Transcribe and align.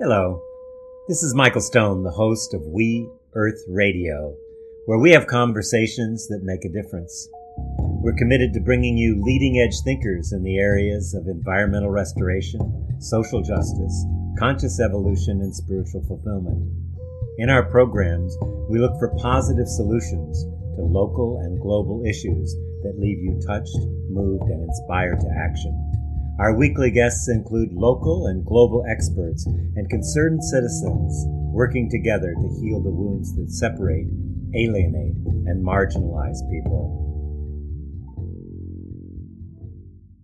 Hello, 0.00 0.40
this 1.08 1.24
is 1.24 1.34
Michael 1.34 1.60
Stone, 1.60 2.04
the 2.04 2.12
host 2.12 2.54
of 2.54 2.62
We 2.62 3.10
Earth 3.34 3.60
Radio, 3.66 4.32
where 4.86 5.00
we 5.00 5.10
have 5.10 5.26
conversations 5.26 6.28
that 6.28 6.44
make 6.44 6.64
a 6.64 6.68
difference. 6.68 7.28
We're 8.00 8.14
committed 8.14 8.52
to 8.52 8.60
bringing 8.60 8.96
you 8.96 9.20
leading 9.20 9.58
edge 9.58 9.74
thinkers 9.82 10.30
in 10.30 10.44
the 10.44 10.56
areas 10.56 11.14
of 11.14 11.26
environmental 11.26 11.90
restoration, 11.90 12.60
social 13.00 13.42
justice, 13.42 14.06
conscious 14.38 14.78
evolution, 14.78 15.40
and 15.42 15.52
spiritual 15.52 16.04
fulfillment. 16.06 16.62
In 17.38 17.50
our 17.50 17.64
programs, 17.68 18.38
we 18.70 18.78
look 18.78 18.96
for 19.00 19.18
positive 19.18 19.66
solutions 19.66 20.44
to 20.76 20.82
local 20.82 21.40
and 21.42 21.60
global 21.60 22.04
issues 22.06 22.54
that 22.84 23.00
leave 23.00 23.18
you 23.18 23.40
touched, 23.44 23.74
moved, 24.08 24.44
and 24.44 24.62
inspired 24.62 25.18
to 25.18 25.34
action. 25.36 25.87
Our 26.38 26.56
weekly 26.56 26.92
guests 26.92 27.28
include 27.28 27.72
local 27.72 28.26
and 28.26 28.46
global 28.46 28.84
experts 28.88 29.44
and 29.44 29.90
concerned 29.90 30.44
citizens 30.44 31.24
working 31.52 31.90
together 31.90 32.32
to 32.32 32.60
heal 32.60 32.80
the 32.80 32.94
wounds 32.94 33.34
that 33.34 33.50
separate, 33.50 34.06
alienate, 34.54 35.16
and 35.50 35.66
marginalize 35.66 36.38
people. 36.48 36.94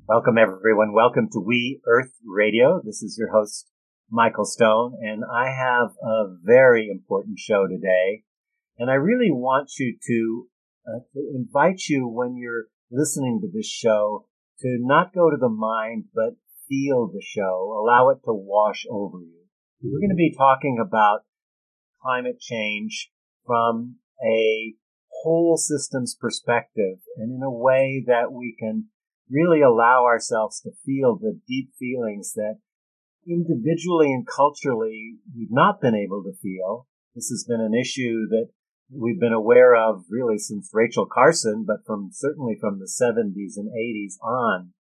Welcome, 0.06 0.39
everyone. 0.39 0.95
Welcome 0.95 1.30
to 1.33 1.41
We 1.41 1.80
Earth 1.84 2.12
Radio. 2.25 2.81
This 2.84 3.03
is 3.03 3.17
your 3.19 3.33
host, 3.33 3.73
Michael 4.09 4.45
Stone, 4.45 4.97
and 5.03 5.25
I 5.25 5.47
have 5.47 5.97
a 6.01 6.27
very 6.45 6.91
important 6.92 7.41
show 7.41 7.67
today. 7.67 8.23
And 8.78 8.89
I 8.89 8.95
really 8.95 9.33
want 9.33 9.70
you 9.81 9.98
to, 10.06 10.48
uh, 10.87 11.01
invite 11.34 11.89
you 11.89 12.06
when 12.06 12.37
you're 12.37 12.67
listening 12.89 13.41
to 13.41 13.48
this 13.53 13.67
show 13.67 14.27
to 14.61 14.79
not 14.81 15.15
go 15.15 15.31
to 15.31 15.37
the 15.37 15.49
mind, 15.49 16.05
but 16.15 16.37
feel 16.69 17.09
the 17.09 17.23
show, 17.23 17.79
allow 17.79 18.09
it 18.11 18.19
to 18.25 18.33
wash 18.33 18.87
over 18.91 19.19
you. 19.19 19.43
We're 19.83 20.01
going 20.01 20.11
to 20.11 20.17
be 20.17 20.35
talking 20.37 20.79
about 20.81 21.25
climate 22.01 22.41
change 22.41 23.11
from 23.47 23.97
a 24.25 24.75
whole 25.23 25.56
systems 25.56 26.17
perspective 26.19 26.98
and 27.17 27.37
in 27.37 27.43
a 27.43 27.51
way 27.51 28.05
that 28.06 28.33
we 28.33 28.56
can 28.59 28.87
really 29.31 29.61
allow 29.61 30.05
ourselves 30.05 30.61
to 30.61 30.71
feel 30.84 31.17
the 31.17 31.41
deep 31.47 31.71
feelings 31.78 32.33
that 32.34 32.59
individually 33.27 34.12
and 34.12 34.27
culturally 34.27 35.17
we've 35.37 35.48
not 35.50 35.81
been 35.81 35.95
able 35.95 36.23
to 36.23 36.39
feel. 36.43 36.87
This 37.15 37.28
has 37.28 37.45
been 37.48 37.61
an 37.61 37.75
issue 37.75 38.27
that 38.28 38.48
we've 38.91 39.21
been 39.21 39.33
aware 39.33 39.75
of 39.75 40.05
really 40.11 40.39
since 40.39 40.71
Rachel 40.73 41.07
Carson, 41.07 41.65
but 41.67 41.85
from 41.87 42.11
certainly 42.13 42.57
from 42.61 42.79
the 42.79 42.91
70s 42.91 43.57
and 43.57 43.71
80s 43.71 44.15
on, 44.23 44.73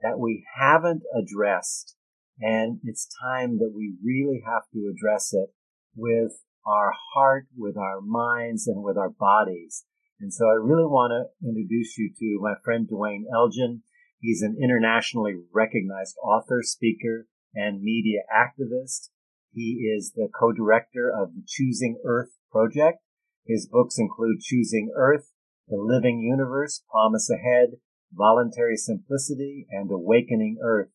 that 0.00 0.18
we 0.18 0.44
haven't 0.58 1.02
addressed. 1.16 1.96
And 2.40 2.80
it's 2.84 3.08
time 3.22 3.58
that 3.58 3.72
we 3.74 3.94
really 4.02 4.42
have 4.44 4.62
to 4.72 4.92
address 4.92 5.32
it 5.32 5.50
with 5.96 6.32
our 6.66 6.92
heart, 7.14 7.46
with 7.56 7.76
our 7.76 8.00
minds, 8.00 8.66
and 8.66 8.82
with 8.82 8.96
our 8.96 9.10
bodies. 9.10 9.84
And 10.20 10.32
so 10.32 10.46
I 10.46 10.54
really 10.54 10.86
want 10.86 11.12
to 11.12 11.48
introduce 11.48 11.98
you 11.98 12.10
to 12.18 12.38
my 12.40 12.54
friend 12.64 12.88
Duane 12.88 13.26
Elgin. 13.32 13.82
He's 14.20 14.42
an 14.42 14.56
internationally 14.60 15.34
recognized 15.52 16.16
author, 16.22 16.62
speaker, 16.62 17.26
and 17.54 17.82
media 17.82 18.20
activist. 18.34 19.10
He 19.52 19.92
is 19.96 20.12
the 20.16 20.28
co-director 20.38 21.12
of 21.14 21.34
the 21.34 21.42
Choosing 21.46 22.00
Earth 22.04 22.30
project. 22.50 22.98
His 23.46 23.68
books 23.70 23.98
include 23.98 24.40
Choosing 24.40 24.92
Earth, 24.96 25.30
The 25.68 25.76
Living 25.76 26.20
Universe, 26.20 26.82
Promise 26.90 27.30
Ahead, 27.30 27.78
Voluntary 28.12 28.76
Simplicity, 28.76 29.66
and 29.70 29.90
Awakening 29.90 30.58
Earth. 30.62 30.90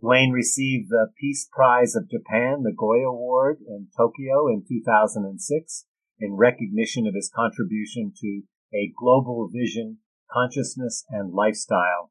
Duane 0.00 0.32
received 0.32 0.88
the 0.88 1.08
Peace 1.20 1.48
Prize 1.52 1.94
of 1.94 2.10
Japan, 2.10 2.62
the 2.62 2.72
Goi 2.72 3.06
Award 3.06 3.58
in 3.66 3.88
Tokyo 3.96 4.48
in 4.48 4.64
2006 4.66 5.86
in 6.18 6.34
recognition 6.34 7.06
of 7.06 7.14
his 7.14 7.30
contribution 7.34 8.12
to 8.20 8.42
a 8.74 8.92
global 8.98 9.48
vision, 9.52 9.98
consciousness, 10.30 11.04
and 11.10 11.32
lifestyle 11.32 12.10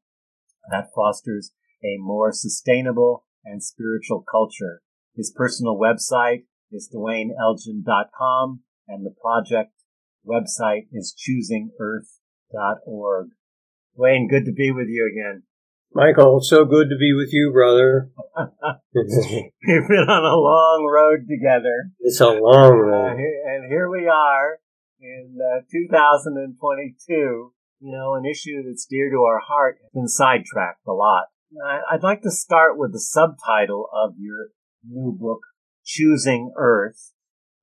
that 0.70 0.92
fosters 0.96 1.52
a 1.84 1.98
more 1.98 2.32
sustainable 2.32 3.26
and 3.44 3.64
spiritual 3.64 4.24
culture. 4.30 4.82
His 5.16 5.34
personal 5.36 5.78
website 5.78 6.46
is 6.72 6.90
duaneelgin.com 6.94 8.62
and 8.88 9.06
the 9.06 9.14
project 9.22 9.72
website 10.26 10.88
is 10.92 11.14
choosingearth.org. 11.18 13.28
Wayne, 13.96 14.28
good 14.28 14.46
to 14.46 14.52
be 14.52 14.72
with 14.72 14.88
you 14.88 15.08
again. 15.12 15.44
Michael, 15.96 16.42
so 16.42 16.66
good 16.66 16.90
to 16.90 16.98
be 16.98 17.14
with 17.14 17.30
you, 17.32 17.52
brother. 17.54 18.10
We've 18.96 19.88
been 19.88 20.10
on 20.10 20.26
a 20.26 20.36
long 20.36 20.90
road 20.92 21.28
together. 21.30 21.92
It's 22.00 22.20
a 22.20 22.32
long 22.32 22.80
road. 22.80 23.12
Uh, 23.12 23.52
and 23.52 23.68
here 23.70 23.88
we 23.90 24.08
are 24.08 24.58
in 25.00 25.38
uh, 25.40 25.62
2022. 25.72 27.54
You 27.80 27.92
know, 27.92 28.16
an 28.16 28.26
issue 28.26 28.64
that's 28.66 28.88
dear 28.90 29.12
to 29.12 29.22
our 29.24 29.40
heart 29.40 29.78
has 29.84 29.92
been 29.94 30.08
sidetracked 30.08 30.88
a 30.88 30.94
lot. 30.94 31.26
I'd 31.92 32.02
like 32.02 32.24
to 32.24 32.32
start 32.32 32.76
with 32.78 32.92
the 32.94 33.00
subtitle 33.00 33.88
of 33.94 34.16
your 34.18 34.48
new 34.88 35.16
book, 35.20 35.42
Choosing 35.86 36.52
Earth, 36.58 37.13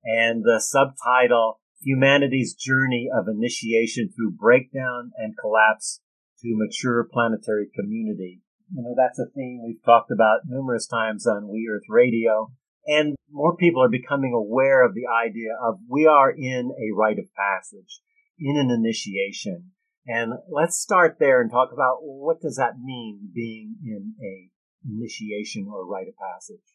and 0.03 0.43
the 0.43 0.59
subtitle, 0.59 1.59
Humanity's 1.81 2.53
Journey 2.53 3.09
of 3.13 3.27
Initiation 3.27 4.09
Through 4.15 4.31
Breakdown 4.31 5.11
and 5.17 5.35
Collapse 5.37 6.01
to 6.41 6.55
mature 6.55 7.07
planetary 7.11 7.69
community. 7.75 8.41
You 8.73 8.83
know, 8.83 8.95
that's 8.95 9.19
a 9.19 9.29
theme 9.35 9.61
we've 9.65 9.83
talked 9.83 10.11
about 10.11 10.41
numerous 10.45 10.87
times 10.87 11.27
on 11.27 11.49
We 11.49 11.69
Earth 11.71 11.89
Radio. 11.89 12.51
And 12.87 13.15
more 13.29 13.55
people 13.55 13.83
are 13.83 13.89
becoming 13.89 14.33
aware 14.33 14.85
of 14.85 14.95
the 14.95 15.05
idea 15.07 15.51
of 15.61 15.79
we 15.87 16.07
are 16.07 16.31
in 16.31 16.71
a 16.71 16.95
rite 16.95 17.19
of 17.19 17.25
passage, 17.35 18.01
in 18.39 18.57
an 18.57 18.71
initiation. 18.71 19.71
And 20.07 20.33
let's 20.49 20.79
start 20.79 21.17
there 21.19 21.41
and 21.41 21.51
talk 21.51 21.69
about 21.71 21.97
what 22.01 22.41
does 22.41 22.55
that 22.55 22.79
mean 22.83 23.29
being 23.33 23.75
in 23.85 24.15
a 24.23 24.49
initiation 24.83 25.67
or 25.71 25.85
rite 25.85 26.07
of 26.07 26.15
passage. 26.17 26.65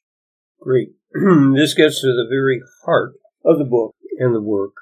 Great. 0.60 0.90
this 1.54 1.74
gets 1.74 2.00
to 2.00 2.08
the 2.08 2.26
very 2.28 2.60
heart 2.84 3.14
of 3.44 3.58
the 3.58 3.64
book 3.64 3.94
and 4.18 4.34
the 4.34 4.42
work 4.42 4.74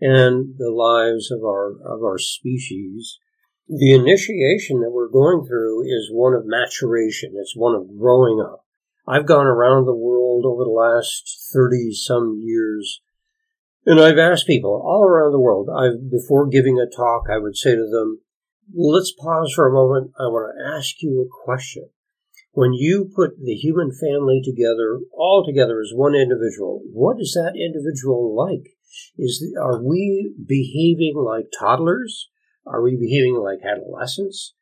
and 0.00 0.54
the 0.58 0.70
lives 0.70 1.30
of 1.30 1.42
our 1.42 1.70
of 1.70 2.02
our 2.02 2.18
species 2.18 3.18
the 3.68 3.92
initiation 3.92 4.80
that 4.80 4.92
we're 4.92 5.10
going 5.10 5.46
through 5.46 5.82
is 5.82 6.08
one 6.10 6.32
of 6.32 6.46
maturation. 6.46 7.34
It's 7.36 7.54
one 7.54 7.74
of 7.74 7.98
growing 7.98 8.40
up. 8.40 8.64
I've 9.06 9.26
gone 9.26 9.46
around 9.46 9.84
the 9.84 9.94
world 9.94 10.46
over 10.46 10.64
the 10.64 10.70
last 10.70 11.50
30 11.52 11.92
some 11.92 12.40
years 12.42 13.02
and 13.84 14.00
I've 14.00 14.18
asked 14.18 14.46
people 14.46 14.82
all 14.84 15.02
around 15.02 15.32
the 15.32 15.40
world, 15.40 15.68
I 15.74 15.96
before 16.10 16.46
giving 16.46 16.78
a 16.78 16.84
talk, 16.84 17.24
I 17.30 17.38
would 17.38 17.56
say 17.56 17.74
to 17.74 17.88
them, 17.90 18.20
let's 18.74 19.14
pause 19.18 19.52
for 19.54 19.66
a 19.66 19.72
moment. 19.72 20.12
I 20.18 20.24
want 20.24 20.54
to 20.54 20.76
ask 20.76 21.00
you 21.00 21.22
a 21.22 21.44
question. 21.44 21.88
When 22.58 22.72
you 22.72 23.08
put 23.14 23.38
the 23.40 23.54
human 23.54 23.92
family 23.92 24.42
together, 24.44 24.98
all 25.12 25.44
together 25.46 25.80
as 25.80 25.92
one 25.94 26.16
individual, 26.16 26.82
what 26.92 27.20
is 27.20 27.30
that 27.34 27.54
individual 27.54 28.34
like? 28.34 28.74
Is, 29.16 29.54
are 29.62 29.80
we 29.80 30.34
behaving 30.44 31.14
like 31.24 31.52
toddlers? 31.56 32.28
Are 32.66 32.82
we 32.82 32.96
behaving 32.96 33.36
like 33.36 33.60
adolescents, 33.64 34.54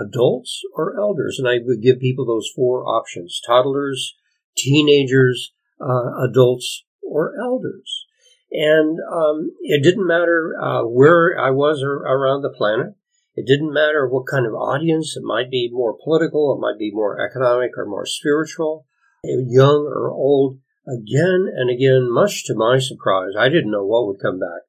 adults, 0.00 0.60
or 0.76 0.96
elders? 0.96 1.40
And 1.40 1.48
I 1.48 1.58
would 1.60 1.82
give 1.82 1.98
people 1.98 2.24
those 2.24 2.48
four 2.54 2.86
options 2.86 3.40
toddlers, 3.44 4.14
teenagers, 4.56 5.52
uh, 5.80 6.22
adults, 6.30 6.84
or 7.02 7.32
elders. 7.36 8.06
And 8.52 8.96
um, 9.12 9.50
it 9.62 9.82
didn't 9.82 10.06
matter 10.06 10.54
uh, 10.62 10.82
where 10.82 11.36
I 11.36 11.50
was 11.50 11.82
around 11.82 12.42
the 12.42 12.54
planet. 12.56 12.94
It 13.40 13.46
didn't 13.46 13.72
matter 13.72 14.06
what 14.06 14.26
kind 14.26 14.44
of 14.44 14.52
audience. 14.52 15.16
It 15.16 15.22
might 15.22 15.50
be 15.50 15.70
more 15.72 15.96
political, 16.04 16.54
it 16.54 16.60
might 16.60 16.78
be 16.78 16.90
more 16.92 17.18
economic 17.18 17.70
or 17.74 17.86
more 17.86 18.04
spiritual, 18.04 18.84
young 19.24 19.86
or 19.86 20.10
old. 20.10 20.58
Again 20.86 21.48
and 21.56 21.70
again, 21.70 22.12
much 22.12 22.44
to 22.44 22.54
my 22.54 22.78
surprise, 22.78 23.32
I 23.38 23.48
didn't 23.48 23.70
know 23.70 23.86
what 23.86 24.06
would 24.06 24.20
come 24.20 24.38
back. 24.38 24.68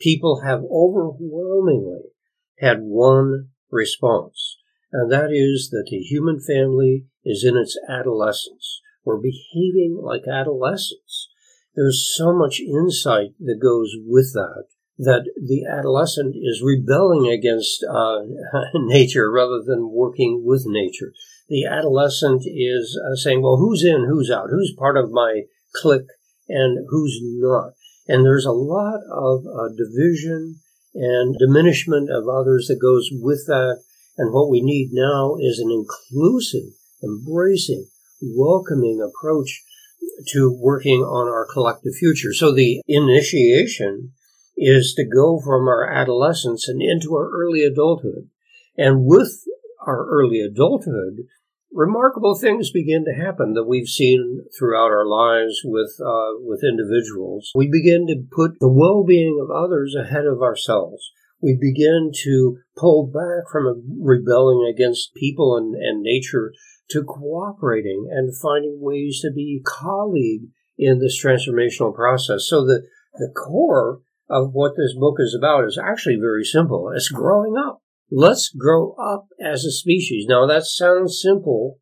People 0.00 0.40
have 0.44 0.64
overwhelmingly 0.64 2.10
had 2.58 2.80
one 2.80 3.50
response, 3.70 4.56
and 4.92 5.12
that 5.12 5.30
is 5.30 5.70
that 5.70 5.86
the 5.88 5.98
human 5.98 6.40
family 6.40 7.06
is 7.24 7.44
in 7.44 7.56
its 7.56 7.78
adolescence. 7.88 8.80
We're 9.04 9.20
behaving 9.20 10.00
like 10.02 10.26
adolescents. 10.26 11.28
There's 11.76 12.12
so 12.16 12.32
much 12.32 12.58
insight 12.58 13.34
that 13.38 13.60
goes 13.62 13.94
with 14.04 14.32
that, 14.32 14.64
that 14.98 15.30
the 15.36 15.64
adolescent 15.64 16.34
is 16.36 16.62
rebelling 16.62 17.30
against 17.30 17.84
uh, 17.84 18.20
nature 18.74 19.30
rather 19.30 19.62
than 19.64 19.92
working 19.92 20.42
with 20.44 20.64
nature. 20.66 21.12
The 21.48 21.64
adolescent 21.64 22.42
is 22.44 22.98
uh, 23.00 23.14
saying, 23.14 23.42
well, 23.42 23.56
who's 23.56 23.84
in, 23.84 24.06
who's 24.08 24.30
out, 24.30 24.50
who's 24.50 24.74
part 24.76 24.96
of 24.96 25.10
my 25.10 25.42
clique, 25.74 26.10
and 26.48 26.86
who's 26.90 27.18
not. 27.22 27.72
And 28.08 28.24
there's 28.24 28.44
a 28.44 28.52
lot 28.52 29.00
of 29.10 29.44
uh, 29.46 29.68
division 29.76 30.56
and 30.94 31.36
diminishment 31.38 32.10
of 32.10 32.28
others 32.28 32.66
that 32.66 32.80
goes 32.80 33.08
with 33.12 33.44
that. 33.46 33.82
And 34.16 34.32
what 34.32 34.50
we 34.50 34.60
need 34.60 34.90
now 34.92 35.36
is 35.38 35.60
an 35.60 35.70
inclusive, 35.70 36.72
embracing, 37.04 37.86
welcoming 38.20 39.00
approach 39.00 39.62
to 40.28 40.52
working 40.60 41.02
on 41.02 41.28
our 41.28 41.46
collective 41.46 41.94
future. 41.94 42.32
So 42.32 42.52
the 42.52 42.82
initiation 42.88 44.12
is 44.58 44.92
to 44.96 45.04
go 45.04 45.40
from 45.40 45.68
our 45.68 45.88
adolescence 45.88 46.68
and 46.68 46.82
into 46.82 47.14
our 47.14 47.30
early 47.30 47.62
adulthood. 47.62 48.28
And 48.76 49.04
with 49.04 49.44
our 49.86 50.06
early 50.06 50.40
adulthood, 50.40 51.26
remarkable 51.72 52.36
things 52.36 52.70
begin 52.70 53.04
to 53.04 53.24
happen 53.24 53.54
that 53.54 53.68
we've 53.68 53.88
seen 53.88 54.40
throughout 54.58 54.90
our 54.90 55.06
lives 55.06 55.60
with 55.64 55.92
uh, 56.04 56.40
with 56.40 56.62
individuals. 56.64 57.52
We 57.54 57.68
begin 57.70 58.06
to 58.08 58.24
put 58.30 58.58
the 58.58 58.72
well-being 58.72 59.38
of 59.40 59.50
others 59.50 59.94
ahead 59.94 60.26
of 60.26 60.42
ourselves. 60.42 61.08
We 61.40 61.56
begin 61.60 62.10
to 62.24 62.58
pull 62.76 63.06
back 63.06 63.50
from 63.52 63.98
rebelling 64.00 64.68
against 64.74 65.14
people 65.14 65.56
and, 65.56 65.74
and 65.76 66.02
nature 66.02 66.52
to 66.90 67.04
cooperating 67.04 68.08
and 68.10 68.36
finding 68.36 68.78
ways 68.80 69.20
to 69.22 69.30
be 69.32 69.62
colleague 69.64 70.48
in 70.76 70.98
this 70.98 71.22
transformational 71.22 71.94
process. 71.94 72.46
So 72.48 72.64
the, 72.64 72.82
the 73.14 73.32
core 73.36 74.00
of 74.28 74.52
what 74.52 74.72
this 74.76 74.94
book 74.98 75.16
is 75.18 75.36
about 75.38 75.64
is 75.64 75.78
actually 75.82 76.16
very 76.20 76.44
simple. 76.44 76.90
It's 76.94 77.08
growing 77.08 77.54
up. 77.56 77.82
Let's 78.10 78.50
grow 78.50 78.92
up 78.94 79.28
as 79.42 79.64
a 79.64 79.70
species. 79.70 80.26
Now 80.28 80.46
that 80.46 80.64
sounds 80.64 81.20
simple, 81.22 81.78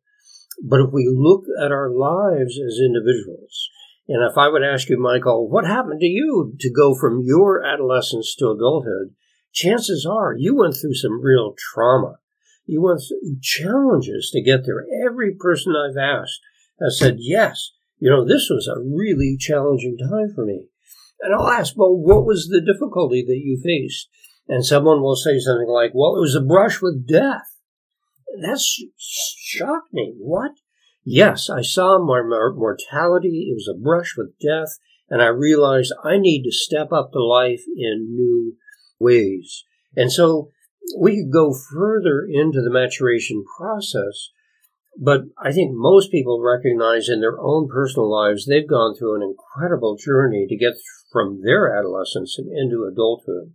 but 0.63 0.81
if 0.81 0.91
we 0.91 1.09
look 1.13 1.45
at 1.61 1.71
our 1.71 1.89
lives 1.89 2.59
as 2.59 2.79
individuals, 2.83 3.69
and 4.07 4.23
if 4.29 4.37
I 4.37 4.47
would 4.47 4.63
ask 4.63 4.89
you, 4.89 4.99
Michael, 4.99 5.49
what 5.49 5.65
happened 5.65 5.99
to 5.99 6.07
you 6.07 6.53
to 6.59 6.71
go 6.71 6.95
from 6.95 7.23
your 7.25 7.65
adolescence 7.65 8.35
to 8.35 8.49
adulthood? 8.49 9.13
Chances 9.53 10.07
are 10.09 10.33
you 10.37 10.55
went 10.55 10.75
through 10.79 10.95
some 10.95 11.21
real 11.21 11.53
trauma. 11.57 12.15
You 12.65 12.81
went 12.81 13.01
through 13.07 13.39
challenges 13.41 14.29
to 14.31 14.41
get 14.41 14.65
there. 14.65 14.85
Every 15.05 15.33
person 15.33 15.73
I've 15.75 15.97
asked 15.97 16.39
has 16.81 16.99
said, 16.99 17.15
yes, 17.19 17.71
you 17.99 18.09
know, 18.09 18.25
this 18.25 18.49
was 18.49 18.67
a 18.67 18.79
really 18.79 19.37
challenging 19.39 19.97
time 19.97 20.33
for 20.35 20.45
me. 20.45 20.65
And 21.21 21.33
I'll 21.33 21.49
ask, 21.49 21.73
well, 21.75 21.95
what 21.95 22.25
was 22.25 22.47
the 22.47 22.61
difficulty 22.61 23.23
that 23.25 23.41
you 23.43 23.59
faced? 23.63 24.09
And 24.47 24.65
someone 24.65 25.01
will 25.01 25.15
say 25.15 25.39
something 25.39 25.67
like, 25.67 25.91
well, 25.93 26.15
it 26.15 26.21
was 26.21 26.35
a 26.35 26.41
brush 26.41 26.81
with 26.81 27.07
death. 27.07 27.59
That's 28.41 28.83
shocked 28.97 29.93
me. 29.93 30.13
What? 30.19 30.51
Yes, 31.03 31.49
I 31.49 31.61
saw 31.61 31.97
my 31.99 32.21
mortality. 32.21 33.47
It 33.49 33.55
was 33.55 33.69
a 33.73 33.81
brush 33.81 34.15
with 34.17 34.37
death. 34.39 34.77
And 35.09 35.21
I 35.21 35.27
realized 35.27 35.93
I 36.03 36.17
need 36.17 36.43
to 36.43 36.51
step 36.51 36.91
up 36.91 37.11
to 37.13 37.23
life 37.23 37.63
in 37.75 38.13
new 38.13 38.55
ways. 38.99 39.63
And 39.95 40.11
so 40.11 40.51
we 40.97 41.15
could 41.15 41.33
go 41.33 41.53
further 41.53 42.27
into 42.29 42.61
the 42.61 42.69
maturation 42.69 43.43
process 43.57 44.29
but 44.99 45.21
I 45.37 45.51
think 45.51 45.71
most 45.73 46.11
people 46.11 46.41
recognize 46.41 47.07
in 47.07 47.21
their 47.21 47.39
own 47.39 47.67
personal 47.67 48.11
lives 48.11 48.45
they've 48.45 48.67
gone 48.67 48.95
through 48.95 49.15
an 49.15 49.21
incredible 49.21 49.95
journey 49.95 50.47
to 50.49 50.57
get 50.57 50.73
from 51.11 51.41
their 51.43 51.75
adolescence 51.77 52.37
and 52.37 52.49
into 52.51 52.89
adulthood. 52.91 53.53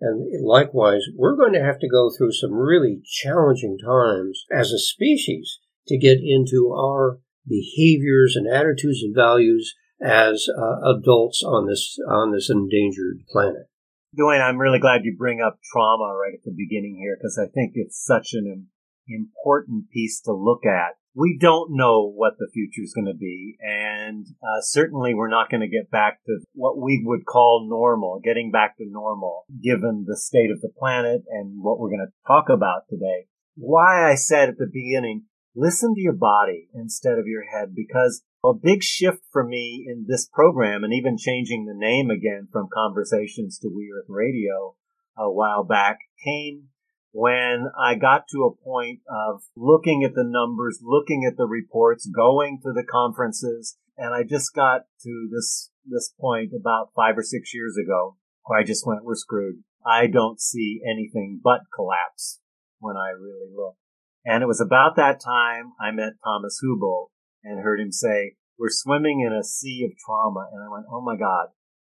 And 0.00 0.44
likewise, 0.44 1.02
we're 1.16 1.36
going 1.36 1.52
to 1.54 1.62
have 1.62 1.78
to 1.78 1.88
go 1.88 2.10
through 2.10 2.32
some 2.32 2.52
really 2.52 3.00
challenging 3.04 3.78
times 3.78 4.44
as 4.52 4.70
a 4.72 4.78
species 4.78 5.60
to 5.86 5.96
get 5.96 6.18
into 6.22 6.72
our 6.72 7.20
behaviors 7.46 8.36
and 8.36 8.46
attitudes 8.46 9.02
and 9.02 9.14
values 9.14 9.74
as 10.02 10.46
uh, 10.58 10.90
adults 10.90 11.42
on 11.46 11.68
this 11.68 11.96
on 12.10 12.32
this 12.32 12.50
endangered 12.50 13.20
planet. 13.30 13.68
Duane, 14.14 14.42
I'm 14.42 14.58
really 14.58 14.80
glad 14.80 15.04
you 15.04 15.16
bring 15.16 15.40
up 15.40 15.58
trauma 15.72 16.14
right 16.14 16.34
at 16.34 16.44
the 16.44 16.54
beginning 16.54 16.98
here 17.00 17.16
because 17.16 17.38
I 17.40 17.46
think 17.46 17.72
it's 17.76 18.04
such 18.04 18.34
an 18.34 18.66
important 19.08 19.90
piece 19.90 20.20
to 20.22 20.32
look 20.32 20.64
at. 20.66 20.96
We 21.14 21.36
don't 21.38 21.76
know 21.76 22.10
what 22.10 22.34
the 22.38 22.48
future 22.52 22.82
is 22.82 22.94
going 22.94 23.12
to 23.12 23.18
be, 23.18 23.58
and 23.60 24.26
uh, 24.42 24.62
certainly 24.62 25.12
we're 25.12 25.28
not 25.28 25.50
going 25.50 25.60
to 25.60 25.68
get 25.68 25.90
back 25.90 26.24
to 26.24 26.38
what 26.54 26.80
we 26.80 27.02
would 27.04 27.26
call 27.26 27.66
normal, 27.68 28.18
getting 28.24 28.50
back 28.50 28.78
to 28.78 28.84
normal, 28.88 29.44
given 29.62 30.06
the 30.08 30.16
state 30.16 30.50
of 30.50 30.62
the 30.62 30.72
planet 30.78 31.22
and 31.28 31.62
what 31.62 31.78
we're 31.78 31.90
going 31.90 32.06
to 32.06 32.26
talk 32.26 32.46
about 32.48 32.88
today. 32.88 33.26
Why 33.56 34.10
I 34.10 34.14
said 34.14 34.48
at 34.48 34.56
the 34.56 34.70
beginning, 34.72 35.24
listen 35.54 35.94
to 35.94 36.00
your 36.00 36.14
body 36.14 36.68
instead 36.74 37.18
of 37.18 37.26
your 37.26 37.44
head, 37.44 37.74
because 37.74 38.22
a 38.42 38.54
big 38.54 38.82
shift 38.82 39.20
for 39.30 39.46
me 39.46 39.84
in 39.86 40.06
this 40.08 40.26
program, 40.32 40.82
and 40.82 40.94
even 40.94 41.18
changing 41.18 41.66
the 41.66 41.76
name 41.76 42.08
again 42.08 42.48
from 42.50 42.68
Conversations 42.72 43.58
to 43.58 43.68
We 43.68 43.92
Earth 43.94 44.08
Radio 44.08 44.76
a 45.18 45.30
while 45.30 45.62
back, 45.62 45.98
came 46.24 46.68
when 47.12 47.66
I 47.78 47.94
got 47.94 48.24
to 48.32 48.44
a 48.44 48.64
point 48.64 49.00
of 49.08 49.42
looking 49.54 50.02
at 50.02 50.14
the 50.14 50.24
numbers, 50.24 50.80
looking 50.82 51.24
at 51.24 51.36
the 51.36 51.46
reports, 51.46 52.06
going 52.06 52.60
to 52.62 52.72
the 52.72 52.84
conferences, 52.84 53.76
and 53.96 54.14
I 54.14 54.22
just 54.22 54.54
got 54.54 54.82
to 55.02 55.28
this, 55.30 55.70
this 55.84 56.12
point 56.18 56.52
about 56.58 56.88
five 56.96 57.16
or 57.16 57.22
six 57.22 57.54
years 57.54 57.76
ago 57.76 58.16
where 58.44 58.58
I 58.58 58.64
just 58.64 58.86
went, 58.86 59.04
we're 59.04 59.14
screwed. 59.14 59.62
I 59.86 60.06
don't 60.06 60.40
see 60.40 60.80
anything 60.90 61.40
but 61.42 61.60
collapse 61.74 62.40
when 62.78 62.96
I 62.96 63.10
really 63.10 63.50
look. 63.54 63.76
And 64.24 64.42
it 64.42 64.46
was 64.46 64.60
about 64.60 64.96
that 64.96 65.20
time 65.20 65.72
I 65.80 65.90
met 65.90 66.14
Thomas 66.24 66.60
Hübl 66.64 67.08
and 67.44 67.60
heard 67.60 67.80
him 67.80 67.92
say, 67.92 68.36
we're 68.58 68.68
swimming 68.70 69.20
in 69.26 69.32
a 69.32 69.44
sea 69.44 69.84
of 69.84 69.98
trauma. 69.98 70.48
And 70.52 70.62
I 70.62 70.72
went, 70.72 70.86
oh 70.90 71.00
my 71.00 71.16
God, 71.16 71.48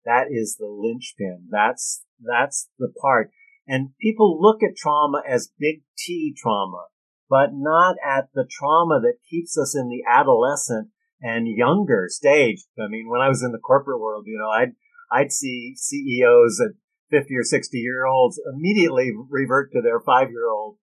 that 0.04 0.26
is 0.30 0.56
the 0.58 0.66
linchpin. 0.66 1.48
That's, 1.50 2.04
that's 2.20 2.68
the 2.78 2.92
part. 3.00 3.30
And 3.66 3.90
people 4.00 4.40
look 4.40 4.62
at 4.62 4.76
trauma 4.76 5.22
as 5.28 5.52
big 5.58 5.82
T 5.98 6.34
trauma, 6.36 6.86
but 7.28 7.50
not 7.52 7.96
at 8.04 8.28
the 8.34 8.46
trauma 8.48 9.00
that 9.00 9.18
keeps 9.28 9.58
us 9.58 9.76
in 9.76 9.88
the 9.88 10.02
adolescent 10.08 10.88
and 11.20 11.48
younger 11.48 12.06
stage. 12.08 12.64
I 12.78 12.88
mean, 12.88 13.08
when 13.08 13.20
I 13.20 13.28
was 13.28 13.42
in 13.42 13.52
the 13.52 13.58
corporate 13.58 14.00
world, 14.00 14.24
you 14.26 14.38
know, 14.38 14.50
I'd, 14.50 14.72
I'd 15.10 15.32
see 15.32 15.74
CEOs 15.76 16.60
at 16.60 16.74
50 17.10 17.36
or 17.36 17.42
60 17.42 17.78
year 17.78 18.06
olds 18.06 18.40
immediately 18.54 19.12
revert 19.28 19.72
to 19.72 19.80
their 19.80 20.00
five 20.00 20.30
year 20.30 20.48
old 20.48 20.76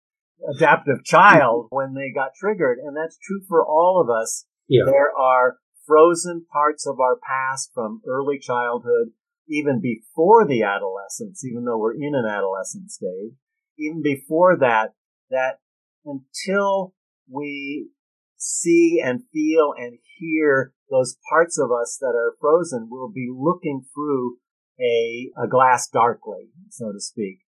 adaptive 0.56 1.04
child 1.04 1.66
mm-hmm. 1.66 1.76
when 1.76 1.94
they 1.94 2.12
got 2.14 2.36
triggered. 2.36 2.80
And 2.80 2.96
that's 2.96 3.18
true 3.18 3.42
for 3.48 3.66
all 3.66 4.02
of 4.02 4.10
us. 4.10 4.46
Yeah. 4.68 4.84
There 4.86 5.12
are 5.18 5.58
frozen 5.86 6.46
parts 6.52 6.88
of 6.88 7.00
our 7.00 7.18
past 7.18 7.72
from 7.74 8.02
early 8.08 8.40
childhood 8.40 9.12
even 9.48 9.82
before 9.82 10.48
the 10.48 10.64
adolescence, 10.64 11.44
even 11.46 11.66
though 11.66 11.78
we're 11.78 11.96
in 11.96 12.14
an 12.16 12.26
adolescent 12.26 12.92
stage, 12.92 13.34
even 13.78 14.02
before 14.02 14.58
that, 14.60 14.94
that 15.30 15.60
until 16.06 16.94
we 17.30 17.90
see 18.38 19.02
and 19.04 19.24
feel 19.32 19.74
and 19.78 19.98
hear 20.18 20.74
those 20.90 21.18
parts 21.30 21.58
of 21.58 21.70
us 21.72 21.98
that 22.00 22.14
are 22.16 22.36
frozen, 22.40 22.88
we'll 22.90 23.12
be 23.12 23.30
looking 23.34 23.84
through 23.94 24.38
a, 24.80 25.32
a 25.42 25.48
glass 25.48 25.88
darkly, 25.88 26.50
so 26.70 26.92
to 26.92 27.00
speak. 27.00 27.40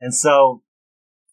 And 0.00 0.14
so 0.14 0.62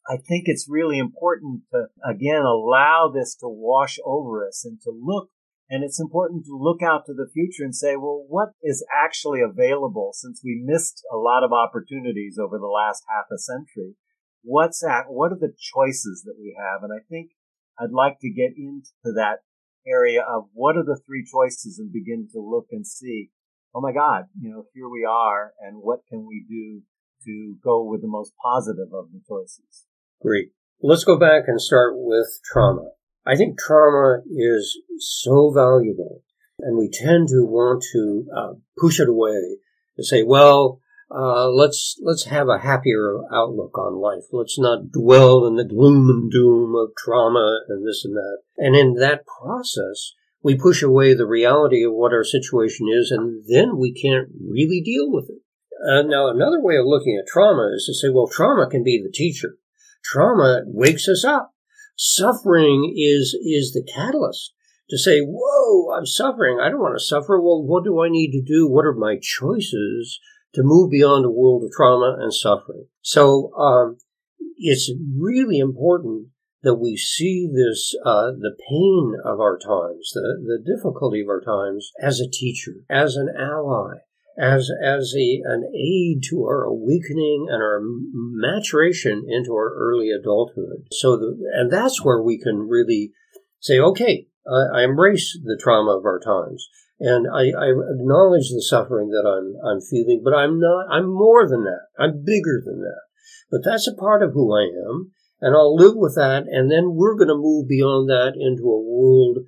I 0.07 0.17
think 0.17 0.43
it's 0.45 0.67
really 0.69 0.97
important 0.97 1.63
to, 1.71 1.85
again, 2.07 2.41
allow 2.41 3.11
this 3.13 3.35
to 3.37 3.47
wash 3.47 3.97
over 4.05 4.47
us 4.47 4.65
and 4.65 4.79
to 4.81 4.91
look 4.91 5.29
and 5.69 5.83
it's 5.83 5.99
important 5.99 6.45
to 6.45 6.57
look 6.57 6.81
out 6.81 7.05
to 7.05 7.13
the 7.13 7.29
future 7.31 7.63
and 7.63 7.75
say, 7.75 7.95
well, 7.95 8.25
what 8.27 8.49
is 8.63 8.83
actually 8.91 9.41
available 9.41 10.11
since 10.13 10.41
we 10.43 10.63
missed 10.65 11.03
a 11.13 11.17
lot 11.17 11.43
of 11.43 11.53
opportunities 11.53 12.39
over 12.41 12.57
the 12.57 12.65
last 12.65 13.03
half 13.07 13.25
a 13.31 13.37
century? 13.37 13.93
What's 14.41 14.83
at, 14.83 15.05
what 15.09 15.31
are 15.31 15.37
the 15.39 15.53
choices 15.57 16.23
that 16.25 16.35
we 16.39 16.57
have? 16.57 16.81
And 16.81 16.91
I 16.91 17.05
think 17.07 17.31
I'd 17.79 17.91
like 17.91 18.17
to 18.21 18.31
get 18.31 18.57
into 18.57 19.13
that 19.15 19.45
area 19.85 20.21
of 20.21 20.45
what 20.53 20.75
are 20.75 20.83
the 20.83 20.99
three 21.05 21.23
choices 21.23 21.77
and 21.77 21.93
begin 21.93 22.27
to 22.33 22.39
look 22.39 22.67
and 22.71 22.85
see, 22.85 23.29
oh 23.75 23.81
my 23.81 23.91
God, 23.91 24.23
you 24.39 24.49
know, 24.49 24.65
here 24.73 24.89
we 24.89 25.05
are 25.07 25.53
and 25.61 25.77
what 25.77 25.99
can 26.09 26.25
we 26.25 26.45
do 26.49 26.81
to 27.25 27.55
go 27.63 27.83
with 27.83 28.01
the 28.01 28.07
most 28.07 28.33
positive 28.41 28.91
of 28.91 29.11
the 29.11 29.21
choices? 29.27 29.85
Great. 30.19 30.49
Let's 30.81 31.03
go 31.03 31.19
back 31.19 31.43
and 31.47 31.61
start 31.61 31.93
with 31.95 32.39
trauma. 32.43 32.89
I 33.25 33.35
think 33.35 33.59
trauma 33.59 34.21
is 34.29 34.79
so 34.99 35.51
valuable, 35.51 36.23
and 36.59 36.77
we 36.77 36.89
tend 36.89 37.27
to 37.29 37.45
want 37.45 37.83
to 37.93 38.25
uh, 38.35 38.53
push 38.77 38.99
it 38.99 39.09
away 39.09 39.57
and 39.97 40.05
say, 40.05 40.23
"Well, 40.23 40.79
uh, 41.11 41.49
let's 41.49 41.99
let's 42.01 42.25
have 42.25 42.47
a 42.47 42.59
happier 42.59 43.19
outlook 43.31 43.77
on 43.77 44.01
life. 44.01 44.25
Let's 44.31 44.57
not 44.57 44.91
dwell 44.91 45.45
in 45.45 45.55
the 45.55 45.65
gloom 45.65 46.09
and 46.09 46.31
doom 46.31 46.75
of 46.75 46.95
trauma 46.97 47.61
and 47.67 47.85
this 47.85 48.03
and 48.05 48.15
that." 48.15 48.39
And 48.57 48.75
in 48.75 48.95
that 48.95 49.25
process, 49.25 50.13
we 50.41 50.55
push 50.55 50.81
away 50.81 51.13
the 51.13 51.27
reality 51.27 51.83
of 51.83 51.93
what 51.93 52.13
our 52.13 52.23
situation 52.23 52.87
is, 52.91 53.11
and 53.11 53.43
then 53.47 53.77
we 53.77 53.93
can't 53.93 54.29
really 54.39 54.81
deal 54.81 55.11
with 55.11 55.29
it. 55.29 55.41
Uh, 55.81 56.01
now, 56.03 56.29
another 56.29 56.61
way 56.61 56.75
of 56.75 56.85
looking 56.85 57.17
at 57.17 57.27
trauma 57.27 57.71
is 57.73 57.85
to 57.85 57.93
say, 57.93 58.11
well, 58.11 58.27
trauma 58.27 58.69
can 58.69 58.83
be 58.83 59.01
the 59.01 59.11
teacher. 59.11 59.55
Trauma 60.03 60.63
wakes 60.65 61.07
us 61.07 61.23
up 61.23 61.53
suffering 61.99 62.93
is 62.95 63.37
is 63.43 63.73
the 63.73 63.83
catalyst 63.83 64.53
to 64.89 64.97
say, 64.97 65.19
"Whoa, 65.19 65.91
I'm 65.91 66.05
suffering. 66.05 66.59
I 66.59 66.69
don't 66.69 66.79
want 66.79 66.97
to 66.97 67.03
suffer. 67.03 67.39
Well, 67.39 67.61
what 67.61 67.83
do 67.83 68.01
I 68.01 68.09
need 68.09 68.31
to 68.31 68.41
do? 68.41 68.67
What 68.67 68.85
are 68.85 68.93
my 68.93 69.17
choices 69.21 70.19
to 70.53 70.63
move 70.63 70.89
beyond 70.89 71.25
a 71.25 71.29
world 71.29 71.63
of 71.63 71.71
trauma 71.71 72.17
and 72.19 72.33
suffering?" 72.33 72.87
So 73.01 73.53
um, 73.55 73.97
it's 74.57 74.91
really 75.17 75.59
important 75.59 76.27
that 76.61 76.75
we 76.75 76.97
see 76.97 77.47
this, 77.47 77.95
uh, 78.05 78.31
the 78.31 78.55
pain 78.69 79.15
of 79.23 79.39
our 79.39 79.57
times, 79.57 80.11
the, 80.13 80.43
the 80.43 80.75
difficulty 80.75 81.21
of 81.21 81.29
our 81.29 81.41
times 81.41 81.91
as 82.01 82.19
a 82.19 82.29
teacher, 82.29 82.83
as 82.89 83.15
an 83.15 83.29
ally, 83.37 83.99
as, 84.39 84.69
as 84.83 85.13
a, 85.17 85.41
an 85.45 85.69
aid 85.75 86.23
to 86.29 86.43
our 86.43 86.63
awakening 86.63 87.47
and 87.49 87.61
our 87.61 87.81
maturation 87.83 89.25
into 89.27 89.51
our 89.53 89.73
early 89.75 90.09
adulthood. 90.11 90.87
So, 90.91 91.17
the, 91.17 91.37
and 91.53 91.71
that's 91.71 92.03
where 92.03 92.21
we 92.21 92.39
can 92.39 92.67
really 92.67 93.11
say, 93.59 93.79
okay, 93.79 94.27
I, 94.47 94.79
I 94.79 94.83
embrace 94.83 95.37
the 95.43 95.59
trauma 95.61 95.97
of 95.97 96.05
our 96.05 96.19
times. 96.19 96.67
And 97.01 97.27
I, 97.33 97.51
I, 97.57 97.69
acknowledge 97.69 98.49
the 98.49 98.61
suffering 98.61 99.09
that 99.09 99.25
I'm, 99.25 99.55
I'm 99.65 99.79
feeling, 99.79 100.21
but 100.23 100.33
I'm 100.33 100.59
not, 100.59 100.87
I'm 100.91 101.07
more 101.07 101.47
than 101.47 101.63
that. 101.63 101.87
I'm 101.97 102.25
bigger 102.25 102.61
than 102.65 102.81
that. 102.81 103.01
But 103.49 103.61
that's 103.63 103.87
a 103.87 103.95
part 103.95 104.21
of 104.21 104.33
who 104.33 104.53
I 104.53 104.63
am 104.63 105.11
and 105.41 105.55
I'll 105.55 105.75
live 105.75 105.95
with 105.95 106.15
that. 106.15 106.43
And 106.47 106.71
then 106.71 106.95
we're 106.95 107.15
going 107.15 107.29
to 107.29 107.35
move 107.35 107.67
beyond 107.67 108.09
that 108.09 108.33
into 108.35 108.63
a 108.63 108.81
world 108.81 109.39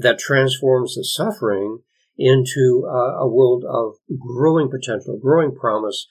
that 0.00 0.18
transforms 0.18 0.94
the 0.94 1.04
suffering 1.04 1.80
into 2.18 2.86
uh, 2.86 3.20
a 3.20 3.28
world 3.28 3.64
of 3.68 3.94
growing 4.18 4.70
potential, 4.70 5.18
growing 5.20 5.54
promise 5.54 6.06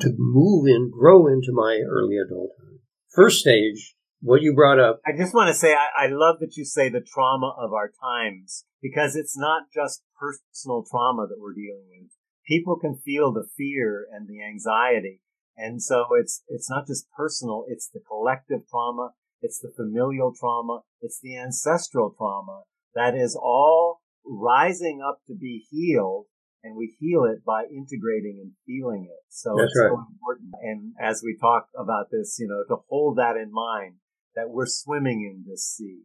to 0.00 0.14
move 0.18 0.66
in, 0.66 0.90
grow 0.90 1.26
into 1.26 1.52
my 1.52 1.80
early 1.88 2.16
adulthood. 2.16 2.80
First 3.14 3.40
stage, 3.40 3.94
what 4.20 4.42
you 4.42 4.54
brought 4.54 4.78
up. 4.78 5.00
I 5.06 5.16
just 5.16 5.34
want 5.34 5.48
to 5.48 5.54
say, 5.54 5.74
I, 5.74 6.04
I 6.04 6.06
love 6.08 6.36
that 6.40 6.56
you 6.56 6.64
say 6.64 6.88
the 6.88 7.00
trauma 7.00 7.54
of 7.58 7.72
our 7.72 7.90
times 8.02 8.64
because 8.82 9.16
it's 9.16 9.36
not 9.36 9.64
just 9.74 10.02
personal 10.18 10.84
trauma 10.90 11.26
that 11.28 11.40
we're 11.40 11.54
dealing 11.54 11.86
with. 11.88 12.10
People 12.46 12.78
can 12.78 12.96
feel 12.96 13.32
the 13.32 13.48
fear 13.56 14.06
and 14.12 14.28
the 14.28 14.42
anxiety 14.42 15.20
and 15.60 15.82
so 15.82 16.06
it's, 16.18 16.42
it's 16.48 16.70
not 16.70 16.86
just 16.86 17.10
personal, 17.14 17.66
it's 17.68 17.88
the 17.92 18.00
collective 18.00 18.60
trauma, 18.70 19.10
it's 19.42 19.60
the 19.60 19.70
familial 19.76 20.32
trauma, 20.38 20.80
it's 21.02 21.20
the 21.22 21.36
ancestral 21.36 22.14
trauma 22.16 22.62
that 22.94 23.14
is 23.14 23.38
all 23.40 24.00
rising 24.30 25.00
up 25.06 25.20
to 25.26 25.34
be 25.34 25.66
healed 25.70 26.26
and 26.62 26.76
we 26.76 26.94
heal 26.98 27.24
it 27.24 27.44
by 27.44 27.64
integrating 27.64 28.38
and 28.42 28.52
feeling 28.66 29.08
it. 29.10 29.24
So 29.28 29.54
That's 29.56 29.66
it's 29.66 29.80
right. 29.80 29.90
so 29.90 30.04
important. 30.12 30.50
And 30.62 30.92
as 31.00 31.22
we 31.24 31.36
talk 31.40 31.68
about 31.76 32.06
this, 32.12 32.36
you 32.38 32.46
know, 32.46 32.62
to 32.74 32.82
hold 32.88 33.18
that 33.18 33.36
in 33.36 33.50
mind 33.52 33.94
that 34.36 34.50
we're 34.50 34.66
swimming 34.66 35.22
in 35.22 35.50
this 35.50 35.64
sea. 35.64 36.02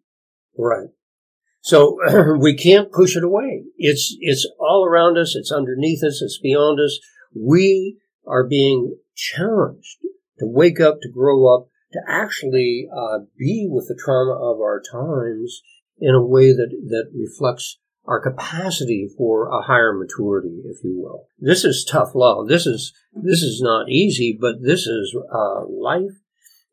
Right. 0.58 0.90
So 1.62 1.98
we 2.40 2.56
can't 2.56 2.92
push 2.92 3.16
it 3.16 3.24
away. 3.24 3.66
It's, 3.78 4.16
it's 4.20 4.50
all 4.60 4.86
around 4.86 5.18
us. 5.18 5.36
It's 5.36 5.52
underneath 5.52 6.04
us. 6.04 6.22
It's 6.22 6.40
beyond 6.42 6.80
us. 6.80 7.00
We 7.36 8.00
are 8.26 8.48
being 8.48 8.98
challenged 9.16 9.98
to 10.40 10.46
wake 10.48 10.80
up, 10.80 11.00
to 11.02 11.10
grow 11.10 11.54
up, 11.54 11.68
to 11.92 12.00
actually 12.08 12.88
uh, 12.96 13.20
be 13.38 13.68
with 13.70 13.88
the 13.88 14.00
trauma 14.04 14.34
of 14.34 14.60
our 14.60 14.82
times 14.82 15.62
in 16.00 16.14
a 16.14 16.26
way 16.26 16.52
that, 16.52 16.70
that 16.88 17.12
reflects 17.14 17.80
our 18.08 18.20
capacity 18.20 19.10
for 19.18 19.48
a 19.48 19.62
higher 19.62 19.94
maturity, 19.94 20.62
if 20.66 20.84
you 20.84 21.02
will. 21.02 21.28
This 21.40 21.64
is 21.64 21.86
tough 21.86 22.16
love. 22.16 22.48
This 22.48 22.66
is 22.66 22.94
this 23.14 23.42
is 23.42 23.62
not 23.62 23.90
easy, 23.90 24.38
but 24.40 24.62
this 24.62 24.86
is 24.88 25.16
uh, 25.34 25.66
life, 25.68 26.22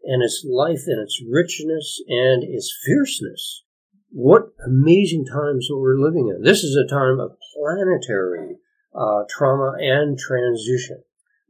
and 0.04 0.22
it's 0.22 0.44
life 0.48 0.84
in 0.86 0.98
its 0.98 1.22
richness 1.30 2.02
and 2.08 2.42
its 2.42 2.72
fierceness. 2.84 3.64
What 4.10 4.48
amazing 4.66 5.24
times 5.26 5.68
that 5.68 5.78
we're 5.78 5.98
living 5.98 6.32
in! 6.34 6.42
This 6.42 6.62
is 6.62 6.76
a 6.76 6.88
time 6.88 7.18
of 7.18 7.38
planetary 7.54 8.56
uh, 8.94 9.24
trauma 9.30 9.74
and 9.78 10.18
transition 10.18 11.02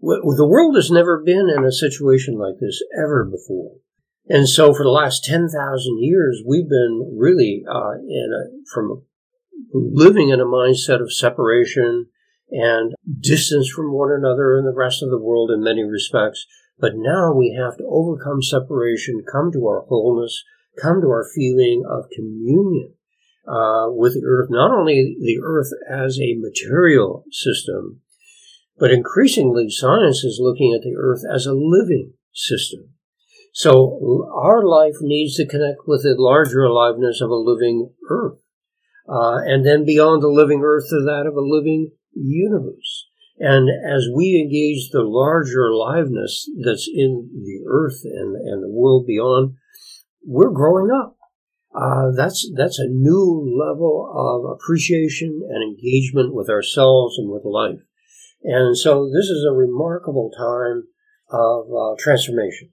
the 0.03 0.49
world 0.49 0.75
has 0.77 0.91
never 0.91 1.23
been 1.23 1.49
in 1.57 1.65
a 1.65 1.73
situation 1.73 2.37
like 2.37 2.59
this 2.61 2.83
ever 2.99 3.25
before. 3.25 3.77
And 4.29 4.49
so 4.49 4.75
for 4.75 4.83
the 4.83 4.91
last 4.91 5.25
10,000 5.25 5.51
years, 6.03 6.43
we've 6.47 6.69
been 6.69 7.17
really 7.17 7.65
uh, 7.69 7.95
in 7.95 8.31
a, 8.33 8.71
from 8.73 9.03
living 9.73 10.31
in 10.31 10.41
a 10.41 10.45
mindset 10.45 11.01
of 11.01 11.13
separation 11.13 12.07
and 12.51 12.95
distance 13.21 13.69
from 13.69 13.93
one 13.93 14.11
another 14.13 14.57
and 14.57 14.67
the 14.67 14.75
rest 14.77 15.03
of 15.03 15.11
the 15.11 15.23
world 15.23 15.51
in 15.51 15.63
many 15.63 15.83
respects. 15.83 16.47
But 16.79 16.93
now 16.97 17.33
we 17.33 17.57
have 17.59 17.77
to 17.79 17.85
overcome 17.89 18.43
separation, 18.43 19.25
come 19.31 19.53
to 19.53 19.67
our 19.67 19.85
wholeness, 19.89 20.43
come 20.81 21.01
to 21.01 21.09
our 21.09 21.27
feeling 21.35 21.85
of 21.89 22.11
communion 22.15 22.95
uh, 23.47 23.87
with 23.89 24.15
the 24.15 24.25
earth, 24.27 24.49
not 24.51 24.71
only 24.71 25.17
the 25.21 25.41
earth 25.43 25.71
as 25.89 26.19
a 26.19 26.37
material 26.39 27.25
system, 27.31 28.03
but 28.83 28.91
increasingly, 28.91 29.71
science 29.71 30.25
is 30.25 30.41
looking 30.43 30.75
at 30.75 30.83
the 30.83 30.97
Earth 30.97 31.23
as 31.33 31.47
a 31.47 31.53
living 31.53 32.15
system. 32.33 32.89
So 33.53 34.29
our 34.35 34.65
life 34.67 34.97
needs 35.01 35.37
to 35.37 35.47
connect 35.47 35.87
with 35.87 36.03
the 36.03 36.17
larger 36.19 36.65
aliveness 36.65 37.21
of 37.21 37.31
a 37.31 37.37
living 37.37 37.91
Earth. 38.11 38.41
Uh, 39.09 39.39
and 39.45 39.67
then 39.67 39.85
beyond 39.85 40.23
the 40.23 40.29
living 40.29 40.63
Earth 40.65 40.85
to 40.89 41.03
that 41.07 41.27
of 41.27 41.35
a 41.35 41.41
living 41.41 41.91
universe. 42.15 43.07
And 43.39 43.69
as 43.69 44.07
we 44.15 44.41
engage 44.41 44.91
the 44.91 45.03
larger 45.03 45.67
aliveness 45.69 46.49
that's 46.65 46.89
in 46.93 47.29
the 47.45 47.65
Earth 47.69 48.03
and, 48.05 48.37
and 48.37 48.63
the 48.63 48.71
world 48.71 49.07
beyond, 49.07 49.57
we're 50.25 50.51
growing 50.51 50.91
up. 50.91 51.17
Uh, 51.75 52.13
that's 52.15 52.51
that's 52.55 52.79
a 52.79 52.87
new 52.87 53.59
level 53.59 54.13
of 54.15 54.53
appreciation 54.53 55.41
and 55.49 55.63
engagement 55.63 56.35
with 56.35 56.51
ourselves 56.51 57.17
and 57.19 57.31
with 57.31 57.45
life. 57.45 57.81
And 58.45 58.77
so 58.77 59.07
this 59.07 59.27
is 59.27 59.47
a 59.49 59.55
remarkable 59.55 60.31
time 60.37 60.85
of 61.31 61.67
uh, 61.71 61.97
transformation. 61.99 62.73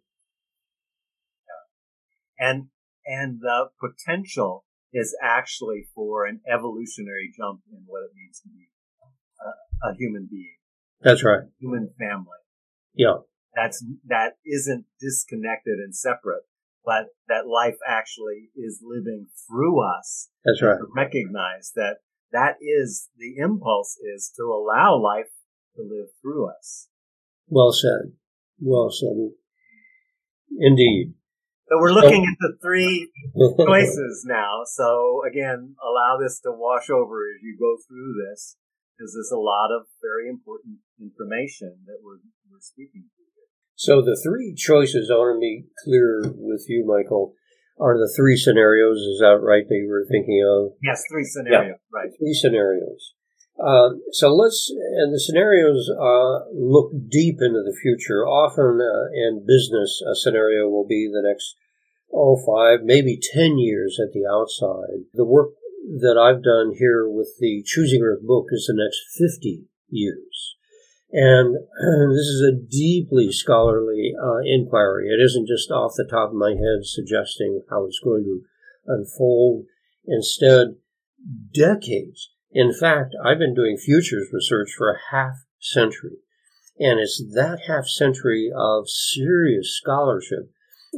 And, 2.38 2.68
and 3.06 3.40
the 3.42 3.70
potential 3.80 4.66
is 4.94 5.16
actually 5.22 5.88
for 5.94 6.26
an 6.26 6.42
evolutionary 6.52 7.32
jump 7.36 7.62
in 7.72 7.84
what 7.86 8.04
it 8.04 8.12
means 8.16 8.40
to 8.42 8.50
be 8.50 8.70
a, 9.42 9.90
a 9.90 9.96
human 9.96 10.28
being. 10.30 10.58
That's 11.02 11.24
right. 11.24 11.44
Human 11.60 11.92
family. 12.00 12.40
Yeah. 12.94 13.18
That's, 13.56 13.84
that 14.08 14.38
isn't 14.46 14.86
disconnected 15.00 15.80
and 15.80 15.96
separate, 15.96 16.44
but 16.86 17.08
that 17.28 17.48
life 17.48 17.78
actually 17.88 18.50
is 18.56 18.82
living 18.84 19.28
through 19.48 19.82
us. 19.82 20.30
That's 20.46 20.62
right. 20.62 20.78
recognize 20.96 21.72
that 21.76 21.98
that 22.32 22.56
is 22.62 23.10
the 23.18 23.38
impulse 23.38 23.98
is 24.16 24.32
to 24.38 24.44
allow 24.44 24.98
life 24.98 25.32
to 25.76 25.82
live 25.82 26.10
through 26.22 26.50
us. 26.50 26.88
Well 27.48 27.72
said. 27.72 28.14
Well 28.60 28.90
said. 28.92 29.32
Indeed. 30.60 31.14
So 31.70 31.78
we're 31.78 31.94
looking 31.94 32.26
at 32.26 32.38
the 32.40 32.58
three 32.62 33.12
choices 33.66 34.26
now. 34.28 34.62
So 34.66 35.22
again, 35.30 35.76
allow 35.78 36.18
this 36.18 36.40
to 36.42 36.52
wash 36.52 36.90
over 36.90 37.22
as 37.30 37.44
you 37.44 37.58
go 37.60 37.78
through 37.88 38.14
this, 38.26 38.58
because 38.98 39.14
there's 39.14 39.32
a 39.32 39.40
lot 39.40 39.70
of 39.70 39.86
very 40.02 40.28
important 40.30 40.82
information 41.00 41.86
that 41.86 42.02
we're, 42.04 42.26
we're 42.50 42.60
speaking 42.60 43.06
to. 43.06 43.20
So 43.80 44.02
the 44.02 44.20
three 44.22 44.54
choices, 44.58 45.10
I 45.10 45.16
want 45.16 45.38
to 45.38 45.40
be 45.40 45.64
clear 45.86 46.20
with 46.36 46.66
you, 46.68 46.84
Michael, 46.84 47.32
are 47.80 47.96
the 47.96 48.12
three 48.12 48.36
scenarios. 48.36 48.98
Is 48.98 49.20
that 49.24 49.40
right 49.40 49.64
that 49.64 49.76
you 49.76 49.88
were 49.88 50.04
thinking 50.04 50.44
of? 50.44 50.76
Yes, 50.84 51.02
three 51.10 51.24
scenarios, 51.24 51.80
yeah. 51.80 51.96
right. 51.96 52.12
Three 52.20 52.34
scenarios. 52.34 53.16
Uh, 53.60 53.90
so 54.12 54.34
let's, 54.34 54.72
and 54.72 55.14
the 55.14 55.20
scenarios 55.20 55.92
uh, 55.92 56.48
look 56.54 56.92
deep 57.10 57.40
into 57.42 57.62
the 57.62 57.78
future. 57.82 58.26
Often 58.26 58.80
uh, 58.80 59.12
in 59.12 59.46
business, 59.46 60.02
a 60.10 60.16
scenario 60.16 60.70
will 60.70 60.88
be 60.88 61.10
the 61.12 61.28
next, 61.28 61.56
oh, 62.14 62.40
five, 62.46 62.86
maybe 62.86 63.20
10 63.22 63.58
years 63.58 64.00
at 64.02 64.14
the 64.14 64.24
outside. 64.26 65.04
The 65.14 65.26
work 65.26 65.50
that 66.00 66.18
I've 66.18 66.44
done 66.44 66.76
here 66.78 67.10
with 67.10 67.36
the 67.40 67.62
Choosing 67.66 68.02
Earth 68.02 68.22
book 68.24 68.48
is 68.52 68.66
the 68.68 68.80
next 68.80 69.02
50 69.18 69.66
years. 69.90 70.56
And 71.12 71.56
this 72.16 72.28
is 72.28 72.42
a 72.42 72.56
deeply 72.56 73.32
scholarly 73.32 74.14
uh, 74.16 74.40
inquiry. 74.46 75.10
It 75.10 75.22
isn't 75.22 75.48
just 75.48 75.70
off 75.70 75.94
the 75.98 76.08
top 76.10 76.30
of 76.30 76.36
my 76.36 76.52
head 76.52 76.84
suggesting 76.84 77.64
how 77.70 77.86
it's 77.86 78.00
going 78.00 78.24
to 78.24 78.42
unfold. 78.88 79.66
Instead, 80.06 80.76
decades 81.54 82.32
in 82.52 82.74
fact, 82.74 83.16
I've 83.24 83.40
been 83.40 83.54
doing 83.54 83.78
futures 83.78 84.28
research 84.34 84.72
for 84.78 84.92
a 84.92 85.00
half 85.12 85.36
century. 85.60 86.18
And 86.80 87.00
it's 87.00 87.22
that 87.34 87.60
half 87.68 87.86
century 87.86 88.50
of 88.56 88.90
serious 88.90 89.78
scholarship 89.78 90.52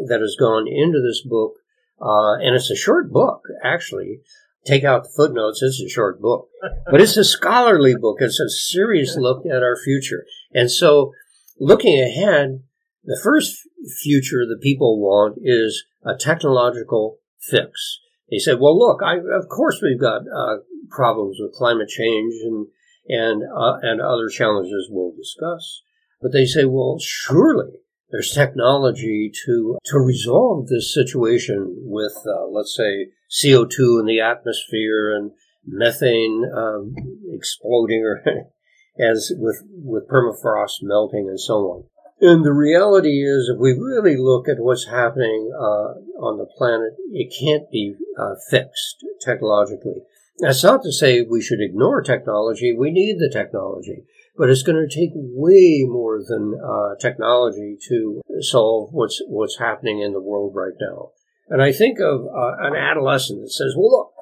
that 0.07 0.21
has 0.21 0.37
gone 0.39 0.67
into 0.67 1.01
this 1.01 1.21
book. 1.25 1.53
Uh, 1.99 2.35
and 2.35 2.55
it's 2.55 2.71
a 2.71 2.75
short 2.75 3.11
book, 3.11 3.41
actually. 3.63 4.21
Take 4.65 4.83
out 4.83 5.03
the 5.03 5.13
footnotes, 5.15 5.61
it's 5.63 5.81
a 5.81 5.89
short 5.89 6.21
book. 6.21 6.47
But 6.89 7.01
it's 7.01 7.17
a 7.17 7.23
scholarly 7.23 7.95
book. 7.95 8.17
It's 8.19 8.39
a 8.39 8.49
serious 8.49 9.17
look 9.17 9.43
at 9.45 9.63
our 9.63 9.75
future. 9.75 10.23
And 10.53 10.71
so, 10.71 11.13
looking 11.59 11.99
ahead, 11.99 12.61
the 13.03 13.19
first 13.23 13.67
future 14.03 14.45
that 14.45 14.61
people 14.61 15.01
want 15.01 15.39
is 15.41 15.83
a 16.05 16.15
technological 16.15 17.17
fix. 17.39 17.99
They 18.31 18.39
said, 18.39 18.59
well, 18.59 18.77
look, 18.77 19.01
I, 19.03 19.17
of 19.17 19.49
course 19.49 19.81
we've 19.81 19.99
got 19.99 20.21
uh, 20.21 20.57
problems 20.89 21.37
with 21.39 21.53
climate 21.53 21.89
change 21.89 22.33
and 22.43 22.67
and 23.07 23.43
uh, 23.43 23.77
and 23.81 24.01
other 24.01 24.29
challenges 24.29 24.87
we'll 24.89 25.13
discuss. 25.15 25.81
But 26.21 26.31
they 26.31 26.45
say, 26.45 26.65
well, 26.65 26.97
surely 26.99 27.81
there's 28.09 28.31
technology 28.31 29.31
to 29.45 29.77
to 29.85 29.99
resolve 29.99 30.67
this 30.67 30.93
situation 30.93 31.75
with, 31.83 32.13
uh, 32.25 32.47
let's 32.47 32.75
say, 32.75 33.09
CO2 33.29 33.99
in 33.99 34.05
the 34.05 34.21
atmosphere 34.21 35.15
and 35.15 35.31
methane 35.65 36.43
um, 36.55 36.95
exploding, 37.33 38.03
or 38.03 38.23
as 38.99 39.31
with 39.35 39.63
with 39.71 40.07
permafrost 40.07 40.83
melting 40.83 41.27
and 41.27 41.39
so 41.39 41.53
on. 41.53 41.83
And 42.21 42.45
the 42.45 42.53
reality 42.53 43.23
is, 43.23 43.49
if 43.53 43.59
we 43.59 43.71
really 43.71 44.15
look 44.15 44.47
at 44.47 44.59
what's 44.59 44.87
happening 44.87 45.51
uh, 45.57 45.97
on 46.21 46.37
the 46.37 46.45
planet, 46.57 46.93
it 47.11 47.33
can't 47.37 47.69
be 47.71 47.95
uh, 48.17 48.35
fixed 48.49 49.03
technologically. 49.25 50.03
That's 50.39 50.63
not 50.63 50.83
to 50.83 50.91
say 50.91 51.21
we 51.21 51.41
should 51.41 51.61
ignore 51.61 52.01
technology. 52.01 52.75
We 52.77 52.91
need 52.91 53.17
the 53.17 53.29
technology 53.31 54.05
but 54.37 54.49
it's 54.49 54.63
going 54.63 54.87
to 54.87 54.93
take 54.93 55.11
way 55.13 55.85
more 55.87 56.19
than 56.27 56.59
uh, 56.63 56.95
technology 56.99 57.77
to 57.87 58.21
solve 58.39 58.89
what's 58.91 59.21
what's 59.27 59.59
happening 59.59 60.01
in 60.01 60.13
the 60.13 60.21
world 60.21 60.53
right 60.55 60.73
now. 60.79 61.11
And 61.49 61.61
I 61.61 61.71
think 61.71 61.99
of 61.99 62.21
uh, 62.21 62.55
an 62.59 62.75
adolescent 62.75 63.41
that 63.41 63.51
says, 63.51 63.73
"Well, 63.77 63.91
look, 63.91 64.13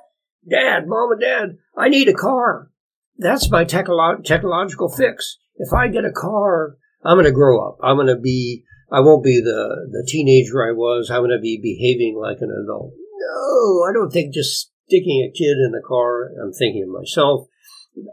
Dad, 0.50 0.88
Mom, 0.88 1.12
and 1.12 1.22
Dad, 1.22 1.58
I 1.78 1.90
need 1.90 2.10
a 2.10 2.14
car. 2.14 2.70
That's 3.18 3.52
my 3.52 3.66
technolo- 3.66 4.24
technological 4.24 4.90
fix. 4.90 5.38
If 5.56 5.74
I 5.74 5.90
get 5.90 6.06
a 6.06 6.12
car, 6.12 6.78
I'm 7.04 7.16
going 7.16 7.26
to 7.26 7.32
grow 7.32 7.68
up. 7.68 7.78
I'm 7.84 7.98
going 7.98 8.08
to 8.08 8.18
be. 8.18 8.64
I 8.92 9.02
won't 9.02 9.24
be 9.24 9.40
the 9.40 9.88
the 9.92 10.06
teenager 10.08 10.68
I 10.68 10.72
was. 10.72 11.10
I'm 11.10 11.22
going 11.22 11.32
to 11.32 11.40
be 11.40 11.60
behaving 11.62 12.18
like 12.20 12.38
an 12.42 12.52
adult." 12.52 12.94
No, 12.94 13.86
I 13.88 13.94
don't 13.94 14.12
think 14.12 14.34
just 14.34 14.72
sticking 14.88 15.22
a 15.22 15.38
kid 15.38 15.58
in 15.58 15.72
the 15.72 15.84
car. 15.88 16.32
I'm 16.42 16.54
thinking 16.54 16.84
of 16.84 16.90
myself. 16.90 17.48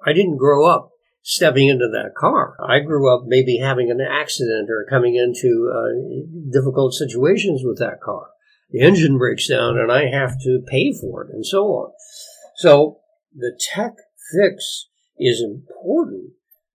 I 0.06 0.12
didn't 0.12 0.36
grow 0.36 0.66
up 0.66 0.90
stepping 1.22 1.68
into 1.68 1.88
that 1.92 2.14
car. 2.16 2.56
I 2.64 2.78
grew 2.80 3.12
up 3.12 3.24
maybe 3.26 3.58
having 3.58 3.90
an 3.90 4.00
accident 4.00 4.70
or 4.70 4.86
coming 4.88 5.16
into 5.16 5.72
uh, 5.74 6.52
difficult 6.52 6.94
situations 6.94 7.62
with 7.64 7.78
that 7.78 8.00
car. 8.00 8.28
The 8.70 8.80
engine 8.80 9.18
breaks 9.18 9.48
down 9.48 9.76
and 9.76 9.90
I 9.90 10.06
have 10.06 10.38
to 10.42 10.62
pay 10.66 10.92
for 10.92 11.24
it 11.24 11.30
and 11.32 11.44
so 11.44 11.64
on. 11.66 11.92
So 12.56 13.00
the 13.34 13.58
tech 13.74 13.94
fix 14.32 14.86
is 15.18 15.42
important, 15.42 16.30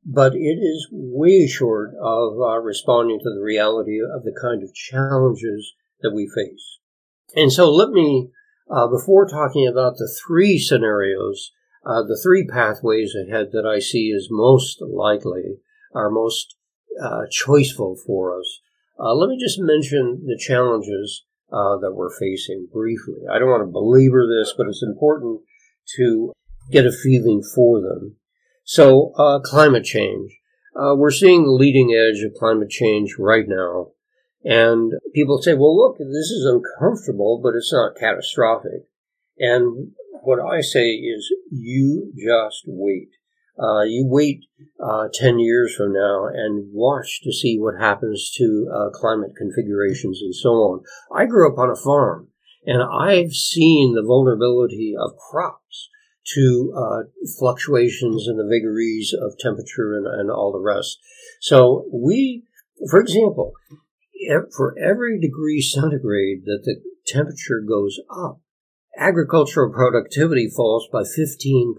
but 0.06 0.34
it 0.34 0.60
is 0.60 0.90
way 0.92 1.48
short 1.48 1.92
of 2.02 2.34
uh, 2.40 2.60
responding 2.60 3.20
to 3.20 3.30
the 3.30 3.44
reality 3.44 4.00
of 4.02 4.24
the 4.24 4.36
kind 4.42 4.64
of 4.64 4.74
challenges 4.74 5.74
that 6.02 6.14
we 6.14 6.28
face. 6.28 6.80
And 7.36 7.52
so 7.52 7.72
let 7.72 7.90
me, 7.90 8.30
uh, 8.70 8.88
before 8.88 9.28
talking 9.28 9.68
about 9.68 9.98
the 9.98 10.12
three 10.26 10.58
scenarios 10.58 11.52
uh, 11.84 12.04
the 12.04 12.20
three 12.22 12.46
pathways 12.46 13.16
ahead 13.16 13.50
that 13.54 13.66
I 13.66 13.80
see 13.80 14.14
as 14.16 14.28
most 14.30 14.82
likely 14.82 15.58
are 15.96 16.12
most 16.12 16.56
uh, 17.02 17.24
choiceful 17.32 17.98
for 18.06 18.40
us. 18.40 18.60
Uh, 19.00 19.16
let 19.16 19.30
me 19.30 19.38
just 19.40 19.60
mention 19.60 20.24
the 20.26 20.38
challenges 20.38 21.26
uh, 21.52 21.78
that 21.82 21.94
we're 21.96 22.16
facing 22.16 22.68
briefly. 22.72 23.22
I 23.32 23.40
don't 23.40 23.50
want 23.50 23.66
to 23.66 23.72
belabor 23.72 24.28
this, 24.28 24.54
but 24.56 24.68
it's 24.68 24.84
important 24.84 25.42
to 25.98 26.32
get 26.72 26.86
a 26.86 26.92
feeling 26.92 27.42
for 27.56 27.82
them. 27.82 28.18
So, 28.64 29.14
uh, 29.18 29.40
climate 29.40 29.84
change. 29.84 30.38
Uh, 30.76 30.96
we're 30.96 31.12
seeing 31.12 31.44
the 31.44 31.52
leading 31.52 31.94
edge 31.94 32.24
of 32.24 32.34
climate 32.34 32.70
change 32.70 33.16
right 33.20 33.46
now. 33.48 33.92
And 34.44 34.94
people 35.14 35.42
say, 35.42 35.54
well, 35.54 35.78
look, 35.78 35.98
this 35.98 36.32
is 36.32 36.46
uncomfortable, 36.46 37.40
but 37.44 37.56
it's 37.56 37.74
not 37.74 37.96
catastrophic. 38.00 38.88
And 39.38 39.92
what 40.24 40.40
I 40.40 40.62
say 40.62 40.90
is 40.90 41.32
you 41.52 42.14
just 42.16 42.64
wait. 42.66 43.10
Uh, 43.62 43.82
you 43.82 44.06
wait 44.08 44.46
uh, 44.84 45.08
10 45.14 45.40
years 45.40 45.76
from 45.76 45.94
now 45.94 46.26
and 46.26 46.70
watch 46.74 47.22
to 47.24 47.32
see 47.32 47.60
what 47.60 47.80
happens 47.80 48.32
to 48.38 48.68
uh, 48.74 48.90
climate 48.92 49.32
configurations 49.38 50.22
and 50.22 50.34
so 50.34 50.50
on. 50.50 50.84
I 51.16 51.26
grew 51.26 51.52
up 51.52 51.60
on 51.60 51.70
a 51.70 51.76
farm 51.76 52.30
and 52.66 52.82
I've 52.82 53.34
seen 53.34 53.94
the 53.94 54.04
vulnerability 54.04 54.96
of 54.98 55.18
crops 55.18 55.90
to 56.34 56.74
uh, 56.76 57.04
fluctuations 57.40 58.28
in 58.28 58.38
the 58.38 58.48
vagaries 58.48 59.14
of 59.14 59.38
temperature 59.40 59.96
and, 59.96 60.08
and 60.08 60.30
all 60.30 60.52
the 60.52 60.60
rest. 60.60 61.00
So 61.42 61.86
we, 61.92 62.44
for 62.90 63.00
example, 63.00 63.54
for 64.56 64.76
every 64.80 65.20
degree 65.20 65.62
centigrade 65.62 66.46
that 66.46 66.62
the 66.64 66.82
temperature 67.08 67.62
goes 67.68 68.00
up, 68.16 68.40
agricultural 68.98 69.74
productivity 69.74 70.50
falls 70.50 70.88
by 70.92 71.02
15%. 71.02 71.76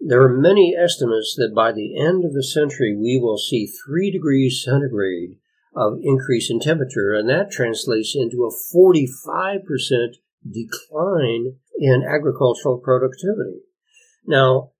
There 0.00 0.22
are 0.22 0.40
many 0.40 0.74
estimates 0.76 1.34
that 1.36 1.52
by 1.54 1.72
the 1.72 1.98
end 1.98 2.24
of 2.24 2.32
the 2.32 2.44
century 2.44 2.96
we 2.96 3.18
will 3.20 3.36
see 3.36 3.66
3 3.66 4.10
degrees 4.10 4.62
centigrade 4.64 5.36
of 5.74 5.98
increase 6.02 6.50
in 6.50 6.60
temperature, 6.60 7.12
and 7.12 7.28
that 7.28 7.50
translates 7.50 8.16
into 8.16 8.44
a 8.44 8.76
45% 8.76 9.58
decline 10.46 11.56
in 11.78 12.04
agricultural 12.08 12.78
productivity. 12.78 13.60
Now, 14.26 14.72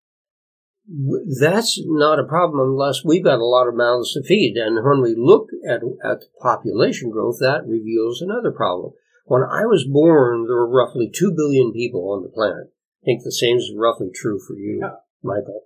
that's 1.41 1.81
not 1.85 2.19
a 2.19 2.25
problem 2.25 2.61
unless 2.61 3.05
we've 3.05 3.25
got 3.25 3.41
a 3.41 3.45
lot 3.45 3.69
of 3.69 3.75
mouths 3.75 4.15
to 4.15 4.23
feed. 4.23 4.57
And 4.57 4.85
when 4.85 5.03
we 5.03 5.15
look 5.17 5.49
at, 5.69 5.81
at 6.03 6.25
population 6.41 7.11
growth, 7.11 7.37
that 7.41 7.67
reveals 7.67 8.23
another 8.23 8.51
problem. 8.51 8.93
When 9.27 9.43
I 9.43 9.67
was 9.67 9.87
born, 9.87 10.47
there 10.47 10.57
were 10.57 10.71
roughly 10.71 11.11
2 11.13 11.35
billion 11.37 11.73
people 11.73 12.11
on 12.11 12.23
the 12.23 12.31
planet. 12.31 12.73
I 13.03 13.05
think 13.05 13.23
the 13.23 13.33
same 13.33 13.59
is 13.59 13.73
roughly 13.77 14.09
true 14.15 14.41
for 14.47 14.55
you, 14.55 14.81
yeah. 14.81 14.97
Michael. 15.23 15.65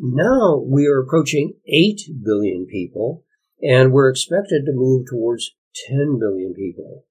Now 0.00 0.58
we 0.58 0.86
are 0.86 1.00
approaching 1.00 1.54
8 1.66 2.00
billion 2.24 2.66
people, 2.66 3.24
and 3.62 3.92
we're 3.92 4.10
expected 4.10 4.64
to 4.66 4.72
move 4.72 5.06
towards 5.08 5.54
10 5.88 6.18
billion 6.18 6.54
people. 6.54 7.04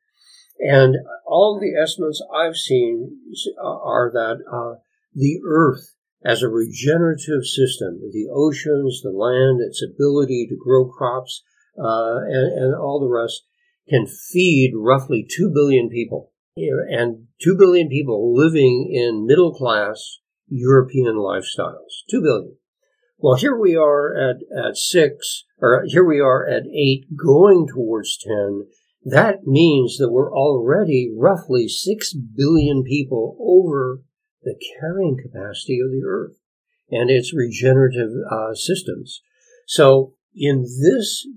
And 0.62 0.98
all 1.26 1.60
the 1.60 1.80
estimates 1.80 2.24
I've 2.34 2.56
seen 2.56 3.18
are 3.60 4.12
that 4.14 4.44
uh, 4.52 4.80
the 5.14 5.40
Earth, 5.46 5.96
as 6.24 6.44
a 6.44 6.50
regenerative 6.50 7.46
system, 7.46 8.00
the 8.12 8.30
oceans, 8.32 9.02
the 9.02 9.10
land, 9.10 9.60
its 9.60 9.84
ability 9.84 10.46
to 10.50 10.56
grow 10.56 10.88
crops, 10.88 11.44
uh, 11.80 12.18
and, 12.28 12.54
and 12.54 12.76
all 12.76 13.00
the 13.00 13.10
rest, 13.10 13.42
can 13.90 14.06
feed 14.06 14.74
roughly 14.76 15.26
2 15.28 15.52
billion 15.52 15.90
people. 15.90 16.32
And 16.56 17.28
2 17.42 17.58
billion 17.58 17.90
people 17.90 18.36
living 18.36 18.92
in 18.94 19.26
middle 19.26 19.54
class 19.54 20.20
European 20.48 21.16
lifestyles. 21.16 22.04
2 22.12 22.22
billion. 22.22 22.58
Well, 23.18 23.36
here 23.36 23.58
we 23.58 23.76
are 23.76 24.16
at, 24.16 24.38
at 24.56 24.78
6, 24.78 25.46
or 25.60 25.84
here 25.88 26.04
we 26.04 26.20
are 26.20 26.48
at 26.48 26.64
8, 26.68 27.06
going 27.18 27.68
towards 27.68 28.18
10. 28.18 28.68
That 29.04 29.48
means 29.48 29.98
that 29.98 30.12
we're 30.12 30.34
already 30.34 31.12
roughly 31.16 31.68
6 31.68 32.14
billion 32.14 32.84
people 32.84 33.36
over 33.40 34.02
the 34.44 34.56
carrying 34.80 35.18
capacity 35.18 35.80
of 35.80 35.92
the 35.92 36.04
Earth 36.06 36.38
and 36.90 37.10
its 37.10 37.34
regenerative 37.34 38.12
uh, 38.30 38.54
systems. 38.54 39.22
So, 39.68 40.14
in 40.36 40.62
this 40.62 41.28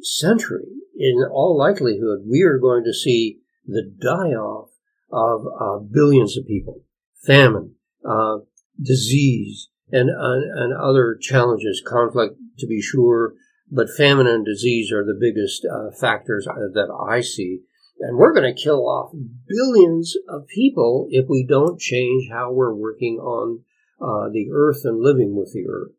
century, 0.00 0.66
in 0.96 1.24
all 1.30 1.56
likelihood, 1.58 2.20
we 2.26 2.42
are 2.42 2.58
going 2.58 2.84
to 2.84 2.94
see 2.94 3.40
the 3.66 3.90
die 4.00 4.34
off 4.34 4.70
of 5.10 5.46
uh, 5.46 5.78
billions 5.84 6.36
of 6.36 6.46
people, 6.46 6.82
famine, 7.24 7.74
uh, 8.08 8.38
disease, 8.80 9.68
and, 9.90 10.10
uh, 10.10 10.62
and 10.62 10.74
other 10.74 11.18
challenges, 11.20 11.82
conflict 11.86 12.36
to 12.58 12.66
be 12.66 12.80
sure, 12.80 13.34
but 13.74 13.88
famine 13.96 14.26
and 14.26 14.44
disease 14.44 14.92
are 14.92 15.04
the 15.04 15.18
biggest 15.18 15.64
uh, 15.64 15.90
factors 15.98 16.46
uh, 16.46 16.68
that 16.74 16.94
I 17.10 17.22
see. 17.22 17.60
And 18.00 18.18
we're 18.18 18.34
going 18.34 18.54
to 18.54 18.62
kill 18.62 18.86
off 18.86 19.12
billions 19.48 20.14
of 20.28 20.46
people 20.46 21.06
if 21.10 21.26
we 21.28 21.46
don't 21.48 21.80
change 21.80 22.28
how 22.30 22.52
we're 22.52 22.74
working 22.74 23.16
on 23.16 23.64
uh, 24.00 24.28
the 24.30 24.50
earth 24.52 24.82
and 24.84 25.00
living 25.00 25.34
with 25.34 25.52
the 25.54 25.64
earth. 25.68 25.92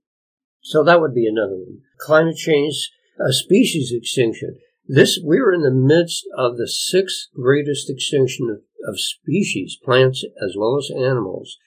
So 0.61 0.83
that 0.83 1.01
would 1.01 1.15
be 1.15 1.27
another 1.27 1.55
one. 1.55 1.79
Climate 1.99 2.35
change, 2.35 2.91
species 3.29 3.91
extinction. 3.91 4.59
This, 4.85 5.19
we're 5.21 5.53
in 5.53 5.61
the 5.61 5.71
midst 5.71 6.27
of 6.37 6.57
the 6.57 6.67
sixth 6.67 7.29
greatest 7.33 7.89
extinction 7.89 8.49
of, 8.49 8.61
of 8.87 8.99
species, 8.99 9.77
plants 9.83 10.23
as 10.43 10.55
well 10.57 10.77
as 10.77 10.91
animals, 10.95 11.57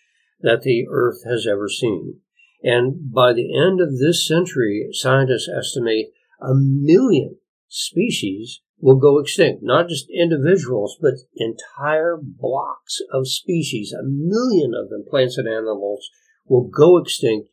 that 0.40 0.62
the 0.62 0.86
earth 0.88 1.24
has 1.26 1.46
ever 1.46 1.68
seen. 1.68 2.20
And 2.66 3.12
by 3.12 3.32
the 3.32 3.56
end 3.56 3.80
of 3.80 3.96
this 3.96 4.26
century, 4.26 4.88
scientists 4.90 5.48
estimate 5.48 6.06
a 6.40 6.52
million 6.52 7.36
species 7.68 8.60
will 8.80 8.96
go 8.96 9.20
extinct. 9.20 9.62
Not 9.62 9.88
just 9.88 10.10
individuals, 10.10 10.98
but 11.00 11.14
entire 11.36 12.18
blocks 12.20 12.98
of 13.12 13.28
species. 13.28 13.92
A 13.92 14.02
million 14.02 14.72
of 14.74 14.90
them, 14.90 15.04
plants 15.08 15.38
and 15.38 15.46
animals, 15.46 16.10
will 16.44 16.66
go 16.66 16.98
extinct 16.98 17.50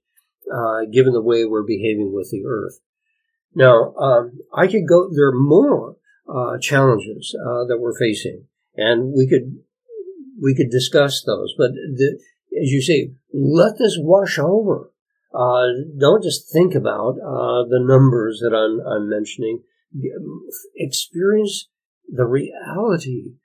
uh, 0.52 0.86
given 0.92 1.14
the 1.14 1.22
way 1.22 1.46
we're 1.46 1.62
behaving 1.62 2.12
with 2.12 2.32
the 2.32 2.44
earth. 2.48 2.80
Now, 3.54 3.94
um, 3.94 4.40
I 4.52 4.66
could 4.66 4.88
go, 4.90 5.12
there 5.14 5.28
are 5.28 5.40
more 5.40 5.98
uh, 6.28 6.58
challenges 6.58 7.36
uh, 7.40 7.66
that 7.68 7.78
we're 7.80 7.98
facing, 8.00 8.46
and 8.76 9.14
we 9.16 9.28
could 9.30 9.60
we 10.42 10.56
could 10.56 10.72
discuss 10.72 11.24
those. 11.24 11.54
But 11.56 11.74
the, 11.74 12.20
as 12.60 12.72
you 12.72 12.82
say, 12.82 13.12
let 13.32 13.78
this 13.78 13.96
wash 14.00 14.40
over. 14.40 14.90
Uh, 15.34 15.66
don't 16.00 16.24
just 16.24 16.52
think 16.52 16.76
about 16.76 17.16
uh, 17.18 17.64
the 17.68 17.80
numbers 17.82 18.40
that 18.42 18.56
I'm, 18.56 18.80
I'm 18.86 19.10
mentioning. 19.10 19.64
experience 20.76 21.70
the 22.08 22.26
reality 22.26 23.36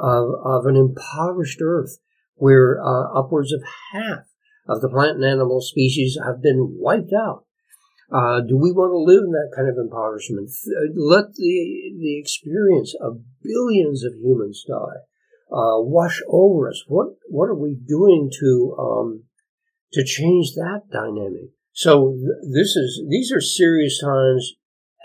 of, 0.00 0.30
of 0.44 0.66
an 0.66 0.76
impoverished 0.76 1.60
earth 1.62 1.98
where 2.34 2.80
uh, 2.82 3.18
upwards 3.18 3.52
of 3.52 3.62
half 3.92 4.24
of 4.68 4.80
the 4.80 4.88
plant 4.88 5.16
and 5.16 5.24
animal 5.24 5.60
species 5.60 6.18
have 6.24 6.42
been 6.42 6.76
wiped 6.78 7.12
out. 7.12 7.44
Uh, 8.12 8.40
do 8.40 8.56
we 8.56 8.70
want 8.70 8.92
to 8.92 8.98
live 8.98 9.24
in 9.24 9.32
that 9.32 9.52
kind 9.54 9.68
of 9.68 9.76
impoverishment? 9.78 10.48
Let 10.94 11.34
the 11.34 11.92
the 11.98 12.18
experience 12.18 12.94
of 13.00 13.22
billions 13.42 14.04
of 14.04 14.14
humans 14.14 14.64
die 14.66 15.02
uh, 15.50 15.82
wash 15.82 16.22
over 16.28 16.68
us. 16.68 16.84
What 16.86 17.08
what 17.28 17.46
are 17.46 17.58
we 17.58 17.74
doing 17.74 18.30
to 18.40 18.76
um, 18.78 19.24
to 19.92 20.04
change 20.04 20.54
that 20.54 20.82
dynamic? 20.92 21.50
So 21.72 22.16
this 22.42 22.76
is 22.76 23.04
these 23.08 23.32
are 23.32 23.40
serious 23.40 24.00
times, 24.00 24.54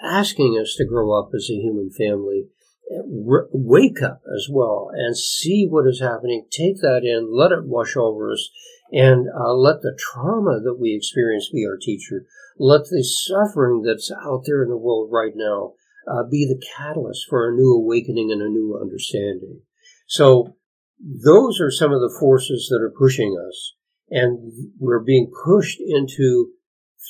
asking 0.04 0.58
us 0.62 0.76
to 0.78 0.86
grow 0.86 1.18
up 1.18 1.32
as 1.36 1.50
a 1.50 1.56
human 1.56 1.92
family 1.92 2.48
wake 2.94 4.02
up 4.02 4.22
as 4.36 4.48
well 4.50 4.92
and 4.94 5.18
see 5.18 5.66
what 5.70 5.88
is 5.88 6.02
happening. 6.02 6.46
Take 6.52 6.82
that 6.82 7.02
in, 7.04 7.32
let 7.32 7.52
it 7.52 7.66
wash 7.66 7.96
over 7.96 8.32
us, 8.32 8.50
and 8.92 9.28
uh, 9.30 9.54
let 9.54 9.82
the 9.82 9.98
trauma 9.98 10.60
that 10.62 10.80
we 10.80 10.96
experience 10.96 11.50
be 11.52 11.66
our 11.66 11.78
teacher. 11.78 12.26
Let 12.58 12.84
the 12.90 13.04
suffering 13.04 13.84
that's 13.84 14.12
out 14.12 14.44
there 14.46 14.64
in 14.64 14.70
the 14.70 14.78
world 14.78 15.10
right 15.12 15.34
now 15.36 15.74
uh, 16.08 16.24
be 16.30 16.46
the 16.46 16.62
catalyst 16.78 17.26
for 17.30 17.48
a 17.48 17.56
new 17.56 17.74
awakening 17.74 18.32
and 18.32 18.42
a 18.42 18.50
new 18.50 18.78
understanding. 18.80 19.62
So 20.08 20.56
those 21.00 21.60
are 21.62 21.72
some 21.72 21.94
of 21.94 22.02
the 22.02 22.16
forces 22.20 22.68
that 22.70 22.82
are 22.84 22.94
pushing 22.98 23.38
us, 23.48 23.76
and 24.12 24.52
we're 24.80 25.00
being 25.00 25.32
pushed 25.46 25.80
into 25.80 26.52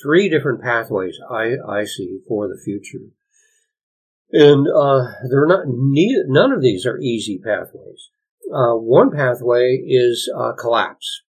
three 0.01 0.29
different 0.29 0.61
pathways 0.61 1.17
I, 1.29 1.55
I 1.67 1.83
see 1.83 2.19
for 2.27 2.47
the 2.47 2.61
future. 2.63 3.05
And 4.31 4.67
uh, 4.67 5.11
they're 5.29 5.47
not 5.47 5.65
none 5.65 6.53
of 6.53 6.61
these 6.61 6.85
are 6.85 6.99
easy 6.99 7.41
pathways. 7.43 8.09
Uh, 8.53 8.75
one 8.75 9.11
pathway 9.11 9.81
is 9.85 10.31
uh, 10.37 10.53
collapse. 10.53 11.23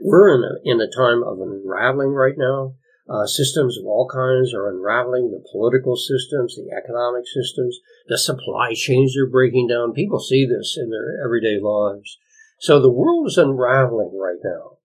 We're 0.00 0.34
in 0.34 0.44
a, 0.44 0.54
in 0.64 0.80
a 0.80 0.90
time 0.90 1.22
of 1.22 1.38
unraveling 1.40 2.10
right 2.10 2.36
now. 2.38 2.74
Uh, 3.08 3.26
systems 3.26 3.76
of 3.76 3.84
all 3.84 4.08
kinds 4.08 4.54
are 4.54 4.70
unraveling. 4.70 5.30
The 5.30 5.44
political 5.50 5.96
systems, 5.96 6.54
the 6.54 6.70
economic 6.74 7.24
systems, 7.26 7.78
the 8.06 8.16
supply 8.16 8.72
chains 8.74 9.16
are 9.18 9.26
breaking 9.28 9.66
down. 9.68 9.92
People 9.92 10.20
see 10.20 10.46
this 10.46 10.78
in 10.80 10.90
their 10.90 11.22
everyday 11.22 11.58
lives. 11.60 12.16
So 12.60 12.80
the 12.80 12.90
world 12.90 13.26
is 13.26 13.36
unraveling 13.36 14.16
right 14.16 14.38
now. 14.44 14.78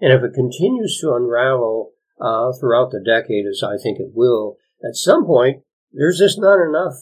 And 0.00 0.12
if 0.12 0.22
it 0.22 0.34
continues 0.34 0.98
to 1.00 1.14
unravel 1.14 1.92
uh, 2.20 2.52
throughout 2.58 2.90
the 2.90 3.00
decade, 3.04 3.46
as 3.46 3.62
I 3.62 3.76
think 3.82 3.98
it 3.98 4.12
will, 4.14 4.56
at 4.82 4.96
some 4.96 5.26
point 5.26 5.62
there's 5.92 6.18
just 6.18 6.40
not 6.40 6.58
enough 6.60 6.94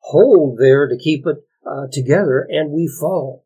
hold 0.00 0.58
there 0.58 0.86
to 0.86 0.98
keep 0.98 1.26
it 1.26 1.38
uh, 1.66 1.86
together, 1.90 2.46
and 2.48 2.70
we 2.70 2.86
fall. 3.00 3.44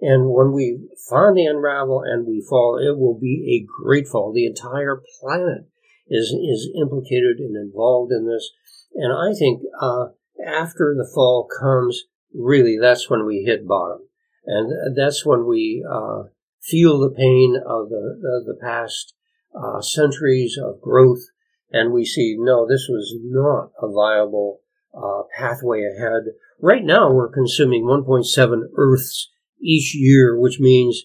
And 0.00 0.30
when 0.30 0.52
we 0.52 0.88
finally 1.10 1.46
unravel 1.46 2.02
and 2.02 2.26
we 2.26 2.44
fall, 2.48 2.78
it 2.78 2.98
will 2.98 3.18
be 3.18 3.58
a 3.58 3.82
great 3.82 4.06
fall. 4.06 4.32
The 4.32 4.46
entire 4.46 5.02
planet 5.20 5.66
is 6.08 6.28
is 6.28 6.70
implicated 6.80 7.38
and 7.38 7.56
involved 7.56 8.12
in 8.12 8.26
this. 8.26 8.50
And 8.94 9.12
I 9.12 9.36
think 9.36 9.62
uh, 9.80 10.06
after 10.46 10.94
the 10.96 11.10
fall 11.14 11.48
comes, 11.60 12.04
really, 12.34 12.78
that's 12.80 13.10
when 13.10 13.26
we 13.26 13.44
hit 13.44 13.66
bottom, 13.66 14.00
and 14.46 14.96
that's 14.96 15.24
when 15.24 15.46
we 15.46 15.84
uh, 15.90 16.24
feel 16.62 16.98
the 16.98 17.10
pain 17.10 17.56
of 17.56 17.88
the 17.88 18.18
the, 18.20 18.52
the 18.52 18.58
past 18.60 19.14
uh, 19.54 19.80
centuries 19.80 20.58
of 20.62 20.80
growth 20.80 21.22
and 21.70 21.92
we 21.92 22.04
see 22.04 22.36
no, 22.38 22.66
this 22.66 22.86
was 22.88 23.14
not 23.22 23.70
a 23.80 23.92
viable 23.92 24.60
uh, 24.94 25.22
pathway 25.36 25.84
ahead. 25.84 26.22
Right 26.60 26.84
now, 26.84 27.12
we're 27.12 27.30
consuming 27.30 27.84
1.7 27.84 28.62
Earths 28.76 29.30
each 29.62 29.94
year, 29.94 30.38
which 30.38 30.58
means 30.58 31.04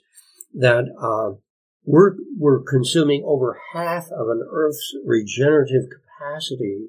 that 0.54 0.86
uh, 1.00 1.38
we're 1.86 2.16
we're 2.38 2.64
consuming 2.64 3.24
over 3.26 3.60
half 3.74 4.06
of 4.06 4.30
an 4.30 4.48
Earth's 4.50 4.96
regenerative 5.06 5.90
capacity 5.92 6.88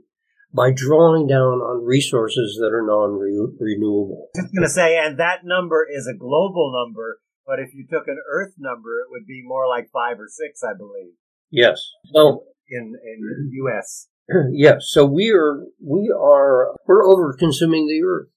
by 0.55 0.71
drawing 0.71 1.27
down 1.27 1.59
on 1.59 1.85
resources 1.85 2.59
that 2.61 2.73
are 2.73 2.87
non-renewable. 2.87 4.29
I 4.37 4.41
was 4.41 4.51
going 4.55 4.63
to 4.63 4.71
say, 4.71 4.97
and 4.97 5.19
that 5.19 5.41
number 5.45 5.85
is 5.91 6.07
a 6.07 6.17
global 6.17 6.71
number, 6.73 7.19
but 7.47 7.61
if 7.61 7.75
you 7.75 7.87
took 7.91 8.09
an 8.09 8.19
Earth 8.31 8.55
number, 8.59 9.01
it 9.01 9.07
would 9.11 9.27
be 9.27 9.43
more 9.45 9.69
like 9.69 9.91
five 9.93 10.19
or 10.19 10.29
six, 10.29 10.63
I 10.63 10.77
believe. 10.77 11.15
Yes. 11.51 11.81
So 12.13 12.45
in 12.69 12.95
in 13.05 13.51
U.S. 13.53 14.09
Yes, 14.53 14.87
so 14.89 15.05
we 15.05 15.31
are 15.31 15.65
we 15.83 16.13
are 16.17 16.75
we're 16.87 17.05
over 17.05 17.35
consuming 17.39 17.87
the 17.87 18.03
earth. 18.03 18.29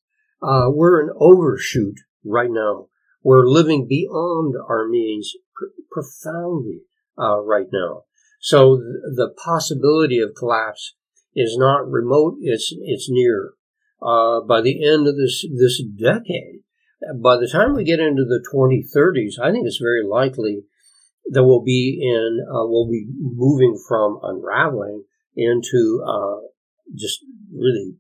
Uh, 0.42 0.70
we're 0.70 1.02
an 1.02 1.14
overshoot 1.18 1.96
right 2.26 2.52
now. 2.52 2.88
We're 3.24 3.48
living 3.48 3.88
beyond 3.88 4.56
our 4.70 4.88
means 4.88 5.32
pr- 5.56 5.66
profoundly 5.92 6.82
uh, 7.18 7.40
right 7.42 7.68
now. 7.72 8.04
So 8.40 8.78
th- 8.78 9.16
the 9.16 9.34
possibility 9.44 10.20
of 10.20 10.36
collapse 10.38 10.94
is 11.36 11.56
not 11.58 11.90
remote; 11.90 12.36
it's 12.42 12.74
it's 12.82 13.08
near. 13.10 13.54
Uh, 14.02 14.42
by 14.42 14.62
the 14.62 14.86
end 14.86 15.08
of 15.08 15.16
this 15.16 15.46
this 15.58 15.82
decade, 15.82 16.62
by 17.22 17.38
the 17.38 17.50
time 17.52 17.76
we 17.76 17.84
get 17.84 18.00
into 18.00 18.24
the 18.24 18.44
2030s, 18.54 19.42
I 19.42 19.52
think 19.52 19.66
it's 19.66 19.82
very 19.82 20.04
likely 20.04 20.64
that 21.30 21.44
we'll 21.44 21.64
be 21.64 22.00
in 22.02 22.40
uh, 22.50 22.66
will 22.66 22.90
be 22.90 23.08
moving 23.20 23.78
from 23.88 24.20
unraveling 24.24 25.04
into 25.36 26.04
uh, 26.08 26.48
just 26.96 27.20
really 27.54 27.96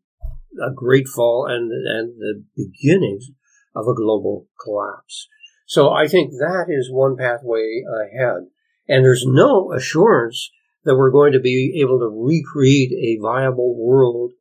a 0.62 0.74
great 0.74 1.08
fall 1.08 1.46
and 1.48 1.72
and 1.72 2.20
the 2.20 2.44
beginnings 2.56 3.30
of 3.76 3.88
a 3.88 3.96
global 3.96 4.48
collapse. 4.64 5.28
So 5.68 5.92
I 5.92 6.08
think 6.08 6.32
that 6.32 6.66
is 6.70 6.90
one 6.92 7.18
pathway 7.18 7.84
ahead, 7.86 8.48
and 8.88 9.04
there's 9.04 9.26
no 9.28 9.74
assurance 9.74 10.50
that 10.86 10.96
we're 10.96 11.12
going 11.12 11.34
to 11.34 11.40
be 11.40 11.80
able 11.82 12.00
to 12.00 12.08
recreate 12.08 12.92
a 12.94 13.22
viable 13.22 13.76
world 13.78 14.32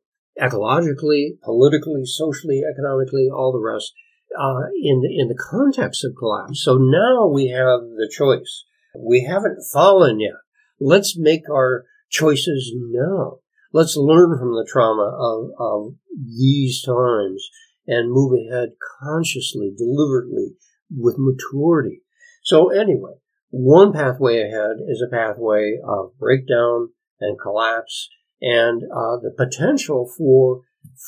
ecologically, 0.41 1.39
politically, 1.43 2.05
socially, 2.05 2.61
economically, 2.63 3.27
all 3.29 3.51
the 3.51 3.59
rest. 3.59 3.91
Uh, 4.37 4.67
in 4.83 5.01
the, 5.01 5.09
in 5.17 5.29
the 5.29 5.37
context 5.49 6.03
of 6.05 6.11
collapse. 6.17 6.61
So 6.61 6.77
now 6.77 7.27
we 7.27 7.47
have 7.47 7.79
the 7.81 8.11
choice 8.11 8.65
we 8.95 9.25
haven't 9.27 9.63
fallen 9.71 10.19
yet. 10.19 10.33
Let's 10.79 11.17
make 11.17 11.49
our 11.49 11.85
choices 12.09 12.73
now. 12.75 13.39
Let's 13.73 13.95
learn 13.95 14.37
from 14.37 14.53
the 14.53 14.67
trauma 14.69 15.11
of, 15.19 15.51
of 15.59 15.95
these 16.15 16.81
times 16.83 17.49
and 17.85 18.11
move 18.11 18.33
ahead 18.33 18.69
consciously, 19.01 19.73
deliberately, 19.77 20.55
with 20.95 21.15
maturity. 21.17 22.01
So 22.43 22.69
anyway, 22.69 23.13
one 23.49 23.93
pathway 23.93 24.41
ahead 24.41 24.77
is 24.87 25.01
a 25.01 25.13
pathway 25.13 25.77
of 25.85 26.17
breakdown 26.17 26.89
and 27.19 27.39
collapse 27.39 28.09
and 28.41 28.83
uh, 28.83 29.17
the 29.17 29.33
potential 29.35 30.09
for 30.17 30.61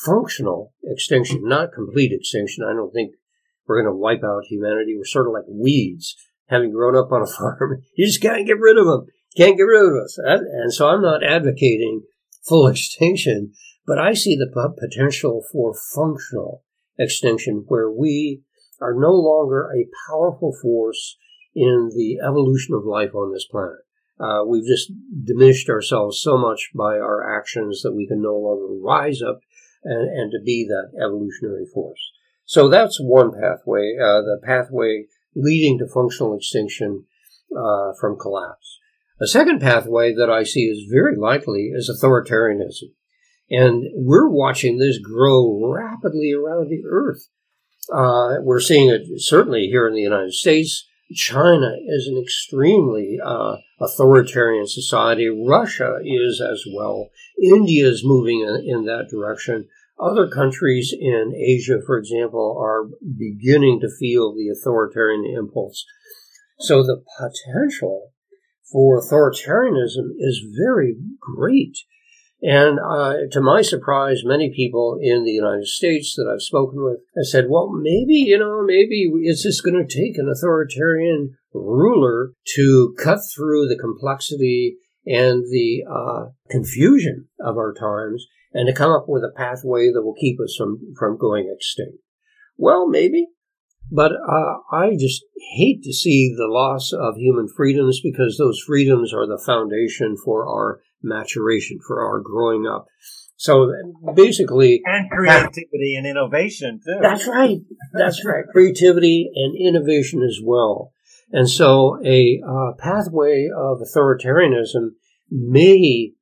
functional 0.05 0.73
extinction, 0.83 1.41
not 1.43 1.73
complete 1.73 2.11
extinction. 2.11 2.63
I 2.63 2.73
don't 2.73 2.91
think 2.91 3.13
we're 3.67 3.81
going 3.81 3.93
to 3.93 3.97
wipe 3.97 4.23
out 4.23 4.45
humanity. 4.49 4.95
We're 4.97 5.05
sort 5.05 5.27
of 5.27 5.33
like 5.33 5.45
weeds 5.47 6.15
having 6.49 6.71
grown 6.71 6.95
up 6.95 7.11
on 7.11 7.21
a 7.21 7.27
farm, 7.37 7.81
you 7.95 8.05
just 8.05 8.21
can't 8.21 8.45
get 8.45 8.59
rid 8.59 8.77
of 8.77 8.85
them. 8.85 9.07
Can't 9.37 9.57
get 9.57 9.63
rid 9.63 9.85
of 9.85 10.03
us. 10.03 10.17
And 10.17 10.73
so 10.73 10.89
I'm 10.89 11.01
not 11.01 11.23
advocating 11.23 12.03
full 12.47 12.67
extinction, 12.71 13.53
but 13.85 13.99
I 13.99 14.13
see 14.13 14.35
the 14.35 14.49
potential 14.79 15.43
for 15.51 15.73
functional 15.95 16.63
extinction 16.97 17.63
where 17.67 17.89
we 17.89 18.41
are 18.81 18.93
no 18.93 19.11
longer 19.11 19.69
a 19.71 19.87
powerful 20.09 20.55
force 20.61 21.17
in 21.55 21.89
the 21.95 22.19
evolution 22.25 22.75
of 22.75 22.85
life 22.85 23.13
on 23.13 23.33
this 23.33 23.45
planet. 23.49 23.79
Uh, 24.19 24.43
we've 24.45 24.65
just 24.65 24.91
diminished 25.23 25.69
ourselves 25.69 26.21
so 26.21 26.37
much 26.37 26.71
by 26.75 26.97
our 26.97 27.37
actions 27.37 27.81
that 27.83 27.93
we 27.93 28.05
can 28.05 28.21
no 28.21 28.35
longer 28.35 28.67
rise 28.81 29.21
up 29.21 29.39
and, 29.83 30.09
and 30.09 30.31
to 30.31 30.39
be 30.43 30.65
that 30.67 30.91
evolutionary 30.97 31.65
force. 31.73 31.99
So 32.45 32.67
that's 32.67 32.99
one 32.99 33.31
pathway, 33.31 33.95
uh, 34.01 34.21
the 34.21 34.39
pathway 34.43 35.05
leading 35.35 35.77
to 35.79 35.87
functional 35.87 36.35
extinction 36.35 37.05
uh, 37.55 37.93
from 37.99 38.17
collapse. 38.17 38.79
A 39.21 39.27
second 39.27 39.59
pathway 39.59 40.13
that 40.13 40.29
I 40.29 40.43
see 40.43 40.65
is 40.65 40.89
very 40.89 41.15
likely 41.15 41.71
is 41.73 41.89
authoritarianism. 41.89 42.93
And 43.49 43.85
we're 43.93 44.29
watching 44.29 44.77
this 44.77 44.99
grow 44.99 45.59
rapidly 45.71 46.31
around 46.33 46.69
the 46.69 46.83
earth. 46.89 47.27
Uh, 47.91 48.41
we're 48.41 48.59
seeing 48.59 48.89
it 48.89 49.01
certainly 49.17 49.67
here 49.67 49.87
in 49.87 49.95
the 49.95 50.01
United 50.01 50.33
States. 50.33 50.87
China 51.13 51.71
is 51.87 52.07
an 52.07 52.21
extremely 52.21 53.17
uh, 53.23 53.57
authoritarian 53.79 54.67
society. 54.67 55.27
Russia 55.27 55.97
is 56.03 56.41
as 56.41 56.63
well. 56.71 57.09
India 57.41 57.87
is 57.87 58.05
moving 58.05 58.41
in, 58.41 58.63
in 58.65 58.85
that 58.85 59.07
direction. 59.09 59.67
Other 59.99 60.29
countries 60.29 60.93
in 60.97 61.33
Asia, 61.35 61.79
for 61.85 61.97
example, 61.97 62.57
are 62.61 62.89
beginning 63.17 63.79
to 63.81 63.89
feel 63.99 64.33
the 64.33 64.49
authoritarian 64.49 65.25
impulse. 65.25 65.83
So 66.59 66.83
the 66.83 67.03
potential 67.17 68.11
for 68.71 69.01
authoritarianism 69.01 70.11
is 70.19 70.45
very 70.57 70.95
great. 71.19 71.77
And 72.41 72.79
uh, 72.79 73.27
to 73.31 73.41
my 73.41 73.61
surprise, 73.61 74.21
many 74.23 74.49
people 74.53 74.97
in 75.01 75.25
the 75.25 75.31
United 75.31 75.67
States 75.67 76.15
that 76.15 76.29
I've 76.31 76.41
spoken 76.41 76.83
with 76.83 76.99
have 77.17 77.25
said, 77.25 77.45
well, 77.49 77.69
maybe, 77.69 78.15
you 78.15 78.37
know, 78.37 78.63
maybe 78.63 79.11
it's 79.23 79.43
just 79.43 79.63
going 79.63 79.75
to 79.75 79.83
take 79.85 80.17
an 80.17 80.29
authoritarian 80.29 81.35
ruler 81.53 82.31
to 82.55 82.95
cut 82.97 83.19
through 83.35 83.67
the 83.67 83.77
complexity 83.77 84.77
and 85.05 85.43
the 85.51 85.83
uh, 85.89 86.29
confusion 86.49 87.27
of 87.41 87.57
our 87.57 87.73
times 87.73 88.25
and 88.53 88.67
to 88.67 88.73
come 88.73 88.91
up 88.91 89.05
with 89.07 89.23
a 89.23 89.35
pathway 89.35 89.91
that 89.91 90.03
will 90.03 90.15
keep 90.15 90.39
us 90.39 90.55
from, 90.57 90.79
from 90.97 91.17
going 91.17 91.53
extinct. 91.53 91.97
Well, 92.57 92.87
maybe, 92.87 93.27
but 93.91 94.11
uh, 94.11 94.57
I 94.71 94.95
just 94.97 95.23
hate 95.55 95.83
to 95.83 95.93
see 95.93 96.33
the 96.35 96.47
loss 96.47 96.93
of 96.93 97.15
human 97.17 97.47
freedoms 97.47 97.99
because 98.01 98.37
those 98.37 98.61
freedoms 98.65 99.13
are 99.13 99.25
the 99.25 99.41
foundation 99.43 100.15
for 100.23 100.47
our 100.47 100.81
maturation, 101.01 101.79
for 101.85 102.05
our 102.05 102.19
growing 102.19 102.65
up. 102.67 102.87
So 103.37 103.71
basically, 104.15 104.81
and 104.83 105.09
creativity 105.09 105.95
and 105.95 106.05
innovation 106.05 106.81
too. 106.85 106.99
That's 107.01 107.25
right. 107.25 107.59
That's 107.93 108.25
right. 108.25 108.43
Creativity 108.51 109.29
and 109.33 109.55
innovation 109.55 110.21
as 110.23 110.39
well. 110.43 110.91
And 111.31 111.49
so 111.49 111.99
a 112.03 112.41
uh, 112.45 112.73
pathway 112.77 113.47
of 113.55 113.79
authoritarianism 113.79 114.89
may 115.29 116.13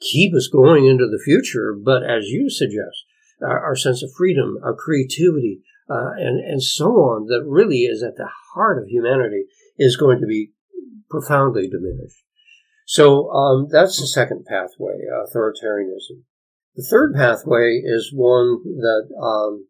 keep 0.00 0.34
us 0.34 0.48
going 0.48 0.86
into 0.86 1.06
the 1.06 1.22
future, 1.24 1.72
but 1.72 2.02
as 2.02 2.26
you 2.26 2.50
suggest, 2.50 3.04
our, 3.42 3.66
our 3.66 3.76
sense 3.76 4.02
of 4.02 4.10
freedom, 4.16 4.58
our 4.62 4.74
creativity, 4.74 5.60
uh, 5.88 6.12
and, 6.16 6.40
and 6.40 6.62
so 6.62 6.86
on, 6.86 7.26
that 7.26 7.44
really 7.46 7.82
is 7.82 8.02
at 8.02 8.16
the 8.16 8.28
heart 8.54 8.82
of 8.82 8.88
humanity, 8.88 9.44
is 9.78 9.96
going 9.96 10.20
to 10.20 10.26
be 10.26 10.50
profoundly 11.10 11.68
diminished. 11.68 12.23
So 12.84 13.30
um, 13.30 13.68
that's 13.70 14.00
the 14.00 14.06
second 14.06 14.44
pathway, 14.46 15.00
authoritarianism. 15.10 16.22
The 16.76 16.86
third 16.88 17.14
pathway 17.14 17.80
is 17.84 18.12
one 18.12 18.58
that 18.64 19.08
um, 19.20 19.66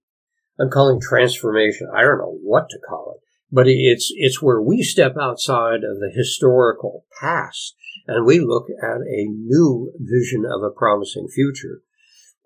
I'm 0.58 0.70
calling 0.70 1.00
transformation. 1.00 1.88
I 1.94 2.02
don't 2.02 2.18
know 2.18 2.38
what 2.42 2.68
to 2.70 2.78
call 2.78 3.16
it, 3.16 3.20
but 3.52 3.66
it's 3.68 4.12
it's 4.16 4.42
where 4.42 4.60
we 4.60 4.82
step 4.82 5.16
outside 5.20 5.84
of 5.84 6.00
the 6.00 6.12
historical 6.14 7.04
past 7.20 7.76
and 8.06 8.26
we 8.26 8.40
look 8.40 8.66
at 8.82 9.00
a 9.00 9.26
new 9.26 9.92
vision 9.98 10.44
of 10.44 10.62
a 10.62 10.70
promising 10.70 11.28
future, 11.28 11.82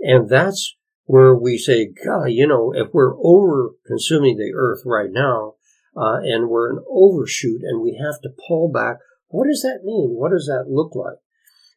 and 0.00 0.28
that's 0.28 0.76
where 1.04 1.34
we 1.34 1.56
say, 1.56 1.88
God, 2.04 2.26
you 2.26 2.46
know, 2.46 2.72
if 2.74 2.92
we're 2.92 3.16
over 3.24 3.70
consuming 3.86 4.36
the 4.36 4.52
earth 4.54 4.82
right 4.84 5.10
now, 5.10 5.54
uh, 5.96 6.18
and 6.22 6.48
we're 6.48 6.70
an 6.70 6.84
overshoot, 6.88 7.62
and 7.62 7.80
we 7.80 7.98
have 8.02 8.20
to 8.22 8.28
pull 8.46 8.70
back 8.70 8.98
what 9.28 9.46
does 9.46 9.62
that 9.62 9.84
mean? 9.84 10.10
What 10.10 10.32
does 10.32 10.46
that 10.46 10.70
look 10.70 10.94
like? 10.94 11.18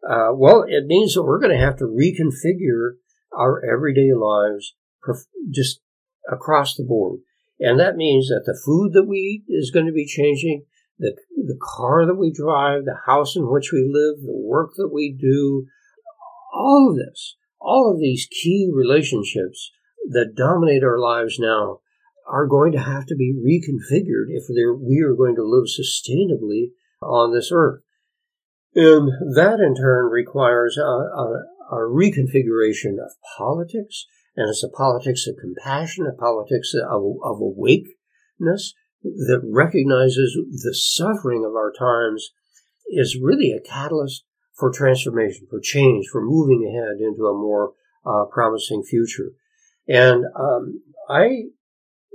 Uh, 0.07 0.33
well, 0.33 0.63
it 0.67 0.85
means 0.85 1.13
that 1.13 1.23
we're 1.23 1.39
going 1.39 1.55
to 1.57 1.63
have 1.63 1.77
to 1.77 1.85
reconfigure 1.85 2.97
our 3.37 3.61
everyday 3.63 4.13
lives 4.13 4.73
just 5.51 5.81
across 6.31 6.75
the 6.75 6.83
board. 6.83 7.19
And 7.59 7.79
that 7.79 7.95
means 7.95 8.29
that 8.29 8.43
the 8.45 8.59
food 8.65 8.93
that 8.93 9.07
we 9.07 9.17
eat 9.17 9.43
is 9.47 9.71
going 9.71 9.85
to 9.85 9.91
be 9.91 10.05
changing, 10.05 10.65
the, 10.97 11.15
the 11.35 11.59
car 11.61 12.05
that 12.05 12.15
we 12.15 12.31
drive, 12.31 12.85
the 12.85 12.97
house 13.05 13.35
in 13.35 13.51
which 13.51 13.71
we 13.71 13.81
live, 13.81 14.21
the 14.21 14.35
work 14.35 14.71
that 14.77 14.89
we 14.91 15.15
do, 15.19 15.67
all 16.53 16.89
of 16.89 16.95
this, 16.95 17.35
all 17.59 17.91
of 17.91 17.99
these 17.99 18.27
key 18.27 18.69
relationships 18.73 19.71
that 20.09 20.35
dominate 20.35 20.83
our 20.83 20.99
lives 20.99 21.37
now 21.39 21.79
are 22.27 22.47
going 22.47 22.71
to 22.71 22.79
have 22.79 23.05
to 23.05 23.15
be 23.15 23.33
reconfigured 23.33 24.29
if 24.29 24.45
we 24.49 25.01
are 25.01 25.15
going 25.15 25.35
to 25.35 25.43
live 25.43 25.65
sustainably 25.65 26.71
on 27.01 27.33
this 27.33 27.51
earth. 27.53 27.81
And 28.75 29.09
that 29.35 29.59
in 29.59 29.75
turn 29.75 30.05
requires 30.05 30.77
a, 30.77 30.81
a, 30.81 31.43
a 31.71 31.77
reconfiguration 31.89 32.93
of 33.03 33.11
politics, 33.37 34.05
and 34.35 34.49
it's 34.49 34.63
a 34.63 34.69
politics 34.69 35.27
of 35.27 35.35
compassion, 35.41 36.05
a 36.07 36.13
politics 36.13 36.73
of, 36.73 37.03
of 37.23 37.41
awakeness 37.41 38.73
that 39.03 39.41
recognizes 39.43 40.37
the 40.63 40.73
suffering 40.73 41.43
of 41.43 41.55
our 41.55 41.73
times 41.77 42.29
is 42.87 43.19
really 43.21 43.51
a 43.51 43.67
catalyst 43.67 44.23
for 44.57 44.71
transformation, 44.71 45.47
for 45.49 45.59
change, 45.59 46.05
for 46.11 46.21
moving 46.21 46.63
ahead 46.67 46.97
into 46.99 47.25
a 47.25 47.33
more 47.33 47.73
uh, 48.05 48.25
promising 48.31 48.83
future. 48.83 49.31
And 49.87 50.23
um, 50.35 50.81
I, 51.09 51.45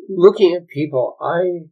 looking 0.09 0.55
at 0.55 0.69
people, 0.69 1.17
I 1.21 1.67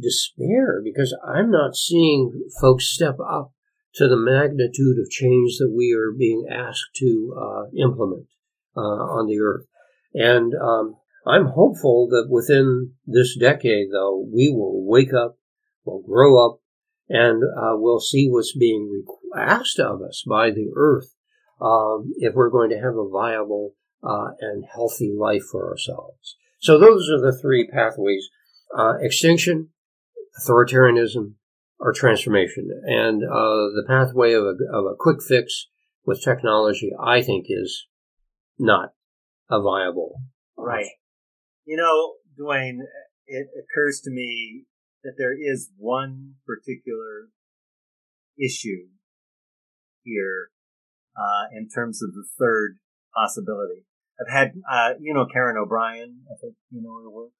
despair 0.00 0.80
because 0.82 1.16
I'm 1.26 1.50
not 1.50 1.76
seeing 1.76 2.48
folks 2.60 2.86
step 2.86 3.16
up 3.20 3.52
to 3.94 4.08
the 4.08 4.16
magnitude 4.16 4.98
of 4.98 5.10
change 5.10 5.56
that 5.58 5.72
we 5.74 5.92
are 5.92 6.12
being 6.16 6.46
asked 6.50 6.94
to 6.96 7.34
uh, 7.36 7.64
implement 7.76 8.26
uh, 8.76 8.80
on 8.80 9.26
the 9.26 9.40
earth. 9.40 9.66
And 10.14 10.54
um, 10.54 10.96
I'm 11.26 11.46
hopeful 11.46 12.08
that 12.10 12.28
within 12.30 12.92
this 13.06 13.36
decade, 13.36 13.88
though, 13.92 14.26
we 14.32 14.50
will 14.50 14.86
wake 14.86 15.12
up, 15.12 15.36
we'll 15.84 16.02
grow 16.02 16.44
up, 16.44 16.60
and 17.08 17.42
uh, 17.42 17.74
we'll 17.74 18.00
see 18.00 18.28
what's 18.28 18.56
being 18.56 19.04
asked 19.36 19.80
of 19.80 20.00
us 20.02 20.22
by 20.28 20.50
the 20.50 20.70
earth 20.76 21.14
um, 21.60 22.12
if 22.18 22.34
we're 22.34 22.50
going 22.50 22.70
to 22.70 22.80
have 22.80 22.96
a 22.96 23.08
viable 23.08 23.74
uh, 24.02 24.28
and 24.40 24.64
healthy 24.72 25.12
life 25.18 25.42
for 25.50 25.70
ourselves. 25.70 26.36
So 26.60 26.78
those 26.78 27.08
are 27.10 27.20
the 27.20 27.36
three 27.40 27.66
pathways. 27.66 28.28
Uh, 28.76 28.94
extinction, 29.00 29.70
authoritarianism, 30.38 31.34
or 31.80 31.92
transformation. 31.92 32.68
And 32.84 33.22
uh, 33.24 33.70
the 33.74 33.84
pathway 33.86 34.32
of 34.32 34.44
a, 34.44 34.54
of 34.72 34.84
a 34.84 34.96
quick 34.98 35.18
fix 35.26 35.68
with 36.04 36.22
technology, 36.22 36.90
I 37.00 37.22
think, 37.22 37.46
is 37.48 37.86
not 38.58 38.90
a 39.50 39.60
viable. 39.60 40.20
Right. 40.56 40.86
You 41.64 41.76
know, 41.76 42.14
Duane, 42.36 42.86
it 43.26 43.46
occurs 43.58 44.00
to 44.04 44.10
me 44.10 44.64
that 45.04 45.14
there 45.16 45.34
is 45.34 45.70
one 45.76 46.34
particular 46.46 47.28
issue 48.38 48.88
here 50.02 50.50
uh, 51.16 51.56
in 51.56 51.68
terms 51.68 52.02
of 52.02 52.12
the 52.14 52.24
third 52.38 52.78
possibility. 53.14 53.84
I've 54.20 54.32
had, 54.32 54.52
uh, 54.70 54.94
you 55.00 55.14
know, 55.14 55.26
Karen 55.32 55.56
O'Brien. 55.56 56.22
I 56.26 56.34
think 56.40 56.54
you 56.70 56.82
know 56.82 56.94
her 57.02 57.10
work. 57.10 57.30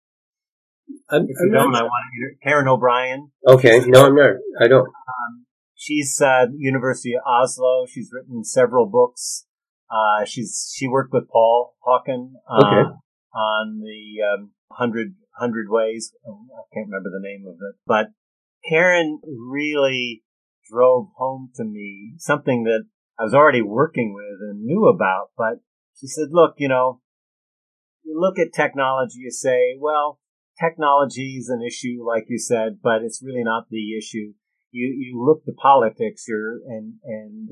I'm, 1.11 1.23
if 1.23 1.37
you 1.41 1.47
I'm 1.47 1.53
don't, 1.53 1.73
not... 1.73 1.83
I 1.83 1.85
want 1.85 2.05
to 2.13 2.19
hear 2.19 2.37
Karen 2.43 2.69
O'Brien. 2.69 3.31
Okay, 3.47 3.81
no, 3.87 4.07
I'm 4.07 4.15
not. 4.15 4.37
I 4.61 4.69
don't. 4.69 4.87
Um, 4.87 5.47
she's 5.75 6.21
uh, 6.21 6.47
University 6.57 7.15
of 7.15 7.23
Oslo. 7.27 7.87
She's 7.87 8.11
written 8.13 8.45
several 8.45 8.87
books. 8.87 9.47
Uh, 9.91 10.25
she's 10.27 10.71
she 10.77 10.87
worked 10.87 11.13
with 11.13 11.29
Paul 11.31 11.75
Hawken 11.87 12.33
uh, 12.51 12.67
okay. 12.67 12.91
on 13.35 13.81
the 13.81 14.23
um, 14.23 14.51
hundred 14.71 15.15
hundred 15.33 15.71
ways. 15.71 16.13
Oh, 16.27 16.47
I 16.53 16.63
can't 16.75 16.89
remember 16.89 17.09
the 17.11 17.27
name 17.27 17.47
of 17.49 17.55
it, 17.55 17.77
but 17.87 18.09
Karen 18.69 19.21
really 19.25 20.23
drove 20.71 21.07
home 21.17 21.51
to 21.57 21.65
me 21.65 22.15
something 22.19 22.65
that 22.65 22.85
I 23.19 23.23
was 23.23 23.33
already 23.33 23.63
working 23.63 24.15
with 24.15 24.41
and 24.43 24.65
knew 24.65 24.87
about. 24.87 25.31
But 25.39 25.61
she 25.99 26.07
said, 26.07 26.29
"Look, 26.33 26.57
you 26.59 26.69
know, 26.69 27.01
you 28.03 28.21
look 28.21 28.39
at 28.39 28.53
technology. 28.53 29.21
You 29.21 29.31
say, 29.31 29.77
well." 29.81 30.21
Technology 30.61 31.37
is 31.39 31.49
an 31.49 31.63
issue, 31.63 32.05
like 32.07 32.25
you 32.29 32.39
said, 32.39 32.79
but 32.83 33.03
it's 33.03 33.23
really 33.23 33.45
not 33.45 33.69
the 33.71 33.97
issue. 33.97 34.35
You 34.71 34.95
you 34.99 35.25
look 35.25 35.45
to 35.45 35.53
politics 35.53 36.27
and 36.29 36.95
and 37.05 37.49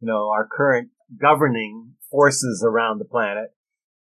you 0.00 0.06
know 0.06 0.30
our 0.30 0.46
current 0.50 0.90
governing 1.20 1.94
forces 2.10 2.64
around 2.66 2.98
the 2.98 3.04
planet. 3.04 3.52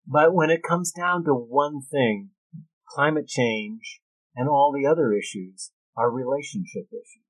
But 0.07 0.35
when 0.35 0.51
it 0.51 0.63
comes 0.63 0.93
down 0.93 1.25
to 1.25 1.35
one 1.35 1.83
thing, 1.83 2.31
climate 2.89 3.29
change 3.29 4.01
and 4.35 4.49
all 4.49 4.73
the 4.73 4.89
other 4.89 5.13
issues 5.13 5.71
are 5.97 6.11
relationship 6.11 6.87
issues. 6.91 7.21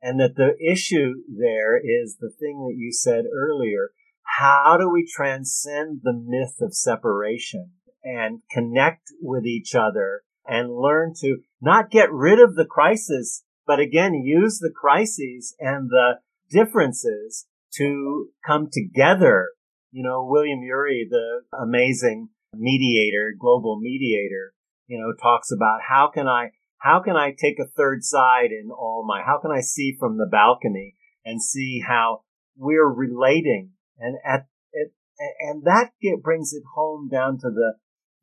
And 0.00 0.20
that 0.20 0.36
the 0.36 0.54
issue 0.64 1.14
there 1.28 1.76
is 1.76 2.16
the 2.20 2.30
thing 2.30 2.66
that 2.68 2.76
you 2.76 2.92
said 2.92 3.24
earlier. 3.34 3.90
How 4.38 4.76
do 4.78 4.88
we 4.88 5.10
transcend 5.10 6.00
the 6.04 6.12
myth 6.12 6.56
of 6.60 6.74
separation 6.74 7.72
and 8.04 8.40
connect 8.50 9.08
with 9.20 9.44
each 9.44 9.74
other 9.74 10.22
and 10.46 10.74
learn 10.74 11.12
to 11.20 11.38
not 11.60 11.90
get 11.90 12.12
rid 12.12 12.40
of 12.40 12.54
the 12.54 12.64
crisis, 12.64 13.44
but 13.66 13.80
again, 13.80 14.14
use 14.14 14.58
the 14.58 14.72
crises 14.74 15.54
and 15.60 15.90
the 15.90 16.14
differences 16.50 17.46
to 17.74 18.28
come 18.46 18.68
together. 18.72 19.50
You 19.90 20.02
know, 20.02 20.26
William 20.28 20.62
Ury, 20.62 21.06
the 21.08 21.42
amazing 21.58 22.28
mediator, 22.54 23.34
global 23.38 23.78
mediator, 23.80 24.54
you 24.86 24.98
know, 24.98 25.12
talks 25.20 25.50
about 25.52 25.80
how 25.86 26.10
can 26.12 26.26
I, 26.26 26.50
how 26.78 27.02
can 27.04 27.16
I 27.16 27.32
take 27.32 27.58
a 27.58 27.68
third 27.76 28.04
side 28.04 28.50
in 28.52 28.70
all 28.70 29.04
my, 29.06 29.22
how 29.24 29.38
can 29.40 29.50
I 29.50 29.60
see 29.60 29.96
from 29.98 30.16
the 30.16 30.28
balcony 30.30 30.94
and 31.24 31.42
see 31.42 31.82
how 31.86 32.22
we're 32.56 32.88
relating 32.88 33.72
and 33.98 34.16
at, 34.24 34.46
it, 34.72 34.92
and 35.40 35.64
that 35.64 35.90
get, 36.00 36.22
brings 36.22 36.52
it 36.52 36.62
home 36.74 37.08
down 37.10 37.38
to 37.38 37.50
the 37.50 37.74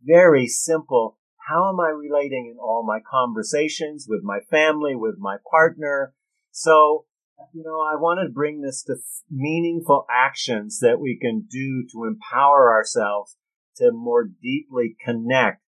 very 0.05 0.47
simple. 0.47 1.17
How 1.47 1.69
am 1.69 1.79
I 1.79 1.89
relating 1.89 2.51
in 2.51 2.57
all 2.59 2.83
my 2.85 2.99
conversations 2.99 4.07
with 4.07 4.21
my 4.23 4.39
family, 4.49 4.95
with 4.95 5.15
my 5.19 5.37
partner? 5.51 6.13
So 6.51 7.05
you 7.53 7.63
know, 7.63 7.81
I 7.81 7.99
want 7.99 8.19
to 8.25 8.33
bring 8.33 8.61
this 8.61 8.83
to 8.83 8.95
meaningful 9.29 10.05
actions 10.09 10.79
that 10.79 10.99
we 10.99 11.17
can 11.21 11.47
do 11.49 11.85
to 11.91 12.05
empower 12.05 12.71
ourselves 12.71 13.37
to 13.77 13.91
more 13.91 14.25
deeply 14.25 14.95
connect. 15.03 15.61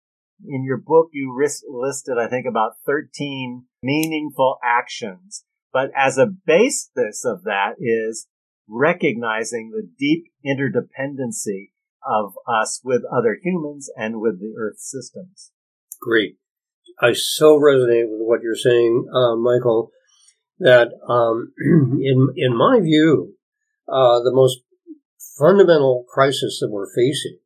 In 0.47 0.65
your 0.65 0.79
book, 0.79 1.09
you 1.13 1.35
listed, 1.69 2.19
I 2.19 2.29
think, 2.29 2.47
about 2.47 2.73
13 2.87 3.65
meaningful 3.83 4.59
actions. 4.63 5.45
But 5.73 5.91
as 5.97 6.19
a 6.19 6.27
basis 6.27 7.25
of 7.25 7.45
that 7.45 7.75
is 7.79 8.27
recognizing 8.69 9.71
the 9.71 9.89
deep 9.99 10.33
interdependency 10.45 11.71
of 12.07 12.35
us 12.47 12.81
with 12.85 13.03
other 13.13 13.39
humans 13.43 13.91
and 13.97 14.21
with 14.21 14.41
the 14.41 14.55
Earth 14.59 14.79
systems. 14.79 15.51
Great. 16.01 16.37
I 17.01 17.13
so 17.13 17.59
resonate 17.59 18.09
with 18.09 18.21
what 18.21 18.43
you're 18.43 18.57
saying, 18.57 19.07
uh, 19.13 19.37
Michael, 19.37 19.91
that 20.59 20.89
um, 21.09 21.53
in 22.03 22.29
in 22.37 22.57
my 22.57 22.81
view, 22.81 23.35
uh, 23.89 24.21
the 24.21 24.33
most 24.33 24.61
fundamental 25.39 26.05
crisis 26.09 26.59
that 26.61 26.71
we're 26.71 26.93
facing 26.95 27.39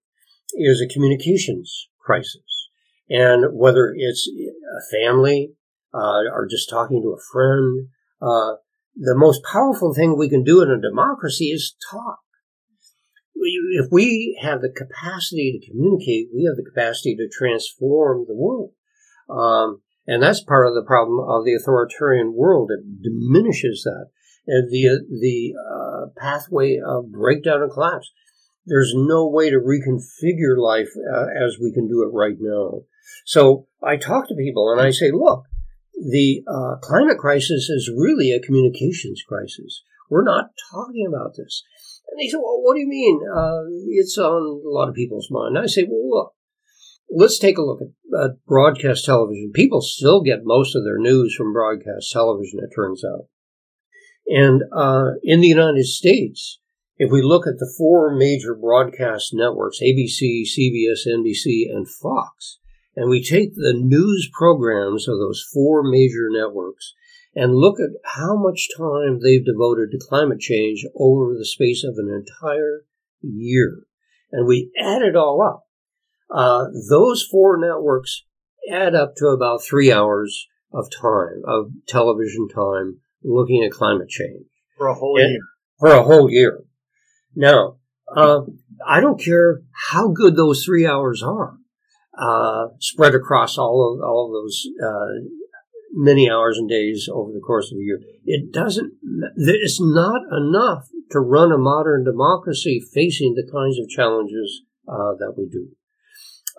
is 0.55 0.83
a 0.83 0.92
communications 0.92 1.88
crisis, 2.01 2.68
and 3.09 3.47
whether 3.53 3.94
it's 3.97 4.29
a 4.29 4.97
family 4.97 5.53
uh, 5.94 6.29
or 6.33 6.47
just 6.51 6.68
talking 6.68 7.03
to 7.03 7.16
a 7.16 7.23
friend, 7.33 7.88
uh, 8.21 8.57
the 8.97 9.16
most 9.16 9.42
powerful 9.44 9.94
thing 9.94 10.16
we 10.16 10.29
can 10.29 10.42
do 10.44 10.62
in 10.62 10.71
a 10.71 10.81
democracy 10.81 11.47
is 11.47 11.77
talk. 11.90 12.18
If 13.40 13.87
we 13.90 14.38
have 14.42 14.61
the 14.61 14.70
capacity 14.70 15.59
to 15.59 15.70
communicate, 15.70 16.29
we 16.35 16.44
have 16.44 16.57
the 16.57 16.68
capacity 16.68 17.16
to 17.16 17.29
transform 17.29 18.24
the 18.27 18.35
world. 18.35 18.72
Um, 19.31 19.83
and 20.07 20.22
that's 20.22 20.42
part 20.42 20.66
of 20.66 20.74
the 20.74 20.85
problem 20.87 21.20
of 21.29 21.44
the 21.44 21.55
authoritarian 21.55 22.35
world. 22.35 22.70
It 22.72 23.03
diminishes 23.03 23.83
that. 23.85 24.07
And 24.46 24.70
the, 24.70 25.05
the 25.20 25.55
uh, 25.61 26.07
pathway 26.18 26.81
of 26.85 27.12
breakdown 27.12 27.62
and 27.62 27.70
collapse. 27.70 28.11
There's 28.64 28.92
no 28.96 29.29
way 29.29 29.51
to 29.51 29.57
reconfigure 29.57 30.57
life 30.59 30.88
uh, 31.14 31.27
as 31.44 31.59
we 31.61 31.72
can 31.72 31.87
do 31.87 32.03
it 32.03 32.12
right 32.12 32.37
now. 32.38 32.83
So 33.24 33.66
I 33.83 33.96
talk 33.96 34.29
to 34.29 34.35
people 34.35 34.70
and 34.72 34.81
I 34.81 34.90
say, 34.90 35.11
look, 35.12 35.44
the 35.94 36.42
uh, 36.46 36.77
climate 36.81 37.18
crisis 37.18 37.68
is 37.68 37.90
really 37.94 38.33
a 38.33 38.40
communications 38.40 39.22
crisis. 39.27 39.83
We're 40.09 40.24
not 40.24 40.51
talking 40.70 41.07
about 41.07 41.35
this. 41.37 41.62
And 42.11 42.18
they 42.21 42.29
say, 42.29 42.37
well, 42.37 42.61
what 42.62 42.75
do 42.75 42.81
you 42.81 42.88
mean? 42.88 43.21
Uh, 43.23 43.62
it's 43.88 44.16
on 44.18 44.42
a 44.42 44.68
lot 44.68 44.88
of 44.88 44.94
people's 44.94 45.29
mind. 45.31 45.59
I 45.59 45.66
say, 45.66 45.87
well, 45.88 46.09
look, 46.09 46.35
let's 47.11 47.38
take 47.38 47.59
a 47.59 47.62
look 47.62 47.81
at 47.81 48.18
uh, 48.18 48.29
broadcast 48.47 49.05
television. 49.05 49.53
People 49.55 49.81
still 49.81 50.23
get 50.23 50.40
most 50.44 50.75
of 50.75 50.85
their 50.85 50.99
news 50.99 51.35
from 51.37 51.53
broadcast 51.53 52.11
television, 52.12 52.61
it 52.62 52.75
turns 52.75 53.05
out. 53.05 53.27
And 54.27 54.62
uh, 54.75 55.12
in 55.23 55.40
the 55.40 55.49
United 55.49 55.87
States, 55.87 56.61
if 56.97 57.11
we 57.11 57.23
look 57.23 57.47
at 57.47 57.59
the 57.59 57.73
four 57.79 58.14
major 58.14 58.55
broadcast 58.55 59.31
networks, 59.33 59.79
ABC, 59.81 60.42
CBS, 60.42 61.07
NBC, 61.07 61.71
and 61.71 61.88
Fox, 61.88 62.59
and 62.97 63.09
we 63.09 63.23
take 63.23 63.55
the 63.55 63.73
news 63.73 64.29
programs 64.37 65.09
of 65.09 65.18
those 65.18 65.47
four 65.55 65.83
major 65.85 66.29
networks 66.29 66.94
and 67.38 67.55
look 67.55 67.79
at 67.79 67.90
how 68.16 68.37
much 68.37 68.68
time 68.77 69.20
they've 69.20 69.44
devoted 69.44 69.92
to 69.92 70.07
climate 70.09 70.40
change 70.40 70.85
over 70.98 71.35
the 71.35 71.46
space 71.46 71.85
of 71.85 71.94
an 71.96 72.11
entire 72.12 72.83
year, 73.22 73.85
and 74.33 74.44
we 74.44 74.72
add 74.77 75.03
it 75.03 75.14
all 75.14 75.40
up, 75.40 75.64
uh, 76.37 76.64
those 76.90 77.22
four 77.22 77.57
networks 77.57 78.24
add 78.72 78.96
up 78.96 79.14
to 79.16 79.29
about 79.29 79.62
three 79.62 79.92
hours 79.92 80.48
of 80.72 80.90
time, 80.90 81.42
of 81.46 81.70
television 81.87 82.48
time, 82.53 82.98
looking 83.22 83.62
at 83.62 83.70
climate 83.70 84.09
change. 84.09 84.46
For 84.77 84.88
a 84.88 84.94
whole 84.94 85.16
and, 85.20 85.31
year. 85.31 85.42
For 85.79 85.92
a 85.92 86.03
whole 86.03 86.29
year. 86.29 86.64
Now, 87.37 87.77
uh, 88.16 88.40
I 88.85 88.98
don't 88.98 89.22
care 89.22 89.61
how 89.90 90.09
good 90.09 90.35
those 90.35 90.64
three 90.64 90.88
hours 90.88 91.22
are 91.22 91.55
uh, 92.18 92.66
spread 92.81 93.14
across 93.14 93.57
all 93.59 93.94
of 93.94 94.03
all 94.05 94.27
of 94.27 94.33
those 94.33 94.66
uh, 94.85 95.29
many 95.92 96.31
hours 96.31 96.59
and 96.59 96.68
days 96.68 97.09
over 97.12 97.33
the 97.33 97.40
course 97.40 97.70
of 97.72 97.79
a 97.79 97.83
year. 97.83 98.01
It 98.24 98.53
doesn't. 98.53 98.92
It's 99.37 99.81
not 99.81 100.22
enough 100.37 100.88
to 101.11 101.20
run 101.20 101.53
a 101.53 101.59
modern 101.59 102.05
democracy 102.05 102.81
facing 102.94 103.35
the 103.35 103.51
kinds 103.51 103.79
of 103.79 103.88
challenges 103.88 104.62
uh, 104.87 105.14
that 105.18 105.35
we 105.37 105.48
do. 105.51 105.68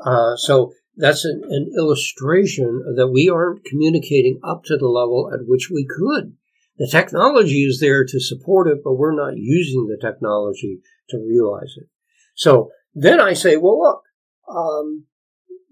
Uh, 0.03 0.35
so 0.35 0.71
that's 0.95 1.25
an, 1.25 1.41
an, 1.49 1.71
illustration 1.77 2.83
that 2.95 3.09
we 3.09 3.29
aren't 3.29 3.65
communicating 3.65 4.39
up 4.43 4.63
to 4.65 4.77
the 4.77 4.87
level 4.87 5.29
at 5.33 5.45
which 5.45 5.69
we 5.73 5.85
could. 5.85 6.35
The 6.77 6.87
technology 6.87 7.65
is 7.65 7.79
there 7.79 8.05
to 8.05 8.19
support 8.19 8.67
it, 8.67 8.79
but 8.83 8.93
we're 8.93 9.15
not 9.15 9.37
using 9.37 9.87
the 9.87 9.97
technology 9.99 10.79
to 11.09 11.17
realize 11.17 11.73
it. 11.77 11.87
So 12.35 12.71
then 12.93 13.19
I 13.19 13.33
say, 13.33 13.57
well, 13.57 13.79
look, 13.79 14.01
um, 14.49 15.05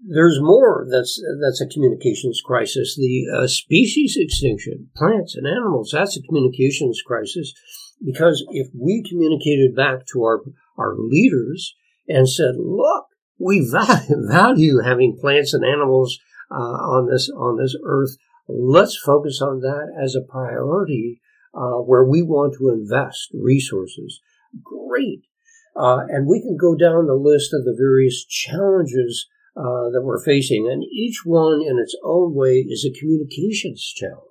there's 0.06 0.38
more 0.40 0.86
that's 0.90 1.20
that's 1.42 1.60
a 1.60 1.66
communications 1.66 2.40
crisis. 2.44 2.96
The 2.96 3.26
uh, 3.34 3.46
species 3.46 4.16
extinction, 4.18 4.90
plants 4.96 5.34
and 5.34 5.46
animals, 5.46 5.90
that's 5.92 6.16
a 6.16 6.22
communications 6.22 7.02
crisis 7.04 7.52
because 8.04 8.44
if 8.50 8.68
we 8.74 9.04
communicated 9.08 9.74
back 9.74 10.06
to 10.12 10.22
our 10.22 10.42
our 10.76 10.94
leaders 10.96 11.74
and 12.06 12.28
said, 12.28 12.54
"Look, 12.58 13.06
we 13.38 13.68
value 14.10 14.80
having 14.84 15.18
plants 15.20 15.52
and 15.52 15.64
animals 15.64 16.18
uh, 16.50 16.54
on 16.54 17.10
this 17.10 17.28
on 17.30 17.58
this 17.58 17.76
earth. 17.84 18.16
Let's 18.48 18.96
focus 18.96 19.42
on 19.42 19.60
that 19.60 19.92
as 20.00 20.14
a 20.14 20.22
priority 20.22 21.20
uh, 21.54 21.78
where 21.82 22.04
we 22.04 22.22
want 22.22 22.54
to 22.58 22.70
invest 22.70 23.30
resources." 23.34 24.20
Great, 24.62 25.24
uh, 25.76 26.06
and 26.08 26.26
we 26.26 26.40
can 26.40 26.56
go 26.56 26.74
down 26.74 27.06
the 27.06 27.14
list 27.14 27.52
of 27.52 27.64
the 27.64 27.76
various 27.76 28.24
challenges 28.24 29.26
uh, 29.56 29.90
that 29.90 30.02
we're 30.02 30.22
facing, 30.22 30.68
and 30.70 30.84
each 30.84 31.22
one 31.24 31.60
in 31.62 31.78
its 31.78 31.96
own 32.04 32.34
way 32.34 32.64
is 32.68 32.84
a 32.84 32.98
communications 32.98 33.92
challenge. 33.96 34.24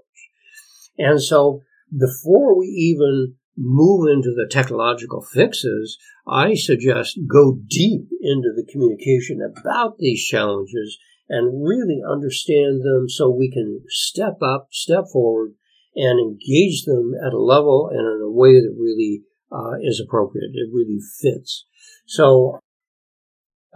And 0.97 1.21
so, 1.21 1.61
before 1.97 2.57
we 2.57 2.67
even 2.67 3.35
move 3.57 4.07
into 4.07 4.33
the 4.35 4.47
technological 4.49 5.21
fixes, 5.21 5.97
I 6.27 6.53
suggest 6.53 7.19
go 7.27 7.57
deep 7.67 8.07
into 8.21 8.49
the 8.55 8.67
communication 8.71 9.39
about 9.41 9.97
these 9.97 10.23
challenges 10.25 10.97
and 11.29 11.65
really 11.67 12.01
understand 12.07 12.81
them 12.83 13.09
so 13.09 13.29
we 13.29 13.51
can 13.51 13.81
step 13.89 14.37
up, 14.41 14.67
step 14.71 15.05
forward, 15.11 15.53
and 15.95 16.19
engage 16.19 16.83
them 16.85 17.13
at 17.25 17.33
a 17.33 17.41
level 17.41 17.89
and 17.91 17.99
in 17.99 18.21
a 18.21 18.31
way 18.31 18.61
that 18.61 18.75
really 18.77 19.23
uh, 19.51 19.77
is 19.81 19.99
appropriate. 19.99 20.51
It 20.53 20.69
really 20.71 20.99
fits. 21.21 21.65
So 22.05 22.59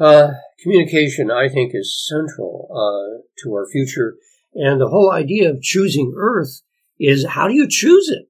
uh, 0.01 0.31
communication, 0.61 1.29
I 1.29 1.47
think, 1.47 1.71
is 1.73 2.07
central 2.09 2.67
uh, 2.71 3.21
to 3.43 3.53
our 3.53 3.67
future. 3.71 4.15
And 4.53 4.81
the 4.81 4.89
whole 4.89 5.11
idea 5.11 5.49
of 5.49 5.61
choosing 5.61 6.13
Earth 6.17 6.61
is 6.99 7.25
how 7.25 7.47
do 7.47 7.53
you 7.53 7.67
choose 7.69 8.09
it? 8.09 8.27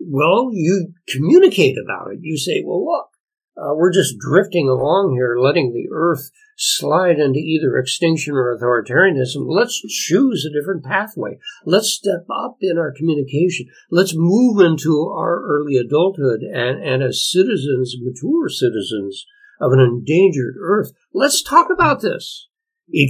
Well, 0.00 0.50
you 0.52 0.92
communicate 1.08 1.76
about 1.82 2.12
it. 2.12 2.18
You 2.20 2.36
say, 2.36 2.62
well, 2.64 2.84
look, 2.84 3.08
uh, 3.56 3.74
we're 3.74 3.92
just 3.92 4.18
drifting 4.18 4.68
along 4.68 5.12
here, 5.14 5.36
letting 5.38 5.72
the 5.72 5.88
Earth 5.92 6.30
slide 6.56 7.18
into 7.18 7.38
either 7.38 7.76
extinction 7.78 8.34
or 8.34 8.56
authoritarianism. 8.56 9.46
Let's 9.46 9.80
choose 9.80 10.44
a 10.44 10.52
different 10.52 10.84
pathway. 10.84 11.38
Let's 11.64 11.90
step 11.90 12.26
up 12.30 12.56
in 12.60 12.78
our 12.78 12.92
communication. 12.92 13.66
Let's 13.90 14.14
move 14.14 14.60
into 14.60 15.08
our 15.08 15.42
early 15.42 15.76
adulthood 15.76 16.40
and, 16.42 16.82
and 16.82 17.02
as 17.02 17.30
citizens, 17.30 17.96
mature 18.00 18.48
citizens, 18.48 19.24
of 19.60 19.72
an 19.72 19.80
endangered 19.80 20.54
Earth. 20.60 20.92
Let's 21.12 21.42
talk 21.42 21.68
about 21.70 22.00
this. 22.00 22.48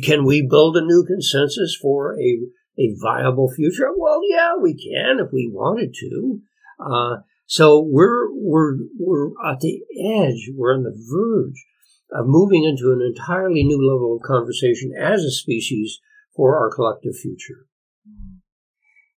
Can 0.02 0.24
we 0.24 0.46
build 0.48 0.76
a 0.76 0.84
new 0.84 1.04
consensus 1.04 1.76
for 1.80 2.14
a, 2.18 2.40
a 2.78 2.94
viable 3.00 3.50
future? 3.50 3.88
Well, 3.96 4.20
yeah, 4.28 4.52
we 4.60 4.74
can 4.74 5.18
if 5.18 5.32
we 5.32 5.50
wanted 5.52 5.94
to. 6.00 6.40
Uh, 6.78 7.16
so 7.46 7.80
we're, 7.80 8.28
we're, 8.32 8.76
we're 8.98 9.28
at 9.50 9.60
the 9.60 9.82
edge, 10.16 10.50
we're 10.54 10.74
on 10.74 10.84
the 10.84 10.96
verge 11.10 11.64
of 12.12 12.26
moving 12.26 12.64
into 12.64 12.92
an 12.92 13.00
entirely 13.02 13.64
new 13.64 13.78
level 13.78 14.16
of 14.16 14.26
conversation 14.26 14.92
as 14.98 15.22
a 15.22 15.30
species 15.30 16.00
for 16.36 16.58
our 16.58 16.70
collective 16.70 17.16
future. 17.20 17.66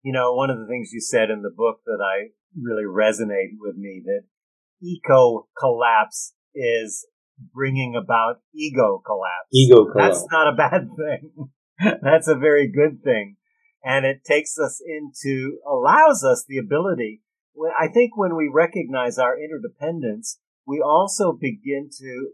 You 0.03 0.13
know, 0.13 0.33
one 0.33 0.49
of 0.49 0.59
the 0.59 0.67
things 0.67 0.91
you 0.91 1.01
said 1.01 1.29
in 1.29 1.41
the 1.41 1.53
book 1.55 1.81
that 1.85 1.99
I 2.03 2.31
really 2.59 2.83
resonate 2.83 3.57
with 3.59 3.77
me 3.77 4.01
that 4.05 4.23
eco 4.81 5.47
collapse 5.57 6.33
is 6.53 7.07
bringing 7.53 7.95
about 7.95 8.41
ego 8.53 9.01
collapse. 9.05 9.49
Ego 9.53 9.85
collapse. 9.91 10.19
That's 10.19 10.31
not 10.31 10.53
a 10.53 10.55
bad 10.55 10.87
thing. 10.95 11.49
That's 12.01 12.27
a 12.27 12.35
very 12.35 12.71
good 12.71 13.03
thing. 13.03 13.37
And 13.83 14.05
it 14.05 14.23
takes 14.23 14.57
us 14.57 14.81
into, 14.85 15.57
allows 15.67 16.23
us 16.23 16.45
the 16.47 16.57
ability. 16.57 17.21
I 17.77 17.87
think 17.87 18.15
when 18.15 18.35
we 18.35 18.49
recognize 18.51 19.17
our 19.17 19.35
interdependence, 19.37 20.39
we 20.65 20.81
also 20.81 21.33
begin 21.33 21.89
to 21.99 22.29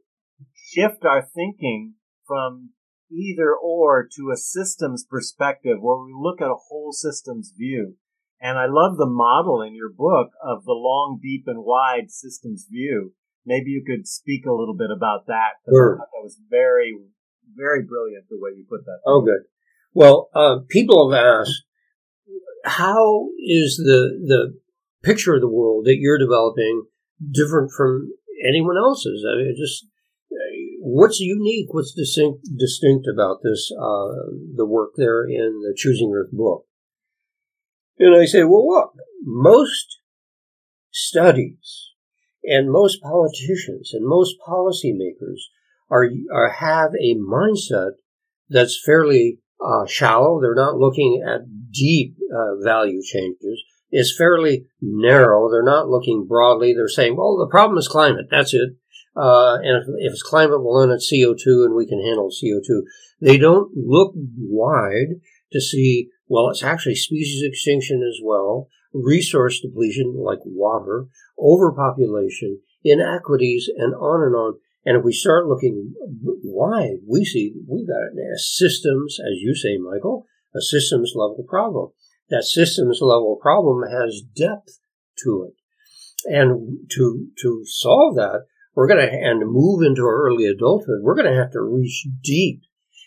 shift 0.53 1.03
our 1.03 1.21
thinking 1.23 1.95
from 2.27 2.71
either 3.11 3.55
or 3.55 4.07
to 4.15 4.31
a 4.31 4.37
systems 4.37 5.03
perspective 5.09 5.77
where 5.81 5.97
we 5.97 6.13
look 6.15 6.41
at 6.41 6.51
a 6.51 6.63
whole 6.69 6.91
systems 6.91 7.51
view. 7.57 7.95
And 8.39 8.57
I 8.57 8.67
love 8.67 8.97
the 8.97 9.09
model 9.09 9.61
in 9.61 9.75
your 9.75 9.89
book 9.89 10.29
of 10.41 10.63
the 10.63 10.73
long, 10.73 11.19
deep, 11.21 11.43
and 11.47 11.65
wide 11.65 12.09
systems 12.09 12.67
view. 12.69 13.13
Maybe 13.45 13.71
you 13.71 13.83
could 13.85 14.07
speak 14.07 14.45
a 14.45 14.53
little 14.53 14.75
bit 14.75 14.91
about 14.91 15.27
that 15.27 15.61
because 15.65 15.73
Sure. 15.77 15.95
I 15.95 15.97
thought 15.99 16.09
that 16.13 16.23
was 16.23 16.39
very, 16.49 16.97
very 17.55 17.83
brilliant 17.83 18.25
the 18.29 18.37
way 18.39 18.51
you 18.55 18.65
put 18.69 18.85
that. 18.85 18.99
Oh, 19.05 19.21
good. 19.21 19.43
Well, 19.93 20.29
uh, 20.35 20.59
people 20.67 21.11
have 21.11 21.19
asked, 21.19 21.63
how 22.65 23.29
is 23.39 23.77
the 23.77 24.19
the 24.27 24.59
picture 25.01 25.33
of 25.33 25.41
the 25.41 25.49
world 25.49 25.85
that 25.85 25.97
you're 25.97 26.17
developing 26.17 26.83
different 27.31 27.71
from 27.75 28.11
anyone 28.47 28.77
else's? 28.77 29.25
I 29.27 29.37
mean, 29.37 29.55
just 29.57 29.85
uh, 30.31 30.35
what's 30.81 31.19
unique, 31.19 31.73
what's 31.73 31.93
distinct 31.93 32.45
distinct 32.57 33.07
about 33.11 33.37
this 33.43 33.71
uh, 33.71 34.29
the 34.55 34.65
work 34.65 34.91
there 34.97 35.23
in 35.23 35.61
the 35.61 35.73
Choosing 35.75 36.13
Earth 36.13 36.31
book? 36.31 36.65
And 37.97 38.15
I 38.15 38.25
say, 38.25 38.43
well, 38.43 38.67
look, 38.67 38.93
most 39.23 39.99
studies 40.91 41.88
and 42.43 42.71
most 42.71 43.01
politicians 43.01 43.91
and 43.93 44.05
most 44.05 44.35
policymakers 44.47 45.39
are, 45.89 46.09
are 46.33 46.51
have 46.51 46.91
a 46.99 47.15
mindset 47.15 47.91
that's 48.49 48.81
fairly 48.83 49.39
uh, 49.63 49.85
shallow. 49.87 50.39
They're 50.41 50.55
not 50.55 50.77
looking 50.77 51.23
at 51.27 51.41
deep 51.71 52.15
uh, 52.33 52.63
value 52.63 53.01
changes. 53.03 53.61
It's 53.91 54.15
fairly 54.15 54.65
narrow. 54.81 55.49
They're 55.49 55.63
not 55.63 55.89
looking 55.89 56.27
broadly. 56.27 56.73
They're 56.73 56.87
saying, 56.87 57.15
well, 57.17 57.37
the 57.37 57.49
problem 57.49 57.77
is 57.77 57.87
climate. 57.87 58.27
That's 58.29 58.53
it. 58.53 58.69
Uh, 59.15 59.55
and 59.55 59.77
if, 59.77 59.83
if 59.97 60.13
it's 60.13 60.23
climate, 60.23 60.63
well, 60.63 60.81
then 60.81 60.91
it's 60.91 61.11
CO2 61.11 61.65
and 61.65 61.75
we 61.75 61.87
can 61.87 62.01
handle 62.01 62.29
CO2. 62.29 62.81
They 63.19 63.37
don't 63.37 63.71
look 63.75 64.13
wide 64.15 65.19
to 65.51 65.59
see, 65.59 66.09
well, 66.27 66.49
it's 66.49 66.63
actually 66.63 66.95
species 66.95 67.43
extinction 67.43 68.03
as 68.07 68.19
well, 68.23 68.67
resource 68.93 69.61
depletion 69.61 70.15
like 70.17 70.39
water, 70.45 71.07
overpopulation, 71.37 72.59
inequities, 72.83 73.69
and 73.77 73.93
on 73.95 74.23
and 74.23 74.35
on. 74.35 74.59
And 74.85 74.97
if 74.97 75.03
we 75.03 75.13
start 75.13 75.47
looking 75.47 75.93
wide, 76.43 76.99
we 77.07 77.25
see 77.25 77.53
we've 77.67 77.87
got 77.87 78.17
a 78.17 78.37
systems, 78.37 79.19
as 79.19 79.39
you 79.41 79.53
say, 79.53 79.77
Michael, 79.77 80.25
a 80.55 80.61
systems 80.61 81.13
level 81.15 81.43
problem. 81.47 81.91
That 82.29 82.43
systems 82.43 82.99
level 83.01 83.37
problem 83.41 83.83
has 83.89 84.21
depth 84.35 84.79
to 85.23 85.49
it. 85.49 85.55
And 86.25 86.89
to, 86.91 87.27
to 87.41 87.61
solve 87.65 88.15
that, 88.15 88.45
we're 88.75 88.87
going 88.87 89.05
to, 89.05 89.11
and 89.11 89.51
move 89.51 89.81
into 89.81 90.03
our 90.03 90.27
early 90.27 90.45
adulthood, 90.45 90.99
we're 91.01 91.15
going 91.15 91.31
to 91.31 91.39
have 91.39 91.51
to 91.51 91.61
reach 91.61 92.07
deep 92.23 92.61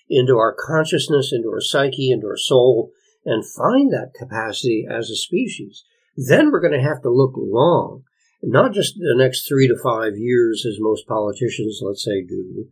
into 0.08 0.36
our 0.36 0.54
consciousness, 0.54 1.32
into 1.32 1.48
our 1.48 1.60
psyche, 1.60 2.10
into 2.10 2.26
our 2.26 2.36
soul, 2.36 2.90
and 3.24 3.44
find 3.46 3.92
that 3.92 4.12
capacity 4.18 4.86
as 4.90 5.10
a 5.10 5.16
species. 5.16 5.84
Then 6.16 6.50
we're 6.50 6.60
going 6.60 6.78
to 6.78 6.88
have 6.88 7.02
to 7.02 7.10
look 7.10 7.34
long 7.36 8.02
not 8.42 8.72
just 8.72 8.94
the 8.96 9.14
next 9.16 9.46
three 9.46 9.68
to 9.68 9.76
five 9.82 10.16
years, 10.16 10.66
as 10.66 10.76
most 10.80 11.06
politicians, 11.06 11.80
let's 11.82 12.04
say, 12.04 12.24
do. 12.26 12.66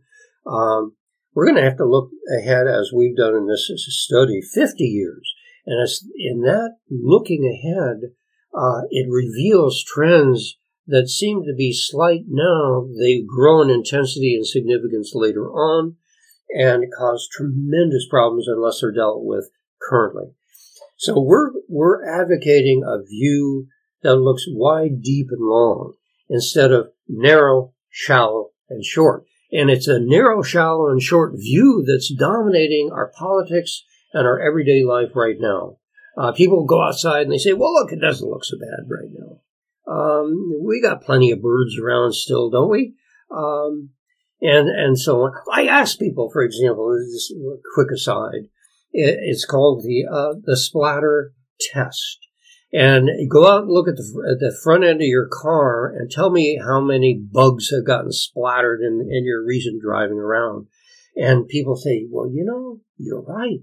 Um, 0.45 0.95
we're 1.33 1.45
going 1.45 1.63
to 1.63 1.69
have 1.69 1.77
to 1.77 1.85
look 1.85 2.09
ahead, 2.37 2.67
as 2.67 2.91
we've 2.93 3.15
done 3.15 3.35
in 3.35 3.47
this 3.47 3.71
study, 3.87 4.41
50 4.41 4.83
years. 4.83 5.33
And 5.65 5.81
it's 5.81 6.05
in 6.17 6.41
that 6.41 6.75
looking 6.89 7.45
ahead, 7.45 8.11
uh, 8.53 8.81
it 8.89 9.07
reveals 9.09 9.83
trends 9.83 10.57
that 10.87 11.07
seem 11.07 11.43
to 11.43 11.53
be 11.55 11.71
slight 11.71 12.23
now. 12.27 12.87
They 12.99 13.21
grow 13.25 13.61
in 13.61 13.69
intensity 13.69 14.35
and 14.35 14.45
significance 14.45 15.11
later 15.13 15.47
on 15.47 15.95
and 16.49 16.91
cause 16.97 17.29
tremendous 17.31 18.07
problems 18.09 18.47
unless 18.49 18.81
they're 18.81 18.91
dealt 18.91 19.23
with 19.23 19.49
currently. 19.81 20.33
So 21.01 21.19
we're, 21.19 21.49
we're 21.67 22.05
advocating 22.07 22.83
a 22.85 23.03
view 23.03 23.65
that 24.03 24.17
looks 24.17 24.45
wide, 24.47 25.01
deep, 25.01 25.29
and 25.31 25.41
long 25.41 25.95
instead 26.29 26.71
of 26.71 26.89
narrow, 27.07 27.73
shallow, 27.89 28.51
and 28.69 28.85
short. 28.85 29.25
And 29.51 29.71
it's 29.71 29.87
a 29.87 29.99
narrow, 29.99 30.43
shallow, 30.43 30.89
and 30.89 31.01
short 31.01 31.33
view 31.37 31.83
that's 31.87 32.13
dominating 32.13 32.91
our 32.93 33.11
politics 33.17 33.83
and 34.13 34.27
our 34.27 34.39
everyday 34.39 34.83
life 34.83 35.15
right 35.15 35.37
now. 35.39 35.77
Uh, 36.15 36.33
people 36.33 36.65
go 36.65 36.83
outside 36.83 37.23
and 37.23 37.31
they 37.31 37.39
say, 37.39 37.53
well, 37.53 37.73
look, 37.73 37.91
it 37.91 37.99
doesn't 37.99 38.29
look 38.29 38.45
so 38.45 38.57
bad 38.59 38.85
right 38.87 39.09
now. 39.11 39.41
Um, 39.91 40.53
we 40.63 40.83
got 40.83 41.01
plenty 41.01 41.31
of 41.31 41.41
birds 41.41 41.79
around 41.79 42.13
still, 42.13 42.51
don't 42.51 42.69
we? 42.69 42.93
Um, 43.35 43.89
and, 44.39 44.69
and 44.69 44.99
so 44.99 45.23
on. 45.23 45.33
I 45.51 45.65
ask 45.65 45.97
people, 45.97 46.29
for 46.31 46.43
example, 46.43 46.95
this 47.11 47.33
quick 47.73 47.87
aside. 47.91 48.49
It, 48.91 49.19
it's 49.21 49.45
called 49.45 49.83
the, 49.83 50.05
uh, 50.11 50.39
the 50.43 50.57
splatter 50.57 51.33
test 51.73 52.19
and 52.73 53.09
go 53.29 53.47
out 53.47 53.63
and 53.63 53.71
look 53.71 53.87
at 53.87 53.95
the, 53.95 54.31
at 54.31 54.39
the 54.39 54.57
front 54.63 54.83
end 54.83 55.01
of 55.01 55.07
your 55.07 55.27
car 55.29 55.87
and 55.87 56.09
tell 56.09 56.29
me 56.29 56.59
how 56.63 56.79
many 56.79 57.19
bugs 57.19 57.69
have 57.69 57.85
gotten 57.85 58.11
splattered 58.11 58.81
in, 58.81 59.01
in 59.11 59.25
your 59.25 59.45
recent 59.45 59.81
driving 59.81 60.17
around. 60.17 60.67
And 61.15 61.47
people 61.47 61.75
say, 61.75 62.05
well, 62.09 62.29
you 62.31 62.45
know, 62.45 62.79
you're 62.97 63.21
right. 63.21 63.59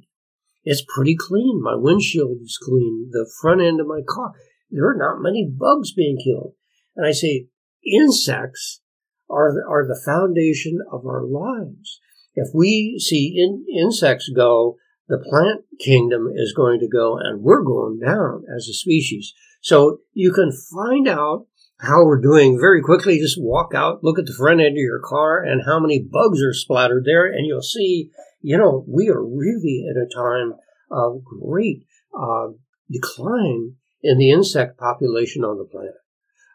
It's 0.65 0.85
pretty 0.95 1.17
clean. 1.19 1.63
My 1.63 1.75
windshield 1.75 2.39
is 2.43 2.59
clean. 2.63 3.09
The 3.11 3.31
front 3.41 3.63
end 3.63 3.81
of 3.81 3.87
my 3.87 4.01
car, 4.07 4.33
there 4.71 4.87
are 4.89 4.97
not 4.97 5.23
many 5.23 5.49
bugs 5.51 5.95
being 5.95 6.19
killed. 6.23 6.53
And 6.95 7.07
I 7.07 7.13
say, 7.13 7.47
insects 7.87 8.83
are 9.31 9.55
the, 9.55 9.63
are 9.67 9.87
the 9.87 10.01
foundation 10.05 10.81
of 10.93 11.07
our 11.07 11.25
lives. 11.25 12.01
If 12.35 12.49
we 12.55 12.99
see 12.99 13.35
in, 13.37 13.65
insects 13.75 14.31
go, 14.35 14.77
the 15.09 15.19
plant 15.19 15.65
kingdom 15.81 16.29
is 16.35 16.53
going 16.53 16.81
to 16.81 16.89
go 16.89 17.17
and 17.19 17.43
we're 17.43 17.63
going 17.63 17.99
down 17.99 18.45
as 18.55 18.69
a 18.69 18.75
species. 18.75 19.33
So 19.61 20.01
you 20.13 20.33
can 20.33 20.53
find 20.53 21.09
out 21.09 21.47
how 21.81 22.05
we're 22.05 22.21
doing 22.21 22.59
very 22.61 22.83
quickly. 22.83 23.19
Just 23.19 23.41
walk 23.41 23.73
out, 23.75 24.05
look 24.05 24.19
at 24.19 24.27
the 24.27 24.35
front 24.35 24.61
end 24.61 24.73
of 24.73 24.77
your 24.77 25.01
car 25.03 25.43
and 25.43 25.63
how 25.65 25.79
many 25.81 25.99
bugs 25.99 26.43
are 26.43 26.53
splattered 26.53 27.05
there. 27.05 27.27
And 27.27 27.47
you'll 27.47 27.63
see, 27.63 28.11
you 28.41 28.59
know, 28.59 28.85
we 28.87 29.09
are 29.09 29.25
really 29.25 29.87
at 29.91 29.97
a 29.97 30.15
time 30.15 30.55
of 30.91 31.25
great 31.25 31.85
uh, 32.19 32.49
decline 32.91 33.75
in 34.03 34.19
the 34.19 34.31
insect 34.31 34.79
population 34.79 35.43
on 35.43 35.59
the 35.59 35.65
planet. 35.65 35.95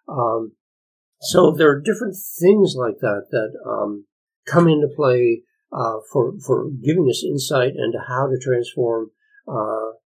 Um, 0.07 0.53
so 1.21 1.51
there 1.51 1.69
are 1.69 1.81
different 1.81 2.15
things 2.39 2.75
like 2.77 2.99
that 2.99 3.27
that 3.31 3.53
um, 3.65 4.05
come 4.45 4.67
into 4.67 4.87
play 4.93 5.43
uh, 5.73 5.97
for 6.11 6.33
for 6.45 6.69
giving 6.69 7.07
us 7.09 7.23
insight 7.23 7.73
into 7.75 7.99
how 8.07 8.27
to 8.27 8.37
transform 8.39 9.11
uh, 9.47 9.97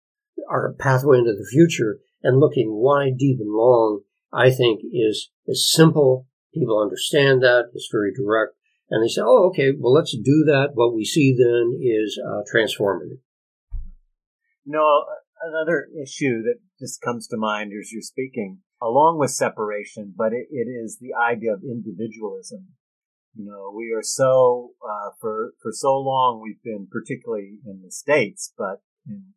our 0.48 0.74
pathway 0.78 1.18
into 1.18 1.32
the 1.32 1.48
future 1.50 1.98
and 2.22 2.40
looking 2.40 2.72
wide, 2.72 3.18
deep, 3.18 3.38
and 3.40 3.52
long. 3.52 4.02
I 4.32 4.50
think 4.50 4.82
is 4.92 5.30
is 5.46 5.70
simple. 5.70 6.26
People 6.54 6.80
understand 6.80 7.42
that. 7.42 7.70
It's 7.74 7.88
very 7.90 8.12
direct, 8.12 8.54
and 8.90 9.02
they 9.02 9.08
say, 9.08 9.22
"Oh, 9.24 9.48
okay. 9.48 9.72
Well, 9.78 9.92
let's 9.92 10.16
do 10.16 10.44
that." 10.46 10.70
What 10.74 10.94
we 10.94 11.04
see 11.04 11.36
then 11.36 11.78
is 11.80 12.20
uh, 12.24 12.42
transformative. 12.52 13.18
No, 14.64 15.04
another 15.42 15.88
issue 16.02 16.42
that 16.42 16.58
just 16.78 17.00
comes 17.00 17.26
to 17.28 17.36
mind 17.36 17.72
as 17.78 17.92
you're 17.92 18.02
speaking, 18.02 18.58
along 18.82 19.18
with 19.18 19.30
separation, 19.30 20.12
but 20.16 20.32
it, 20.32 20.48
it 20.50 20.68
is 20.68 20.98
the 21.00 21.14
idea 21.14 21.52
of 21.52 21.62
individualism. 21.62 22.68
You 23.38 23.44
know, 23.44 23.72
we 23.74 23.92
are 23.92 24.02
so 24.02 24.72
uh, 24.82 25.10
for 25.20 25.52
for 25.62 25.70
so 25.72 25.98
long 25.98 26.40
we've 26.42 26.62
been, 26.62 26.88
particularly 26.90 27.58
in 27.66 27.82
the 27.84 27.90
states, 27.90 28.52
but 28.56 28.80
in 29.06 29.34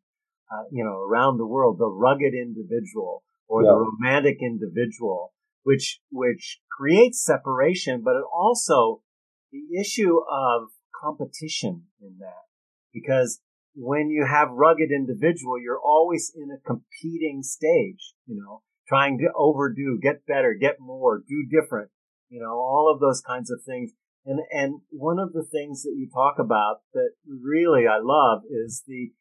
uh, 0.52 0.64
you 0.72 0.84
know 0.84 1.00
around 1.02 1.38
the 1.38 1.46
world, 1.46 1.80
the 1.80 1.90
rugged 1.90 2.34
individual 2.34 3.24
or 3.48 3.64
Yeah. 3.64 3.72
the 3.72 3.78
romantic 3.78 4.38
individual, 4.42 5.34
which 5.64 6.00
which 6.12 6.62
creates 6.72 7.22
separation, 7.22 8.02
but 8.02 8.16
it 8.16 8.24
also 8.34 9.02
the 9.52 9.80
issue 9.80 10.20
of 10.30 10.70
competition 11.02 11.88
in 12.02 12.18
that 12.20 12.44
because 12.94 13.42
when 13.76 14.10
you 14.10 14.26
have 14.26 14.50
rugged 14.52 14.92
individual, 14.92 15.60
you're 15.60 15.80
always 15.80 16.32
in 16.36 16.52
a 16.52 16.60
competing 16.60 17.44
stage, 17.44 18.14
you 18.28 18.36
know, 18.36 18.62
trying 18.88 19.18
to 19.20 19.30
overdo, 19.36 20.00
get 20.02 20.26
better, 20.26 20.54
get 20.54 20.80
more, 20.80 21.20
do 21.20 21.46
different, 21.50 21.90
you 22.30 22.40
know, 22.40 22.54
all 22.54 22.92
of 22.94 23.00
those 23.00 23.22
kinds 23.22 23.52
of 23.52 23.62
things. 23.66 23.92
And, 24.26 24.40
and 24.52 24.82
one 24.90 25.20
of 25.20 25.34
the 25.34 25.44
things 25.44 25.84
that 25.84 25.96
you 25.96 26.10
talk 26.14 26.36
about 26.40 26.82
that 26.94 27.12
really 27.28 27.88
I 27.88 28.00
love 28.02 28.42
is 28.50 28.84
the, 28.88 29.12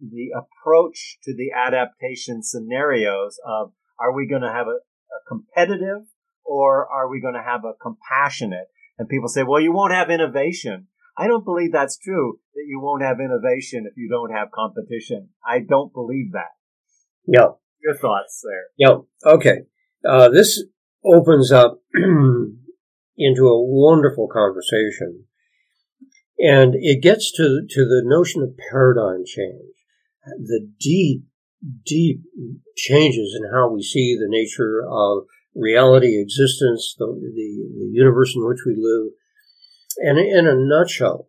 the 0.00 0.28
approach 0.36 1.18
to 1.24 1.34
the 1.34 1.50
adaptation 1.56 2.42
scenarios 2.42 3.38
of 3.46 3.72
are 3.98 4.14
we 4.14 4.28
going 4.28 4.42
to 4.42 4.52
have 4.52 4.66
a, 4.66 4.78
a 4.78 5.20
competitive 5.26 6.06
or 6.44 6.86
are 6.88 7.08
we 7.08 7.20
going 7.20 7.34
to 7.34 7.42
have 7.42 7.64
a 7.64 7.72
compassionate? 7.80 8.68
And 8.98 9.08
people 9.08 9.28
say, 9.28 9.42
well, 9.42 9.60
you 9.60 9.72
won't 9.72 9.92
have 9.92 10.10
innovation. 10.10 10.88
I 11.16 11.26
don't 11.26 11.44
believe 11.44 11.72
that's 11.72 11.98
true, 11.98 12.38
that 12.54 12.64
you 12.66 12.80
won't 12.80 13.02
have 13.02 13.18
innovation 13.20 13.86
if 13.90 13.96
you 13.96 14.08
don't 14.08 14.30
have 14.30 14.50
competition. 14.52 15.30
I 15.46 15.60
don't 15.60 15.92
believe 15.92 16.32
that. 16.32 16.52
Yeah. 17.26 17.48
Your 17.82 17.96
thoughts 17.96 18.42
there. 18.44 18.66
Yeah. 18.76 18.98
Okay. 19.24 19.62
Uh, 20.08 20.28
this 20.28 20.64
opens 21.04 21.52
up 21.52 21.80
into 21.94 23.46
a 23.46 23.64
wonderful 23.64 24.28
conversation, 24.28 25.24
and 26.38 26.74
it 26.76 27.02
gets 27.02 27.32
to 27.32 27.62
to 27.68 27.84
the 27.84 28.02
notion 28.04 28.42
of 28.42 28.56
paradigm 28.70 29.24
change, 29.24 29.74
the 30.38 30.68
deep 30.80 31.22
deep 31.84 32.22
changes 32.76 33.36
in 33.38 33.50
how 33.52 33.68
we 33.68 33.82
see 33.82 34.16
the 34.16 34.28
nature 34.28 34.82
of 34.88 35.24
reality, 35.54 36.20
existence, 36.20 36.94
the, 36.98 37.06
the, 37.06 37.68
the 37.78 37.90
universe 37.92 38.34
in 38.36 38.46
which 38.46 38.60
we 38.64 38.76
live. 38.78 39.12
And 39.98 40.18
in 40.18 40.46
a 40.46 40.54
nutshell, 40.54 41.28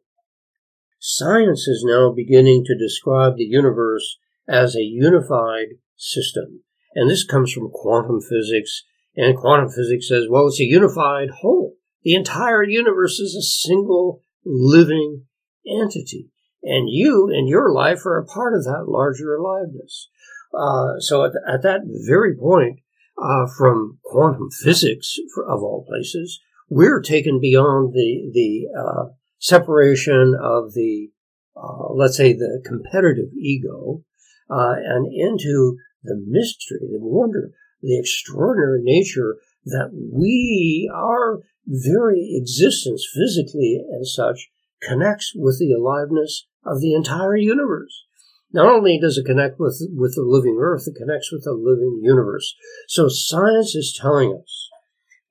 science 1.00 1.68
is 1.68 1.84
now 1.84 2.12
beginning 2.12 2.64
to 2.66 2.78
describe 2.78 3.38
the 3.38 3.46
universe 3.46 4.20
as 4.48 4.76
a 4.76 4.84
unified 4.84 5.78
system. 5.96 6.62
And 6.94 7.10
this 7.10 7.24
comes 7.24 7.52
from 7.52 7.72
quantum 7.72 8.20
physics. 8.22 8.84
And 9.16 9.38
quantum 9.38 9.70
physics 9.70 10.08
says, 10.08 10.28
well, 10.30 10.48
it's 10.48 10.60
a 10.60 10.66
unified 10.66 11.30
whole. 11.42 11.76
The 12.04 12.16
entire 12.16 12.64
universe 12.64 13.20
is 13.20 13.36
a 13.36 13.42
single 13.42 14.24
living 14.46 15.26
entity. 15.68 16.30
And 16.64 16.90
you 16.90 17.30
and 17.30 17.48
your 17.48 17.72
life 17.72 18.06
are 18.06 18.18
a 18.18 18.26
part 18.26 18.54
of 18.54 18.64
that 18.66 18.86
larger 18.88 19.36
aliveness. 19.36 20.10
Uh, 20.54 21.00
so 21.00 21.26
at, 21.26 21.32
at, 21.48 21.62
that 21.64 21.82
very 22.08 22.36
point, 22.36 22.80
uh, 23.22 23.46
from 23.58 24.00
quantum 24.04 24.50
physics, 24.50 25.18
of 25.48 25.62
all 25.62 25.86
places, 25.88 26.40
we're 26.70 27.02
taken 27.02 27.40
beyond 27.40 27.94
the 27.94 28.30
the 28.34 28.68
uh, 28.78 29.10
separation 29.40 30.36
of 30.42 30.74
the, 30.74 31.10
uh, 31.56 31.94
let's 31.94 32.18
say, 32.18 32.34
the 32.34 32.62
competitive 32.66 33.34
ego, 33.40 34.04
uh, 34.50 34.74
and 34.78 35.12
into 35.14 35.78
the 36.04 36.16
mystery, 36.28 36.80
the 36.92 37.00
wonder, 37.00 37.52
the 37.82 38.00
extraordinary 38.00 38.82
nature 38.84 39.38
that 39.66 39.90
we, 39.94 40.90
our 40.94 41.40
very 41.66 42.36
existence, 42.36 43.06
physically 43.14 43.80
and 43.90 44.08
such, 44.08 44.50
connects 44.82 45.34
with 45.36 45.60
the 45.60 45.74
aliveness 45.74 46.48
of 46.66 46.82
the 46.82 46.94
entire 46.94 47.36
universe. 47.36 48.06
Not 48.52 48.74
only 48.74 49.00
does 49.00 49.18
it 49.18 49.26
connect 49.26 49.60
with, 49.60 49.80
with 49.96 50.16
the 50.16 50.24
living 50.24 50.58
earth, 50.60 50.88
it 50.88 50.98
connects 50.98 51.32
with 51.32 51.44
the 51.44 51.54
living 51.54 52.00
universe. 52.02 52.56
So 52.88 53.08
science 53.08 53.76
is 53.76 53.98
telling 54.00 54.34
us, 54.34 54.70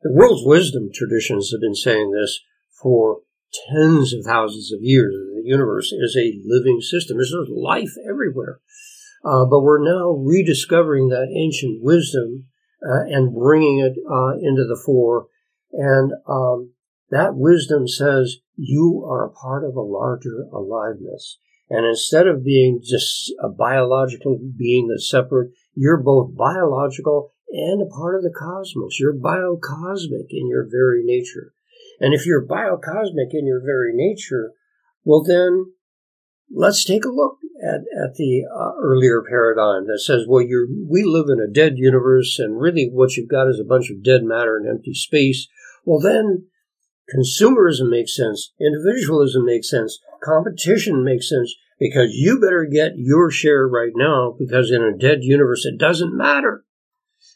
the 0.03 0.13
world's 0.13 0.47
wisdom 0.47 0.91
traditions 0.95 1.51
have 1.51 1.61
been 1.61 1.75
saying 1.75 2.13
this 2.13 2.41
for 2.81 3.23
tens 3.69 4.15
of 4.15 4.25
thousands 4.25 4.73
of 4.73 4.79
years. 4.83 5.15
The 5.35 5.43
universe 5.45 5.91
is 5.91 6.17
a 6.17 6.39
living 6.45 6.81
system. 6.81 7.17
There's 7.17 7.35
life 7.51 7.95
everywhere. 8.09 8.61
Uh, 9.25 9.45
but 9.45 9.61
we're 9.61 9.85
now 9.85 10.11
rediscovering 10.11 11.09
that 11.09 11.35
ancient 11.35 11.83
wisdom 11.83 12.47
uh, 12.83 13.05
and 13.09 13.35
bringing 13.35 13.81
it 13.81 13.97
uh, 14.11 14.35
into 14.39 14.64
the 14.64 14.81
fore. 14.85 15.27
And 15.73 16.12
um, 16.29 16.73
that 17.11 17.35
wisdom 17.35 17.89
says 17.89 18.39
you 18.57 19.05
are 19.09 19.27
a 19.27 19.33
part 19.33 19.64
of 19.64 19.75
a 19.75 19.81
larger 19.81 20.45
aliveness. 20.53 21.39
And 21.71 21.85
instead 21.85 22.27
of 22.27 22.45
being 22.45 22.81
just 22.83 23.33
a 23.43 23.49
biological 23.49 24.39
being 24.57 24.89
that's 24.89 25.11
separate, 25.11 25.51
you're 25.75 26.03
both 26.03 26.37
biological 26.37 27.33
and 27.51 27.83
a 27.83 27.87
part 27.87 28.16
of 28.16 28.23
the 28.23 28.35
cosmos. 28.37 28.99
You're 28.99 29.14
biocosmic 29.14 30.29
in 30.31 30.49
your 30.49 30.66
very 30.71 31.03
nature. 31.05 31.53
And 32.01 32.14
if 32.14 32.27
you're 32.27 32.47
biocosmic 32.47 33.33
in 33.33 33.47
your 33.47 33.61
very 33.61 33.93
nature, 33.95 34.53
well, 35.05 35.23
then 35.23 35.73
let's 36.51 36.85
take 36.85 37.05
a 37.05 37.11
look 37.11 37.39
at, 37.63 37.81
at 37.81 38.15
the 38.15 38.45
uh, 38.53 38.73
earlier 38.81 39.23
paradigm 39.29 39.87
that 39.87 40.01
says, 40.01 40.25
well, 40.29 40.43
you're, 40.43 40.67
we 40.89 41.05
live 41.05 41.27
in 41.29 41.41
a 41.41 41.53
dead 41.53 41.75
universe 41.77 42.39
and 42.39 42.61
really 42.61 42.89
what 42.93 43.17
you've 43.17 43.29
got 43.29 43.49
is 43.49 43.61
a 43.61 43.69
bunch 43.69 43.91
of 43.91 44.03
dead 44.03 44.23
matter 44.23 44.57
and 44.57 44.69
empty 44.69 44.95
space. 44.95 45.49
Well, 45.85 46.01
then 46.01 46.47
consumerism 47.15 47.91
makes 47.91 48.17
sense. 48.17 48.53
Individualism 48.61 49.45
makes 49.45 49.71
sense. 49.71 49.99
Competition 50.23 51.05
makes 51.05 51.29
sense 51.29 51.55
because 51.79 52.11
you 52.13 52.41
better 52.41 52.67
get 52.71 52.93
your 52.97 53.31
share 53.31 53.67
right 53.67 53.93
now 53.95 54.35
because 54.39 54.71
in 54.71 54.83
a 54.83 54.97
dead 54.97 55.19
universe, 55.23 55.65
it 55.65 55.79
doesn't 55.79 56.17
matter. 56.17 56.65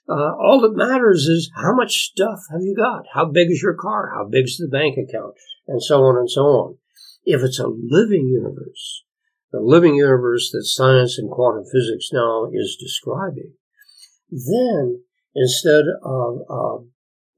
Uh, 0.09 0.35
all 0.37 0.61
that 0.61 0.77
matters 0.77 1.27
is 1.27 1.51
how 1.55 1.75
much 1.75 2.11
stuff 2.11 2.41
have 2.51 2.63
you 2.63 2.75
got? 2.77 3.05
How 3.15 3.25
big 3.25 3.51
is 3.51 3.63
your 3.63 3.75
car? 3.75 4.11
How 4.15 4.29
big 4.29 4.45
is 4.45 4.59
the 4.59 4.69
bank 4.69 4.97
account? 4.99 5.35
And 5.69 5.83
so 5.83 6.03
on 6.03 6.17
and 6.17 6.31
so 6.31 6.43
on. 6.43 6.79
If 7.25 7.43
it's 7.43 7.59
a 7.59 7.69
living 7.69 8.29
universe, 8.29 9.05
the 9.53 9.61
living 9.61 9.95
universe 9.95 10.51
that 10.53 10.65
science 10.65 11.19
and 11.19 11.31
quantum 11.31 11.65
physics 11.65 12.09
now 12.13 12.49
is 12.53 12.77
describing, 12.81 13.53
then 14.31 15.03
instead 15.35 15.85
of 16.03 16.39
uh, 16.49 16.85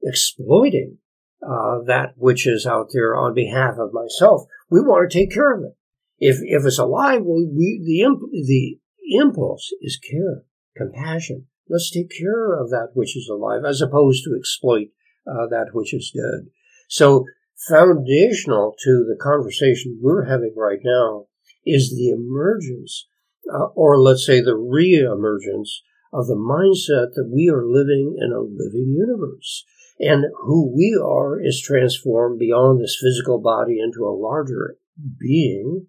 exploiting 0.03 0.97
uh, 1.45 1.83
that 1.85 2.13
which 2.15 2.47
is 2.47 2.65
out 2.65 2.87
there 2.93 3.15
on 3.15 3.33
behalf 3.33 3.75
of 3.77 3.93
myself, 3.93 4.43
we 4.69 4.79
want 4.79 5.09
to 5.09 5.17
take 5.17 5.31
care 5.31 5.53
of 5.53 5.63
it. 5.63 5.75
If 6.17 6.37
if 6.41 6.65
it's 6.65 6.79
alive, 6.79 7.21
we, 7.23 7.45
we 7.45 7.83
the 7.85 8.01
imp, 8.01 8.21
the 8.31 8.79
impulse 9.11 9.71
is 9.81 9.99
care, 9.99 10.43
compassion. 10.75 11.47
Let's 11.67 11.91
take 11.91 12.09
care 12.09 12.53
of 12.53 12.69
that 12.69 12.89
which 12.93 13.17
is 13.17 13.27
alive, 13.29 13.61
as 13.67 13.81
opposed 13.81 14.23
to 14.23 14.35
exploit 14.37 14.87
uh, 15.27 15.47
that 15.49 15.73
which 15.73 15.93
is 15.93 16.11
dead. 16.15 16.51
So 16.87 17.25
foundational 17.67 18.75
to 18.83 19.05
the 19.07 19.17
conversation 19.21 19.99
we're 20.01 20.25
having 20.25 20.53
right 20.55 20.79
now 20.83 21.25
is 21.65 21.91
the 21.91 22.09
emergence, 22.09 23.07
uh, 23.51 23.65
or 23.75 23.99
let's 23.99 24.25
say 24.25 24.41
the 24.41 24.55
re-emergence 24.55 25.81
of 26.13 26.27
the 26.27 26.35
mindset 26.35 27.13
that 27.15 27.29
we 27.31 27.49
are 27.49 27.65
living 27.65 28.17
in 28.19 28.31
a 28.31 28.39
living 28.39 28.95
universe. 28.95 29.65
And 29.99 30.25
who 30.43 30.75
we 30.75 30.97
are 31.01 31.39
is 31.39 31.61
transformed 31.61 32.39
beyond 32.39 32.81
this 32.81 32.97
physical 33.01 33.39
body 33.39 33.79
into 33.79 34.05
a 34.05 34.15
larger 34.15 34.77
being. 35.19 35.87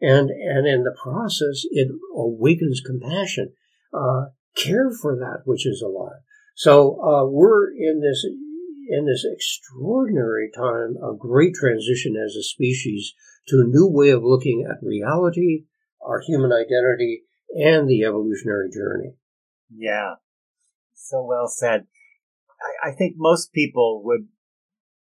And, 0.00 0.30
and 0.30 0.66
in 0.66 0.82
the 0.82 0.94
process, 1.00 1.62
it 1.70 1.88
awakens 2.14 2.82
compassion, 2.84 3.52
uh, 3.92 4.26
care 4.56 4.90
for 4.90 5.16
that 5.16 5.42
which 5.44 5.66
is 5.66 5.82
alive. 5.82 6.20
So, 6.56 7.00
uh, 7.00 7.26
we're 7.26 7.70
in 7.70 8.00
this 8.00 8.24
in 8.88 9.06
this 9.06 9.26
extraordinary 9.30 10.50
time 10.54 10.96
of 11.02 11.18
great 11.18 11.54
transition 11.54 12.14
as 12.16 12.34
a 12.36 12.42
species 12.42 13.14
to 13.48 13.60
a 13.60 13.68
new 13.68 13.86
way 13.86 14.10
of 14.10 14.22
looking 14.22 14.66
at 14.68 14.84
reality, 14.86 15.64
our 16.00 16.20
human 16.20 16.52
identity, 16.52 17.22
and 17.50 17.88
the 17.88 18.04
evolutionary 18.04 18.70
journey. 18.70 19.14
Yeah, 19.74 20.14
so 20.94 21.24
well 21.24 21.48
said. 21.48 21.86
I, 22.60 22.90
I 22.90 22.94
think 22.94 23.14
most 23.16 23.52
people 23.52 24.02
would, 24.04 24.28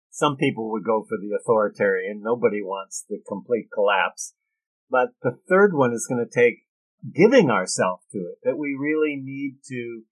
some 0.09 0.37
people 0.37 0.71
would 0.71 0.83
go 0.83 1.05
for 1.07 1.17
the 1.17 1.35
authoritarian. 1.39 2.21
Nobody 2.23 2.61
wants 2.61 3.05
the 3.07 3.21
complete 3.27 3.67
collapse. 3.73 4.33
But 4.89 5.09
the 5.21 5.37
third 5.47 5.73
one 5.73 5.93
is 5.93 6.07
going 6.09 6.25
to 6.25 6.39
take 6.39 6.65
giving 7.15 7.49
ourselves 7.49 8.03
to 8.11 8.19
it, 8.19 8.37
that 8.43 8.57
we 8.57 8.77
really 8.79 9.19
need 9.21 9.57
to 9.69 10.03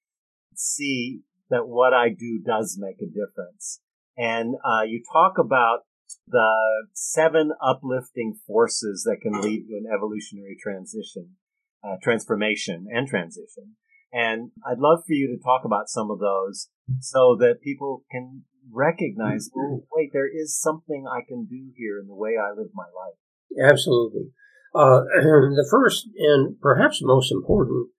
see 0.55 1.21
that 1.49 1.67
what 1.67 1.93
I 1.93 2.09
do 2.09 2.39
does 2.45 2.77
make 2.79 3.01
a 3.01 3.05
difference. 3.05 3.81
And 4.17 4.55
uh, 4.65 4.83
you 4.83 5.01
talk 5.11 5.37
about 5.37 5.79
the 6.27 6.87
seven 6.93 7.51
uplifting 7.61 8.35
forces 8.47 9.03
that 9.05 9.21
can 9.21 9.39
lead 9.41 9.67
to 9.67 9.73
an 9.75 9.85
evolutionary 9.93 10.57
transition, 10.61 11.35
uh, 11.83 11.95
transformation 12.01 12.87
and 12.91 13.07
transition. 13.07 13.75
And 14.11 14.51
I'd 14.65 14.79
love 14.79 15.03
for 15.05 15.13
you 15.13 15.27
to 15.27 15.43
talk 15.43 15.61
about 15.65 15.87
some 15.87 16.09
of 16.09 16.19
those 16.19 16.69
so 16.99 17.37
that 17.39 17.61
people 17.63 18.03
can 18.11 18.43
recognize, 18.71 19.49
oh, 19.55 19.85
wait, 19.91 20.09
there 20.13 20.27
is 20.27 20.59
something 20.59 21.05
I 21.07 21.21
can 21.27 21.45
do 21.45 21.71
here 21.75 21.99
in 21.99 22.07
the 22.07 22.15
way 22.15 22.31
I 22.31 22.49
live 22.49 22.71
my 22.73 22.85
life. 22.85 23.71
Absolutely. 23.71 24.31
Uh, 24.73 25.01
the 25.21 25.67
first 25.69 26.07
and 26.17 26.59
perhaps 26.59 26.99
most 27.01 27.31
important 27.31 27.89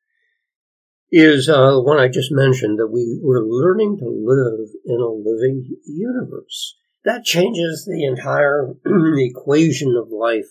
is 1.10 1.48
uh, 1.48 1.78
one 1.78 1.98
I 1.98 2.08
just 2.08 2.30
mentioned 2.30 2.78
that 2.78 2.88
we, 2.88 3.18
we're 3.22 3.44
learning 3.44 3.98
to 3.98 4.06
live 4.06 4.68
in 4.84 5.00
a 5.00 5.10
living 5.10 5.76
universe. 5.86 6.76
That 7.04 7.24
changes 7.24 7.84
the 7.86 8.04
entire 8.04 8.74
equation 9.18 9.96
of 9.96 10.10
life 10.10 10.46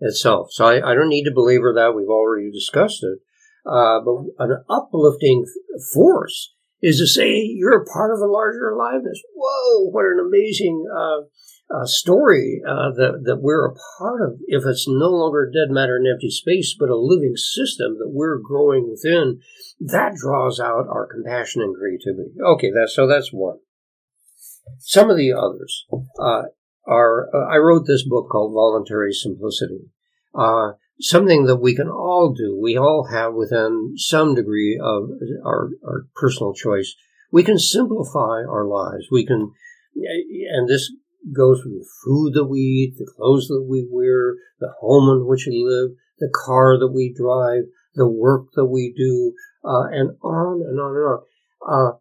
itself. 0.00 0.48
So 0.52 0.66
I, 0.66 0.76
I, 0.90 0.94
don't 0.94 1.08
need 1.08 1.24
to 1.24 1.34
belabor 1.34 1.74
that. 1.74 1.94
We've 1.94 2.08
already 2.08 2.50
discussed 2.50 3.02
it. 3.02 3.18
Uh, 3.66 4.00
but 4.00 4.24
an 4.38 4.64
uplifting 4.70 5.44
force 5.92 6.54
is 6.80 6.98
to 6.98 7.06
say 7.06 7.42
you're 7.42 7.82
a 7.82 7.84
part 7.84 8.14
of 8.14 8.20
a 8.20 8.30
larger 8.30 8.70
aliveness. 8.70 9.20
Whoa, 9.34 9.90
what 9.90 10.06
an 10.06 10.24
amazing 10.26 10.86
uh, 10.90 11.26
uh, 11.70 11.86
story 11.86 12.60
uh, 12.66 12.90
that, 12.96 13.22
that 13.24 13.40
we're 13.40 13.66
a 13.66 13.76
part 13.98 14.22
of. 14.22 14.38
If 14.46 14.64
it's 14.66 14.88
no 14.88 15.08
longer 15.08 15.50
dead 15.50 15.72
matter 15.72 15.96
and 15.96 16.06
empty 16.06 16.30
space, 16.30 16.74
but 16.78 16.88
a 16.88 16.96
living 16.96 17.36
system 17.36 17.98
that 17.98 18.10
we're 18.10 18.38
growing 18.38 18.90
within, 18.90 19.40
that 19.80 20.14
draws 20.14 20.58
out 20.58 20.88
our 20.88 21.06
compassion 21.06 21.62
and 21.62 21.74
creativity. 21.74 22.32
Okay, 22.44 22.70
that's 22.74 22.94
so 22.94 23.06
that's 23.06 23.32
one. 23.32 23.58
Some 24.78 25.10
of 25.10 25.16
the 25.16 25.32
others 25.32 25.86
uh, 26.18 26.42
are. 26.86 27.28
Uh, 27.34 27.52
I 27.52 27.56
wrote 27.56 27.86
this 27.86 28.06
book 28.06 28.28
called 28.30 28.52
Voluntary 28.52 29.12
Simplicity. 29.12 29.90
Uh, 30.34 30.72
something 31.00 31.46
that 31.46 31.56
we 31.56 31.74
can 31.74 31.88
all 31.88 32.34
do. 32.36 32.58
We 32.60 32.76
all 32.76 33.08
have 33.10 33.34
within 33.34 33.94
some 33.96 34.34
degree 34.34 34.78
of 34.80 35.10
our, 35.44 35.70
our 35.84 36.06
personal 36.14 36.52
choice. 36.52 36.94
We 37.32 37.42
can 37.42 37.58
simplify 37.58 38.42
our 38.44 38.66
lives. 38.66 39.06
We 39.10 39.24
can, 39.24 39.52
and 39.94 40.68
this 40.68 40.92
goes 41.34 41.60
from 41.60 41.72
the 41.72 41.86
food 42.04 42.34
that 42.34 42.46
we 42.46 42.60
eat, 42.60 42.94
the 42.98 43.10
clothes 43.16 43.48
that 43.48 43.66
we 43.68 43.86
wear, 43.90 44.34
the 44.58 44.72
home 44.80 45.08
in 45.16 45.26
which 45.26 45.46
we 45.46 45.64
live, 45.66 45.96
the 46.18 46.30
car 46.44 46.78
that 46.78 46.92
we 46.92 47.14
drive, 47.16 47.64
the 47.94 48.08
work 48.08 48.48
that 48.54 48.66
we 48.66 48.92
do, 48.96 49.32
uh, 49.64 49.86
and 49.90 50.16
on 50.22 50.62
and 50.66 50.80
on 50.80 50.96
and 50.96 51.04
on. 51.04 51.20
Uh, 51.68 51.96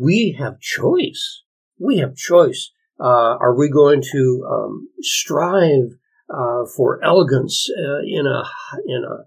we 0.00 0.36
have 0.38 0.60
choice. 0.60 1.42
We 1.78 1.98
have 1.98 2.16
choice. 2.16 2.70
Uh, 3.00 3.36
are 3.40 3.56
we 3.56 3.68
going 3.68 4.02
to 4.12 4.46
um, 4.48 4.88
strive 5.00 5.96
uh, 6.30 6.64
for 6.76 7.02
elegance 7.04 7.68
uh, 7.70 8.00
in 8.06 8.26
a 8.26 8.44
in 8.86 9.04
a 9.04 9.24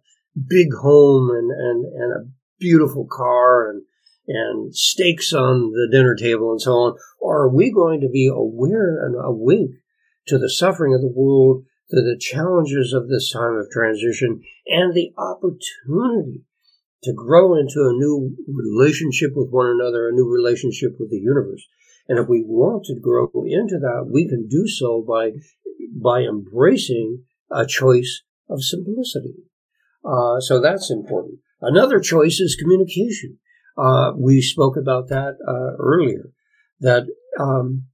big 0.47 0.73
home 0.81 1.29
and, 1.31 1.51
and, 1.51 1.85
and 1.85 2.13
a 2.13 2.29
beautiful 2.59 3.07
car 3.09 3.69
and 3.69 3.81
and 4.27 4.75
steaks 4.75 5.33
on 5.33 5.71
the 5.71 5.87
dinner 5.91 6.15
table 6.15 6.51
and 6.51 6.61
so 6.61 6.71
on? 6.71 6.97
Or 7.19 7.43
are 7.43 7.49
we 7.49 7.71
going 7.71 8.01
to 8.01 8.09
be 8.09 8.27
aware 8.27 9.03
and 9.05 9.15
awake 9.15 9.71
to 10.27 10.37
the 10.37 10.49
suffering 10.49 10.93
of 10.93 11.01
the 11.01 11.13
world, 11.13 11.63
to 11.89 11.95
the 11.95 12.17
challenges 12.19 12.93
of 12.93 13.07
this 13.07 13.31
time 13.31 13.55
of 13.55 13.69
transition, 13.71 14.41
and 14.67 14.93
the 14.93 15.13
opportunity 15.17 16.43
to 17.03 17.13
grow 17.13 17.55
into 17.55 17.79
a 17.79 17.93
new 17.93 18.35
relationship 18.47 19.31
with 19.35 19.49
one 19.49 19.67
another, 19.67 20.09
a 20.09 20.13
new 20.13 20.29
relationship 20.29 20.97
with 20.99 21.09
the 21.09 21.19
universe? 21.19 21.65
And 22.09 22.19
if 22.19 22.27
we 22.27 22.43
want 22.45 22.85
to 22.85 22.99
grow 22.99 23.29
into 23.45 23.79
that, 23.79 24.09
we 24.11 24.27
can 24.27 24.47
do 24.47 24.67
so 24.67 25.03
by 25.07 25.31
by 26.01 26.21
embracing 26.21 27.23
a 27.51 27.65
choice 27.65 28.23
of 28.49 28.61
simplicity. 28.61 29.35
Uh, 30.05 30.39
so 30.39 30.59
that's 30.61 30.91
important. 30.91 31.39
Another 31.61 31.99
choice 31.99 32.39
is 32.39 32.55
communication. 32.55 33.39
Uh, 33.77 34.11
we 34.17 34.41
spoke 34.41 34.75
about 34.77 35.09
that 35.09 35.35
uh, 35.47 35.75
earlier. 35.79 36.31
That 36.79 37.03
um, 37.39 37.85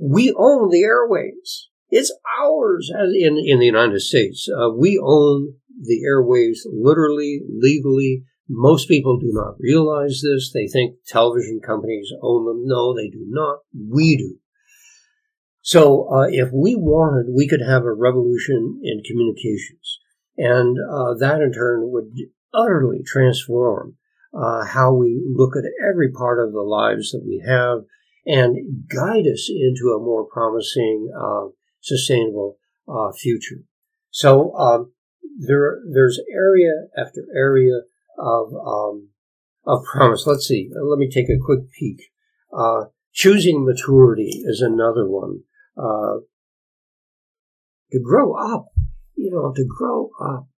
we 0.00 0.32
own 0.36 0.70
the 0.70 0.82
airwaves. 0.82 1.66
It's 1.90 2.12
ours 2.40 2.92
as 2.94 3.10
in, 3.14 3.38
in 3.38 3.60
the 3.60 3.66
United 3.66 4.00
States. 4.00 4.48
Uh, 4.48 4.70
we 4.70 5.00
own 5.02 5.54
the 5.80 6.02
airwaves 6.08 6.58
literally, 6.66 7.40
legally. 7.48 8.24
Most 8.48 8.88
people 8.88 9.18
do 9.18 9.30
not 9.32 9.54
realize 9.58 10.20
this. 10.22 10.50
They 10.52 10.66
think 10.66 10.96
television 11.06 11.60
companies 11.64 12.12
own 12.22 12.46
them. 12.46 12.62
No, 12.66 12.94
they 12.94 13.08
do 13.08 13.24
not. 13.28 13.58
We 13.74 14.16
do. 14.16 14.36
So, 15.60 16.08
uh, 16.10 16.28
if 16.30 16.48
we 16.52 16.74
wanted, 16.74 17.32
we 17.34 17.46
could 17.46 17.60
have 17.60 17.82
a 17.84 17.92
revolution 17.92 18.80
in 18.82 19.02
communications. 19.06 19.98
And 20.38 20.78
uh, 20.78 21.14
that 21.18 21.42
in 21.42 21.52
turn 21.52 21.90
would 21.90 22.14
utterly 22.54 23.02
transform 23.04 23.96
uh, 24.34 24.64
how 24.64 24.94
we 24.94 25.22
look 25.34 25.56
at 25.56 25.64
every 25.88 26.10
part 26.10 26.38
of 26.38 26.52
the 26.52 26.62
lives 26.62 27.12
that 27.12 27.24
we 27.24 27.42
have 27.46 27.84
and 28.26 28.86
guide 28.88 29.26
us 29.26 29.50
into 29.50 29.94
a 29.94 30.02
more 30.02 30.26
promising, 30.26 31.10
uh, 31.18 31.46
sustainable 31.80 32.58
uh, 32.88 33.10
future. 33.12 33.62
So 34.10 34.54
um, 34.54 34.92
there, 35.38 35.78
there's 35.92 36.20
area 36.32 36.72
after 36.96 37.24
area 37.34 37.80
of 38.18 38.52
um, 38.54 39.08
of 39.64 39.84
promise. 39.84 40.24
Let's 40.26 40.46
see. 40.46 40.70
Let 40.72 40.98
me 40.98 41.10
take 41.10 41.28
a 41.28 41.44
quick 41.44 41.70
peek. 41.78 42.00
Uh, 42.56 42.86
choosing 43.12 43.64
maturity 43.64 44.42
is 44.44 44.60
another 44.60 45.08
one. 45.08 45.40
Uh, 45.76 46.20
to 47.92 48.00
grow 48.00 48.34
up, 48.34 48.66
you 49.14 49.30
know, 49.30 49.52
to 49.54 49.64
grow 49.64 50.10
up. 50.20 50.48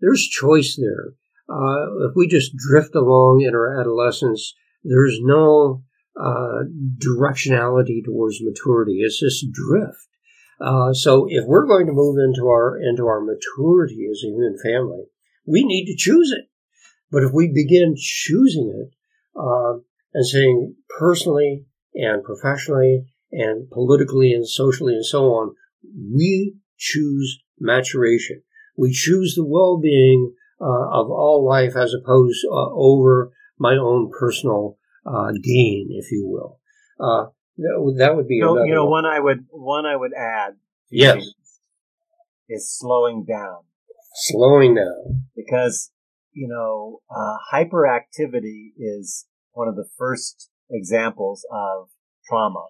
There's 0.00 0.26
choice 0.26 0.78
there. 0.80 1.14
Uh, 1.48 2.08
if 2.08 2.12
we 2.14 2.28
just 2.28 2.54
drift 2.56 2.94
along 2.94 3.40
in 3.40 3.54
our 3.54 3.80
adolescence, 3.80 4.54
there's 4.84 5.18
no 5.22 5.82
uh, 6.20 6.64
directionality 6.98 8.04
towards 8.04 8.42
maturity. 8.42 8.98
It's 9.00 9.20
just 9.20 9.50
drift. 9.52 10.08
Uh, 10.60 10.92
so 10.92 11.26
if 11.28 11.44
we're 11.46 11.66
going 11.66 11.86
to 11.86 11.92
move 11.92 12.16
into 12.18 12.48
our 12.48 12.78
into 12.78 13.06
our 13.06 13.20
maturity 13.20 14.06
as 14.10 14.22
a 14.24 14.28
human 14.28 14.58
family, 14.62 15.04
we 15.46 15.64
need 15.64 15.86
to 15.86 15.96
choose 15.96 16.32
it. 16.32 16.46
But 17.10 17.22
if 17.22 17.30
we 17.32 17.48
begin 17.48 17.94
choosing 17.96 18.86
it 18.86 18.94
uh, 19.40 19.78
and 20.12 20.26
saying 20.26 20.74
personally 20.98 21.64
and 21.94 22.24
professionally 22.24 23.06
and 23.32 23.70
politically 23.70 24.32
and 24.32 24.46
socially 24.46 24.94
and 24.94 25.06
so 25.06 25.26
on, 25.26 25.54
we 26.12 26.56
choose 26.76 27.40
maturation. 27.58 28.42
We 28.76 28.92
choose 28.92 29.34
the 29.34 29.46
well-being 29.46 30.34
of 30.66 31.10
all 31.10 31.46
life 31.46 31.76
as 31.76 31.94
opposed 31.94 32.44
uh, 32.50 32.70
over 32.72 33.32
my 33.58 33.74
own 33.74 34.10
personal 34.18 34.78
uh, 35.06 35.32
gain, 35.42 35.88
if 35.90 36.10
you 36.10 36.26
will. 36.26 36.60
Uh, 37.00 37.30
that, 37.56 37.94
that, 37.98 38.16
would 38.16 38.28
be 38.28 38.40
know, 38.40 38.64
you 38.64 38.74
know 38.74 38.84
one. 38.84 39.04
one 39.04 39.12
I 39.12 39.18
would 39.20 39.46
one 39.50 39.86
I 39.86 39.96
would 39.96 40.12
add. 40.14 40.54
Yes, 40.90 41.24
is 42.48 42.76
slowing 42.78 43.24
down. 43.24 43.62
Slowing 44.14 44.74
down 44.74 45.26
because 45.36 45.90
you 46.32 46.48
know 46.48 47.00
uh, 47.10 47.36
hyperactivity 47.52 48.70
is 48.76 49.26
one 49.52 49.68
of 49.68 49.76
the 49.76 49.88
first 49.96 50.50
examples 50.70 51.46
of 51.52 51.88
trauma 52.26 52.66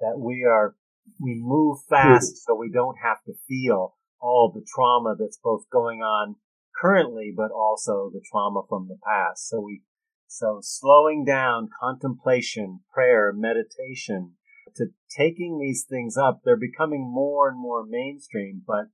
that 0.00 0.18
we 0.18 0.44
are 0.44 0.76
we 1.20 1.34
move 1.38 1.78
fast 1.88 2.32
mm-hmm. 2.32 2.52
so 2.52 2.54
we 2.54 2.70
don't 2.70 2.96
have 3.02 3.18
to 3.24 3.32
feel 3.48 3.96
all 4.20 4.52
the 4.54 4.64
trauma 4.74 5.14
that's 5.18 5.38
both 5.42 5.64
going 5.70 6.00
on 6.00 6.36
currently, 6.80 7.32
but 7.34 7.50
also 7.50 8.10
the 8.12 8.22
trauma 8.30 8.62
from 8.68 8.88
the 8.88 8.98
past. 9.06 9.48
So 9.48 9.60
we, 9.60 9.82
so 10.26 10.60
slowing 10.62 11.24
down 11.24 11.68
contemplation, 11.80 12.80
prayer, 12.92 13.32
meditation, 13.34 14.32
to 14.76 14.86
taking 15.16 15.58
these 15.58 15.84
things 15.88 16.16
up, 16.16 16.40
they're 16.44 16.56
becoming 16.56 17.10
more 17.10 17.48
and 17.48 17.58
more 17.58 17.84
mainstream. 17.86 18.62
But 18.66 18.86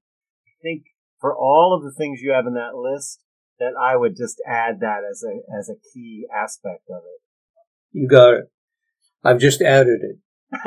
I 0.46 0.54
think 0.62 0.84
for 1.20 1.36
all 1.36 1.74
of 1.76 1.82
the 1.82 1.96
things 1.96 2.20
you 2.20 2.32
have 2.32 2.46
in 2.46 2.54
that 2.54 2.74
list, 2.74 3.20
that 3.58 3.72
I 3.80 3.96
would 3.96 4.16
just 4.16 4.42
add 4.46 4.80
that 4.80 5.02
as 5.08 5.22
a, 5.22 5.40
as 5.56 5.68
a 5.68 5.80
key 5.92 6.26
aspect 6.34 6.88
of 6.90 7.02
it. 7.04 7.22
You 7.92 8.08
got 8.08 8.34
it. 8.34 8.50
I've 9.24 9.38
just 9.38 9.62
added 9.62 10.00
it. 10.02 10.16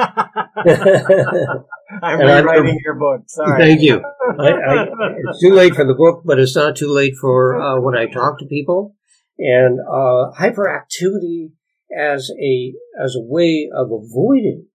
I'm 2.01 2.19
rewriting 2.19 2.79
your 2.83 2.95
book. 2.95 3.21
Sorry. 3.27 3.61
Thank 3.61 3.81
you. 3.81 4.01
I, 4.39 4.49
I, 4.49 4.85
it's 5.29 5.41
too 5.41 5.53
late 5.53 5.75
for 5.75 5.85
the 5.85 5.93
book, 5.93 6.23
but 6.25 6.39
it's 6.39 6.55
not 6.55 6.75
too 6.75 6.91
late 6.91 7.13
for 7.19 7.61
uh, 7.61 7.79
when 7.81 7.95
I 7.95 8.07
talk 8.07 8.39
to 8.39 8.45
people. 8.45 8.95
And 9.37 9.79
uh, 9.79 10.31
hyperactivity 10.39 11.51
as 11.95 12.31
a 12.41 12.73
as 13.01 13.15
a 13.15 13.21
way 13.21 13.69
of 13.73 13.91
avoiding 13.91 14.65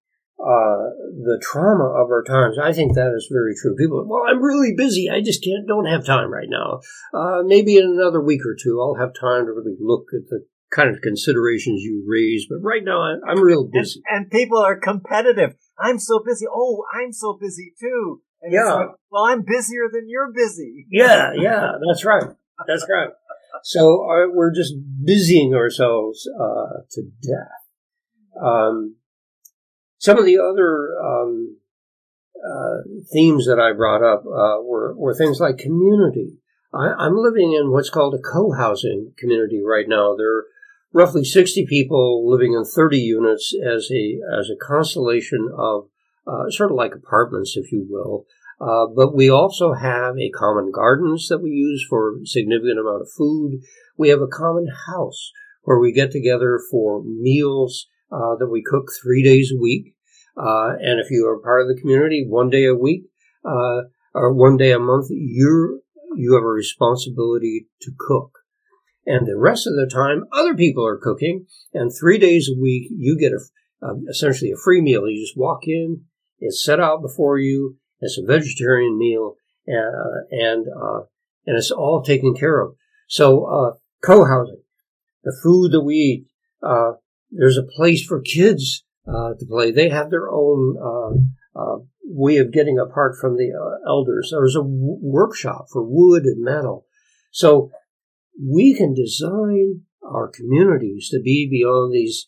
uh, 0.41 0.89
the 1.21 1.39
trauma 1.41 1.85
of 1.85 2.09
our 2.09 2.23
times. 2.23 2.57
I 2.57 2.73
think 2.73 2.95
that 2.95 3.13
is 3.15 3.29
very 3.31 3.53
true. 3.61 3.75
People, 3.75 4.05
well, 4.07 4.23
I'm 4.27 4.41
really 4.41 4.73
busy. 4.75 5.07
I 5.07 5.21
just 5.21 5.43
can't, 5.43 5.67
don't 5.67 5.85
have 5.85 6.03
time 6.03 6.33
right 6.33 6.49
now. 6.49 6.81
Uh, 7.13 7.43
maybe 7.45 7.77
in 7.77 7.85
another 7.85 8.19
week 8.19 8.41
or 8.45 8.55
two, 8.59 8.81
I'll 8.81 8.99
have 8.99 9.13
time 9.13 9.45
to 9.45 9.51
really 9.51 9.75
look 9.79 10.07
at 10.13 10.29
the 10.29 10.45
kind 10.71 10.89
of 10.89 11.01
considerations 11.01 11.81
you 11.81 12.03
raise. 12.07 12.47
But 12.49 12.59
right 12.61 12.83
now, 12.83 13.01
I'm, 13.01 13.21
I'm 13.27 13.41
real 13.41 13.69
busy. 13.71 14.01
And, 14.07 14.23
and, 14.23 14.31
people 14.31 14.59
are 14.59 14.77
competitive. 14.77 15.55
I'm 15.79 15.99
so 15.99 16.19
busy. 16.25 16.45
Oh, 16.51 16.83
I'm 16.93 17.13
so 17.13 17.37
busy 17.39 17.73
too. 17.79 18.21
And 18.41 18.53
yeah. 18.53 18.73
Like, 18.73 18.87
well, 19.11 19.25
I'm 19.25 19.43
busier 19.45 19.89
than 19.91 20.07
you're 20.07 20.31
busy. 20.33 20.87
Yeah, 20.91 21.31
yeah, 21.35 21.73
that's 21.87 22.05
right. 22.05 22.23
That's 22.67 22.85
right. 22.89 23.09
So 23.63 24.03
uh, 24.03 24.33
we're 24.33 24.53
just 24.53 24.73
busying 25.03 25.53
ourselves 25.53 26.27
uh, 26.39 26.81
to 26.91 27.03
death. 27.21 28.43
Um, 28.43 28.95
some 29.99 30.17
of 30.17 30.25
the 30.25 30.39
other 30.39 30.97
um, 30.99 31.57
uh, 32.35 32.77
themes 33.13 33.45
that 33.45 33.59
I 33.59 33.73
brought 33.73 34.03
up 34.03 34.21
uh, 34.25 34.61
were, 34.63 34.95
were 34.97 35.13
things 35.13 35.39
like 35.39 35.57
community. 35.57 36.39
I, 36.73 37.05
am 37.05 37.17
living 37.17 37.53
in 37.53 37.71
what's 37.71 37.89
called 37.89 38.15
a 38.15 38.19
co-housing 38.19 39.13
community 39.17 39.61
right 39.61 39.85
now. 39.87 40.15
There 40.15 40.45
roughly 40.93 41.23
60 41.23 41.65
people 41.67 42.29
living 42.29 42.53
in 42.53 42.65
30 42.65 42.97
units 42.97 43.53
as 43.65 43.89
a 43.91 44.19
as 44.37 44.49
a 44.49 44.65
constellation 44.65 45.49
of 45.57 45.87
uh, 46.27 46.49
sort 46.49 46.71
of 46.71 46.77
like 46.77 46.93
apartments, 46.93 47.55
if 47.55 47.71
you 47.71 47.85
will. 47.89 48.25
Uh, 48.59 48.85
but 48.95 49.15
we 49.15 49.27
also 49.27 49.73
have 49.73 50.15
a 50.19 50.29
common 50.29 50.71
gardens 50.71 51.27
that 51.29 51.39
we 51.39 51.49
use 51.49 51.83
for 51.89 52.19
significant 52.25 52.79
amount 52.79 53.01
of 53.01 53.09
food. 53.17 53.59
We 53.97 54.09
have 54.09 54.21
a 54.21 54.27
common 54.27 54.67
house 54.87 55.31
where 55.63 55.79
we 55.79 55.91
get 55.91 56.11
together 56.11 56.59
for 56.69 57.03
meals 57.03 57.87
uh, 58.11 58.35
that 58.37 58.49
we 58.51 58.61
cook 58.61 58.89
three 59.01 59.23
days 59.23 59.51
a 59.51 59.59
week. 59.59 59.95
Uh, 60.37 60.73
and 60.79 60.99
if 60.99 61.09
you 61.09 61.27
are 61.27 61.41
part 61.41 61.61
of 61.61 61.67
the 61.67 61.79
community, 61.79 62.25
one 62.27 62.49
day 62.49 62.65
a 62.65 62.75
week 62.75 63.05
uh, 63.43 63.81
or 64.13 64.31
one 64.33 64.57
day 64.57 64.71
a 64.71 64.79
month, 64.79 65.07
you 65.09 65.81
you 66.15 66.33
have 66.33 66.43
a 66.43 66.47
responsibility 66.47 67.67
to 67.81 67.91
cook. 67.97 68.40
And 69.05 69.27
the 69.27 69.37
rest 69.37 69.65
of 69.65 69.73
the 69.73 69.89
time, 69.91 70.25
other 70.31 70.55
people 70.55 70.85
are 70.85 70.97
cooking. 70.97 71.47
And 71.73 71.91
three 71.91 72.17
days 72.17 72.49
a 72.49 72.59
week, 72.59 72.87
you 72.91 73.17
get 73.17 73.31
a, 73.31 73.93
essentially 74.09 74.51
a 74.51 74.57
free 74.63 74.81
meal. 74.81 75.09
You 75.09 75.23
just 75.23 75.37
walk 75.37 75.61
in, 75.65 76.03
it's 76.39 76.63
set 76.63 76.79
out 76.79 77.01
before 77.01 77.37
you. 77.37 77.77
It's 77.99 78.17
a 78.17 78.25
vegetarian 78.25 78.97
meal, 78.97 79.35
uh, 79.67 80.25
and 80.31 80.65
uh, 80.67 81.01
and 81.45 81.57
it's 81.57 81.69
all 81.69 82.01
taken 82.01 82.33
care 82.33 82.59
of. 82.59 82.73
So 83.07 83.45
uh, 83.45 83.77
co-housing, 84.03 84.63
the 85.23 85.39
food 85.43 85.71
that 85.71 85.81
we 85.81 85.95
eat. 85.95 86.27
Uh, 86.63 86.93
there's 87.31 87.57
a 87.57 87.63
place 87.63 88.03
for 88.03 88.21
kids 88.21 88.83
uh, 89.07 89.33
to 89.39 89.45
play. 89.47 89.71
They 89.71 89.89
have 89.89 90.09
their 90.09 90.29
own 90.31 90.77
uh, 91.55 91.77
way 92.03 92.37
of 92.37 92.51
getting 92.51 92.79
apart 92.79 93.15
from 93.21 93.37
the 93.37 93.51
elders. 93.87 94.31
There's 94.31 94.55
a 94.55 94.59
w- 94.59 94.99
workshop 95.01 95.67
for 95.71 95.83
wood 95.83 96.23
and 96.23 96.43
metal. 96.43 96.85
So 97.31 97.71
we 98.39 98.73
can 98.73 98.93
design 98.93 99.81
our 100.03 100.27
communities 100.27 101.09
to 101.09 101.19
be 101.21 101.47
beyond 101.49 101.93
these 101.93 102.27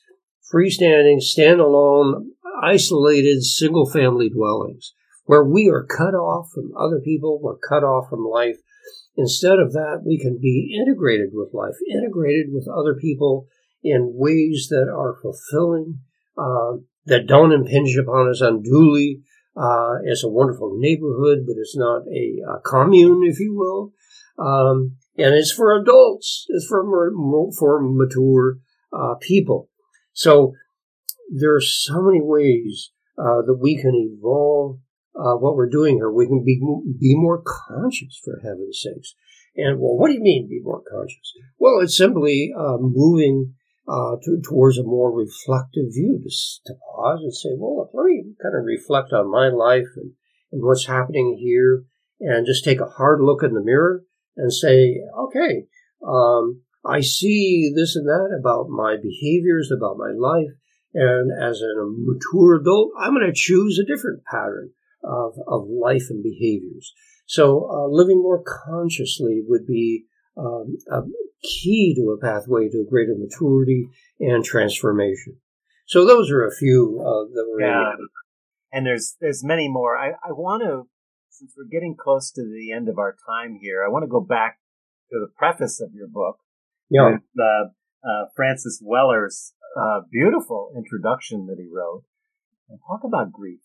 freestanding, 0.54 1.20
standalone, 1.20 2.26
isolated, 2.62 3.44
single 3.44 3.90
family 3.90 4.30
dwellings 4.30 4.94
where 5.26 5.44
we 5.44 5.70
are 5.70 5.86
cut 5.86 6.14
off 6.14 6.50
from 6.54 6.72
other 6.78 7.00
people, 7.00 7.40
we're 7.42 7.58
cut 7.58 7.84
off 7.84 8.10
from 8.10 8.26
life. 8.26 8.58
Instead 9.16 9.60
of 9.60 9.74
that, 9.74 10.02
we 10.06 10.18
can 10.20 10.40
be 10.42 10.76
integrated 10.80 11.30
with 11.34 11.54
life, 11.54 11.76
integrated 11.90 12.48
with 12.52 12.68
other 12.68 12.96
people 12.96 13.48
in 13.84 14.14
ways 14.16 14.68
that 14.70 14.90
are 14.90 15.18
fulfilling, 15.22 16.00
uh, 16.38 16.78
that 17.06 17.28
don't 17.28 17.52
impinge 17.52 17.96
upon 17.96 18.30
us 18.30 18.42
unduly. 18.42 19.22
Uh, 19.56 19.98
it's 20.04 20.24
a 20.24 20.30
wonderful 20.30 20.76
neighborhood, 20.78 21.40
but 21.46 21.56
it's 21.58 21.78
not 21.78 22.02
a, 22.08 22.42
a 22.58 22.60
commune, 22.62 23.22
if 23.24 23.40
you 23.40 23.56
will. 23.56 23.94
Um, 24.44 24.98
and 25.18 25.36
it's 25.36 25.52
for 25.52 25.80
adults. 25.80 26.46
It's 26.50 26.66
for 26.66 26.84
for 27.58 27.82
mature 27.82 28.58
uh, 28.92 29.16
people. 29.22 29.70
So 30.14 30.54
there 31.30 31.56
are 31.56 31.62
so 31.62 32.02
many 32.02 32.22
ways 32.22 32.92
uh, 33.18 33.42
that 33.46 33.58
we 33.60 33.76
can 33.76 33.94
evolve 33.96 34.80
uh, 35.16 35.36
what 35.36 35.56
we're 35.56 35.70
doing 35.70 35.96
here. 35.96 36.12
We 36.12 36.28
can 36.28 36.44
be 36.44 36.60
be 37.00 37.16
more 37.16 37.42
conscious, 37.42 38.20
for 38.24 38.40
heaven's 38.44 38.82
sakes. 38.82 39.16
And 39.56 39.80
well, 39.80 39.98
what 39.98 40.08
do 40.08 40.16
you 40.16 40.22
mean 40.22 40.50
be 40.50 40.62
more 40.64 40.82
conscious? 40.82 41.34
Well, 41.60 41.80
it's 41.82 41.98
simply 41.98 42.52
uh, 42.58 42.78
moving 42.80 43.54
uh, 43.88 44.16
to, 44.24 44.42
towards 44.44 44.80
a 44.80 44.84
more 44.84 45.16
reflective 45.16 45.94
view, 45.94 46.20
to, 46.24 46.30
to 46.66 46.80
pause 46.80 47.20
and 47.22 47.34
say, 47.34 47.50
well, 47.58 47.90
let 47.94 48.06
me 48.06 48.24
kind 48.42 48.56
of 48.56 48.66
reflect 48.66 49.14
on 49.14 49.30
my 49.30 49.50
life 49.50 49.90
and, 49.96 50.14
and 50.52 50.64
what's 50.64 50.88
happening 50.88 51.38
here, 51.40 51.84
and 52.20 52.48
just 52.48 52.64
take 52.64 52.80
a 52.82 52.86
hard 52.86 53.22
look 53.22 53.44
in 53.44 53.54
the 53.54 53.62
mirror 53.62 54.04
and 54.38 54.54
say, 54.54 55.02
okay, 55.20 55.66
um, 56.08 56.62
I 56.86 57.02
see 57.02 57.72
this 57.76 57.96
and 57.96 58.08
that 58.08 58.38
about 58.40 58.70
my 58.70 58.96
behaviors, 59.02 59.72
about 59.72 59.98
my 59.98 60.12
life, 60.12 60.52
and 60.94 61.32
as 61.42 61.62
a 61.62 61.74
mature 61.86 62.56
adult, 62.62 62.92
I'm 63.00 63.14
going 63.14 63.26
to 63.26 63.34
choose 63.34 63.80
a 63.80 63.86
different 63.86 64.24
pattern 64.26 64.72
of, 65.04 65.34
of 65.48 65.68
life 65.68 66.08
and 66.10 66.24
behaviors. 66.24 66.94
So 67.26 67.70
uh, 67.72 67.88
living 67.88 68.22
more 68.22 68.44
consciously 68.44 69.42
would 69.48 69.66
be 69.66 70.06
um, 70.38 70.78
a 70.92 71.02
key 71.42 71.96
to 71.96 72.12
a 72.12 72.20
pathway 72.20 72.70
to 72.70 72.86
greater 72.90 73.16
maturity 73.18 73.88
and 74.20 74.44
transformation. 74.44 75.38
So 75.88 76.06
those 76.06 76.32
are 76.32 76.46
a 76.46 76.56
few 76.56 77.00
uh, 77.02 77.34
that 77.34 77.46
were 77.50 77.62
yeah. 77.62 77.92
And 78.72 78.86
there's 78.86 79.16
there's 79.22 79.44
many 79.44 79.70
more. 79.70 79.98
I, 79.98 80.12
I 80.12 80.32
want 80.32 80.64
to, 80.64 80.88
since 81.34 81.54
we're 81.58 81.72
getting 81.72 81.96
close 81.98 82.32
to 82.32 82.44
the 82.44 82.72
end 82.72 82.88
of 82.88 83.00
our 83.00 83.16
time 83.28 83.58
here, 83.60 83.84
I 83.84 83.90
want 83.90 84.04
to 84.04 84.08
go 84.08 84.22
back 84.22 84.60
to 85.12 85.20
the 85.20 85.32
preface 85.36 85.82
of 85.82 85.94
your 85.94 86.08
book. 86.08 86.38
Yeah. 86.90 87.14
With, 87.14 87.22
uh, 87.40 87.74
uh, 88.08 88.26
Francis 88.36 88.82
Weller's 88.84 89.54
uh, 89.76 90.02
beautiful 90.12 90.72
introduction 90.76 91.48
that 91.48 91.58
he 91.58 91.68
wrote, 91.74 92.04
and 92.70 92.80
talk 92.88 93.02
about 93.04 93.32
grief. 93.32 93.62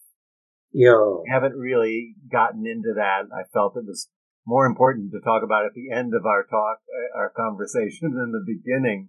Yeah. 0.72 1.24
haven't 1.30 1.56
really 1.56 2.14
gotten 2.30 2.66
into 2.66 2.94
that. 2.96 3.28
I 3.34 3.44
felt 3.52 3.76
it 3.76 3.84
was 3.86 4.08
more 4.46 4.64
important 4.64 5.12
to 5.12 5.20
talk 5.20 5.42
about 5.42 5.66
at 5.66 5.74
the 5.74 5.90
end 5.90 6.14
of 6.14 6.24
our 6.24 6.44
talk, 6.44 6.78
uh, 6.88 7.18
our 7.18 7.32
conversation 7.36 8.12
than 8.14 8.32
the 8.32 8.44
beginning. 8.46 9.08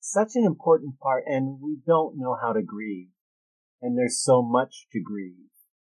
Such 0.00 0.36
an 0.36 0.44
important 0.44 1.00
part, 1.00 1.24
and 1.26 1.58
we 1.60 1.78
don't 1.84 2.16
know 2.16 2.36
how 2.40 2.52
to 2.52 2.62
grieve. 2.62 3.08
And 3.82 3.98
there's 3.98 4.22
so 4.22 4.42
much 4.42 4.86
to 4.92 5.00
grieve. 5.00 5.46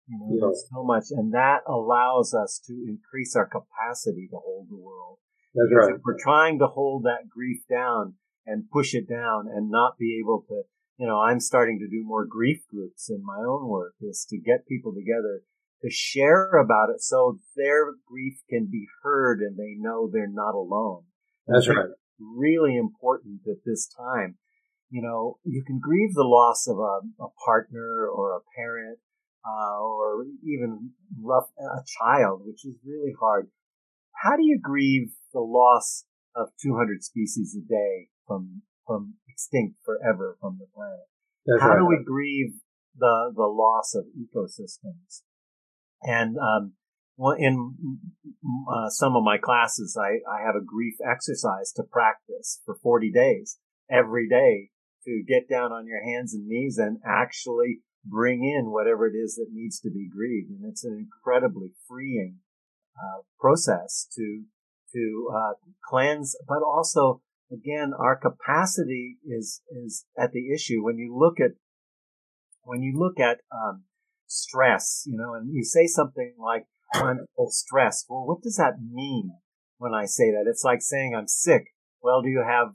You 0.08 0.18
know, 0.18 0.28
yeah. 0.34 0.40
there's 0.46 0.64
so 0.72 0.84
much, 0.84 1.04
and 1.10 1.34
that 1.34 1.60
allows 1.66 2.32
us 2.32 2.60
to 2.66 2.72
increase 2.88 3.34
our 3.34 3.46
capacity 3.46 4.28
to 4.30 4.36
hold 4.36 4.68
the 4.70 4.76
world. 4.76 5.18
That's 5.54 5.68
because 5.68 5.86
right. 5.88 5.94
If 5.96 6.02
we're 6.04 6.22
trying 6.22 6.58
to 6.60 6.66
hold 6.66 7.04
that 7.04 7.28
grief 7.28 7.62
down 7.68 8.14
and 8.46 8.70
push 8.70 8.94
it 8.94 9.08
down 9.08 9.46
and 9.52 9.70
not 9.70 9.98
be 9.98 10.20
able 10.22 10.44
to 10.48 10.62
you 10.98 11.06
know, 11.06 11.20
I'm 11.20 11.40
starting 11.40 11.78
to 11.80 11.88
do 11.88 12.02
more 12.04 12.24
grief 12.24 12.62
groups 12.70 13.10
in 13.10 13.22
my 13.24 13.44
own 13.46 13.68
work 13.68 13.94
is 14.00 14.26
to 14.30 14.38
get 14.38 14.66
people 14.66 14.94
together 14.94 15.42
to 15.82 15.90
share 15.90 16.56
about 16.56 16.88
it 16.88 17.02
so 17.02 17.38
their 17.54 17.92
grief 18.08 18.40
can 18.48 18.68
be 18.70 18.86
heard 19.02 19.40
and 19.40 19.58
they 19.58 19.74
know 19.76 20.08
they're 20.10 20.26
not 20.26 20.54
alone. 20.54 21.02
That's 21.46 21.68
right. 21.68 21.90
Really 22.18 22.76
important 22.76 23.42
at 23.46 23.58
this 23.66 23.86
time. 23.86 24.38
You 24.88 25.02
know, 25.02 25.38
you 25.44 25.62
can 25.66 25.80
grieve 25.80 26.14
the 26.14 26.22
loss 26.22 26.66
of 26.66 26.78
a, 26.78 27.00
a 27.22 27.28
partner 27.44 28.08
or 28.08 28.36
a 28.36 28.40
parent, 28.56 28.98
uh, 29.46 29.80
or 29.80 30.24
even 30.42 30.90
rough, 31.22 31.48
a 31.58 31.84
child, 32.00 32.42
which 32.44 32.64
is 32.64 32.74
really 32.84 33.14
hard. 33.18 33.48
How 34.22 34.36
do 34.36 34.42
you 34.44 34.58
grieve 34.60 35.12
the 35.32 35.40
loss 35.40 36.04
of 36.34 36.48
200 36.62 37.02
species 37.02 37.56
a 37.56 37.66
day 37.66 38.08
from 38.26 38.62
from 38.86 39.14
extinct 39.28 39.78
forever 39.84 40.36
from 40.40 40.58
the 40.60 40.66
planet. 40.74 41.06
That's 41.46 41.62
How 41.62 41.70
right. 41.70 41.78
do 41.78 41.86
we 41.86 42.04
grieve 42.04 42.54
the 42.96 43.32
the 43.34 43.46
loss 43.46 43.94
of 43.94 44.04
ecosystems? 44.16 45.22
And 46.02 46.36
um, 46.36 46.74
well, 47.16 47.36
in 47.38 47.74
uh, 48.70 48.90
some 48.90 49.16
of 49.16 49.24
my 49.24 49.38
classes, 49.38 49.98
I, 49.98 50.20
I 50.30 50.44
have 50.44 50.54
a 50.54 50.64
grief 50.64 50.94
exercise 51.04 51.72
to 51.76 51.82
practice 51.82 52.60
for 52.64 52.76
40 52.82 53.10
days 53.10 53.58
every 53.90 54.28
day 54.28 54.70
to 55.04 55.24
get 55.26 55.48
down 55.48 55.72
on 55.72 55.86
your 55.86 56.04
hands 56.04 56.34
and 56.34 56.46
knees 56.46 56.78
and 56.78 56.98
actually 57.06 57.80
bring 58.08 58.44
in 58.44 58.70
whatever 58.70 59.06
it 59.06 59.16
is 59.16 59.34
that 59.34 59.48
needs 59.52 59.80
to 59.80 59.90
be 59.90 60.08
grieved. 60.08 60.50
And 60.50 60.64
it's 60.64 60.84
an 60.84 60.96
incredibly 60.96 61.72
freeing 61.88 62.38
uh, 62.96 63.22
process 63.38 64.06
to 64.16 64.44
to 64.92 65.30
uh, 65.34 65.52
cleanse, 65.88 66.36
but 66.48 66.62
also 66.62 67.22
again, 67.52 67.92
our 67.98 68.16
capacity 68.16 69.18
is, 69.24 69.62
is 69.70 70.06
at 70.18 70.32
the 70.32 70.52
issue. 70.52 70.82
When 70.82 70.98
you 70.98 71.16
look 71.16 71.40
at, 71.40 71.52
when 72.62 72.82
you 72.82 72.98
look 72.98 73.20
at, 73.20 73.40
um, 73.52 73.84
stress, 74.26 75.04
you 75.06 75.16
know, 75.16 75.34
and 75.34 75.54
you 75.54 75.62
say 75.62 75.86
something 75.86 76.34
like, 76.38 76.66
I'm 76.94 77.26
stressed. 77.48 78.06
Well, 78.08 78.26
what 78.26 78.42
does 78.42 78.56
that 78.56 78.74
mean 78.80 79.32
when 79.78 79.94
I 79.94 80.06
say 80.06 80.30
that? 80.30 80.46
It's 80.48 80.64
like 80.64 80.82
saying 80.82 81.14
I'm 81.14 81.28
sick. 81.28 81.74
Well, 82.02 82.22
do 82.22 82.28
you 82.28 82.44
have, 82.46 82.68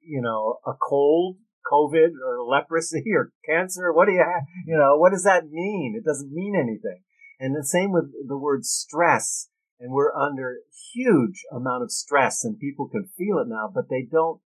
you 0.00 0.20
know, 0.20 0.58
a 0.66 0.72
cold, 0.74 1.36
COVID 1.72 2.10
or 2.24 2.44
leprosy 2.44 3.04
or 3.16 3.32
cancer? 3.46 3.92
What 3.92 4.06
do 4.06 4.12
you 4.12 4.24
have? 4.24 4.42
You 4.66 4.76
know, 4.76 4.96
what 4.96 5.12
does 5.12 5.24
that 5.24 5.48
mean? 5.50 5.94
It 5.96 6.04
doesn't 6.04 6.32
mean 6.32 6.54
anything. 6.54 7.02
And 7.40 7.56
the 7.56 7.64
same 7.64 7.92
with 7.92 8.12
the 8.28 8.36
word 8.36 8.64
stress 8.64 9.48
and 9.80 9.92
we're 9.92 10.14
under 10.14 10.58
huge 10.94 11.42
amount 11.50 11.82
of 11.82 11.90
stress 11.90 12.44
and 12.44 12.58
people 12.58 12.88
can 12.88 13.08
feel 13.18 13.38
it 13.38 13.48
now, 13.48 13.70
but 13.72 13.88
they 13.90 14.06
don't 14.08 14.40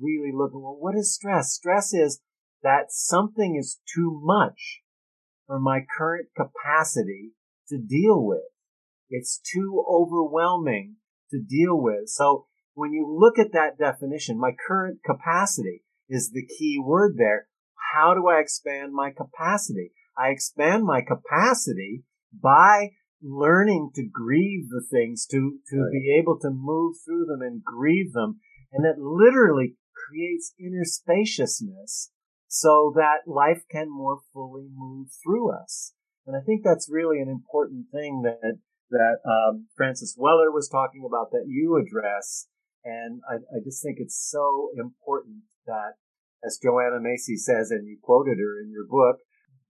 really 0.00 0.32
look 0.34 0.50
at, 0.50 0.60
well, 0.60 0.76
what 0.78 0.96
is 0.96 1.14
stress? 1.14 1.52
Stress 1.52 1.94
is 1.94 2.20
that 2.62 2.86
something 2.90 3.56
is 3.56 3.80
too 3.94 4.20
much 4.22 4.80
for 5.46 5.60
my 5.60 5.80
current 5.96 6.28
capacity 6.36 7.32
to 7.68 7.78
deal 7.78 8.24
with. 8.24 8.42
It's 9.08 9.38
too 9.38 9.84
overwhelming 9.88 10.96
to 11.30 11.40
deal 11.40 11.80
with. 11.80 12.08
So 12.08 12.46
when 12.74 12.92
you 12.92 13.06
look 13.08 13.38
at 13.38 13.52
that 13.52 13.78
definition, 13.78 14.38
my 14.38 14.52
current 14.66 14.98
capacity 15.04 15.82
is 16.10 16.32
the 16.32 16.44
key 16.44 16.78
word 16.82 17.14
there. 17.16 17.46
How 17.94 18.14
do 18.14 18.28
I 18.28 18.40
expand 18.40 18.92
my 18.92 19.10
capacity? 19.10 19.92
I 20.18 20.28
expand 20.28 20.84
my 20.84 21.00
capacity 21.00 22.04
by 22.32 22.90
learning 23.22 23.90
to 23.94 24.08
grieve 24.10 24.68
the 24.68 24.84
things, 24.90 25.26
to, 25.30 25.58
to 25.68 25.76
right. 25.76 25.92
be 25.92 26.16
able 26.20 26.38
to 26.40 26.50
move 26.50 26.96
through 27.04 27.26
them 27.26 27.40
and 27.40 27.62
grieve 27.62 28.12
them. 28.12 28.40
And 28.72 28.84
that 28.84 29.00
literally 29.00 29.76
creates 29.94 30.54
inner 30.58 30.84
spaciousness 30.84 32.10
so 32.48 32.92
that 32.96 33.30
life 33.30 33.62
can 33.70 33.88
more 33.88 34.20
fully 34.32 34.68
move 34.74 35.08
through 35.22 35.52
us. 35.52 35.94
And 36.26 36.36
I 36.36 36.40
think 36.44 36.62
that's 36.64 36.90
really 36.90 37.20
an 37.20 37.28
important 37.28 37.86
thing 37.92 38.22
that, 38.22 38.58
that, 38.90 39.18
um, 39.24 39.68
Francis 39.76 40.16
Weller 40.18 40.50
was 40.50 40.68
talking 40.68 41.04
about 41.06 41.30
that 41.30 41.44
you 41.46 41.76
address. 41.76 42.46
And 42.84 43.20
I, 43.28 43.36
I 43.36 43.60
just 43.62 43.82
think 43.82 43.98
it's 44.00 44.18
so 44.30 44.70
important 44.78 45.42
that, 45.66 46.00
as 46.44 46.58
Joanna 46.62 47.00
Macy 47.00 47.36
says, 47.36 47.70
and 47.70 47.86
you 47.86 47.98
quoted 48.00 48.38
her 48.38 48.60
in 48.60 48.70
your 48.70 48.86
book, 48.86 49.20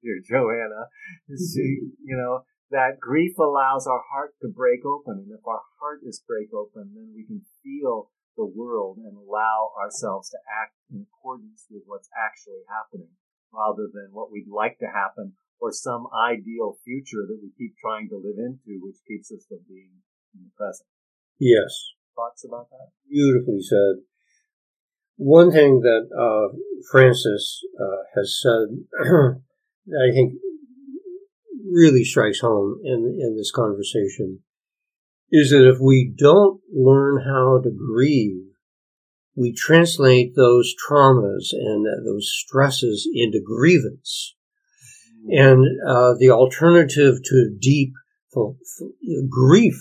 dear 0.03 0.21
Joanna, 0.23 0.89
she, 1.29 1.83
mm-hmm. 1.83 2.05
you 2.05 2.17
know, 2.17 2.45
that 2.71 3.01
grief 3.01 3.37
allows 3.39 3.87
our 3.87 4.03
heart 4.13 4.35
to 4.43 4.49
break 4.49 4.87
open. 4.87 5.27
And 5.27 5.33
if 5.35 5.47
our 5.47 5.63
heart 5.81 6.01
is 6.07 6.23
break 6.27 6.55
open, 6.55 6.95
then 6.95 7.13
we 7.15 7.27
can 7.27 7.43
feel 7.63 8.11
the 8.37 8.47
world 8.47 8.99
and 8.99 9.17
allow 9.19 9.75
ourselves 9.77 10.31
to 10.31 10.39
act 10.47 10.79
in 10.91 11.05
accordance 11.05 11.67
with 11.71 11.83
what's 11.87 12.09
actually 12.15 12.63
happening 12.71 13.11
rather 13.53 13.91
than 13.93 14.15
what 14.15 14.31
we'd 14.31 14.49
like 14.49 14.79
to 14.79 14.87
happen 14.87 15.35
or 15.59 15.73
some 15.73 16.07
ideal 16.15 16.79
future 16.87 17.27
that 17.27 17.39
we 17.43 17.51
keep 17.59 17.77
trying 17.77 18.09
to 18.09 18.17
live 18.17 18.39
into, 18.39 18.81
which 18.81 18.97
keeps 19.07 19.31
us 19.31 19.45
from 19.49 19.61
being 19.69 20.01
in 20.33 20.47
the 20.47 20.55
present. 20.57 20.89
Yes. 21.39 21.69
Thoughts 22.15 22.47
about 22.47 22.71
that? 22.71 22.95
Beautifully 23.09 23.61
said. 23.61 24.07
One 25.23 25.53
thing 25.53 25.81
that 25.81 26.09
uh, 26.19 26.57
Francis 26.91 27.61
uh, 27.79 28.05
has 28.17 28.41
said 28.41 28.79
that 29.87 30.09
I 30.11 30.15
think 30.15 30.33
really 31.71 32.05
strikes 32.05 32.41
home 32.41 32.81
in, 32.83 33.19
in 33.21 33.37
this 33.37 33.53
conversation 33.53 34.39
is 35.31 35.51
that 35.51 35.69
if 35.69 35.79
we 35.79 36.11
don't 36.17 36.63
learn 36.73 37.23
how 37.23 37.61
to 37.63 37.71
grieve, 37.71 38.47
we 39.37 39.53
translate 39.53 40.35
those 40.37 40.75
traumas 40.89 41.53
and 41.53 41.85
those 42.07 42.33
stresses 42.33 43.07
into 43.13 43.43
grievance. 43.45 44.35
And 45.29 45.67
uh, 45.87 46.15
the 46.19 46.31
alternative 46.31 47.17
to 47.25 47.57
deep 47.61 47.93
grief 49.29 49.77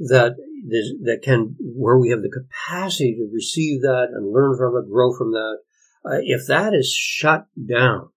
that 0.00 0.34
that 0.68 1.20
can 1.22 1.56
where 1.60 1.98
we 1.98 2.10
have 2.10 2.22
the 2.22 2.30
capacity 2.30 3.14
to 3.14 3.30
receive 3.32 3.82
that 3.82 4.08
and 4.12 4.32
learn 4.32 4.56
from 4.56 4.76
it, 4.76 4.90
grow 4.90 5.16
from 5.16 5.32
that. 5.32 5.58
Uh, 6.04 6.18
if 6.22 6.46
that 6.46 6.74
is 6.74 6.92
shut 6.92 7.46
down, 7.68 8.08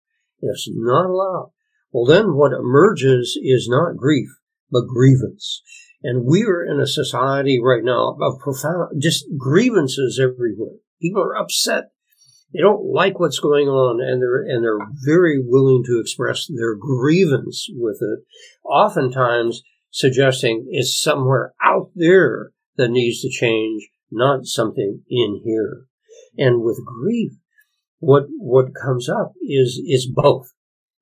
it's 0.41 0.69
not 0.71 1.05
allowed, 1.05 1.51
well, 1.91 2.05
then 2.05 2.35
what 2.35 2.53
emerges 2.53 3.37
is 3.41 3.67
not 3.69 3.97
grief, 3.97 4.29
but 4.71 4.87
grievance. 4.87 5.61
And 6.01 6.25
we 6.25 6.43
are 6.43 6.65
in 6.65 6.81
a 6.81 6.87
society 6.87 7.61
right 7.63 7.83
now 7.83 8.17
of 8.21 8.39
profound, 8.39 9.01
just 9.01 9.25
grievances 9.37 10.19
everywhere. 10.21 10.77
People 11.01 11.21
are 11.21 11.37
upset. 11.37 11.91
They 12.53 12.61
don't 12.61 12.85
like 12.85 13.19
what's 13.19 13.39
going 13.39 13.67
on 13.67 14.01
and 14.01 14.21
they're, 14.21 14.43
and 14.43 14.63
they're 14.63 14.87
very 15.05 15.39
willing 15.43 15.83
to 15.85 15.99
express 15.99 16.47
their 16.47 16.75
grievance 16.75 17.67
with 17.73 17.99
it. 18.01 18.25
Oftentimes 18.65 19.63
suggesting 19.93 20.67
it's 20.71 20.99
somewhere 20.99 21.53
out 21.63 21.91
there 21.95 22.51
that 22.77 22.89
needs 22.89 23.21
to 23.21 23.29
change, 23.29 23.87
not 24.11 24.45
something 24.45 25.03
in 25.07 25.41
here. 25.45 25.85
And 26.35 26.63
with 26.63 26.83
grief, 26.83 27.31
what, 27.99 28.23
what 28.37 28.73
comes 28.73 29.07
up 29.07 29.33
is, 29.41 29.79
is 29.85 30.11
both. 30.11 30.47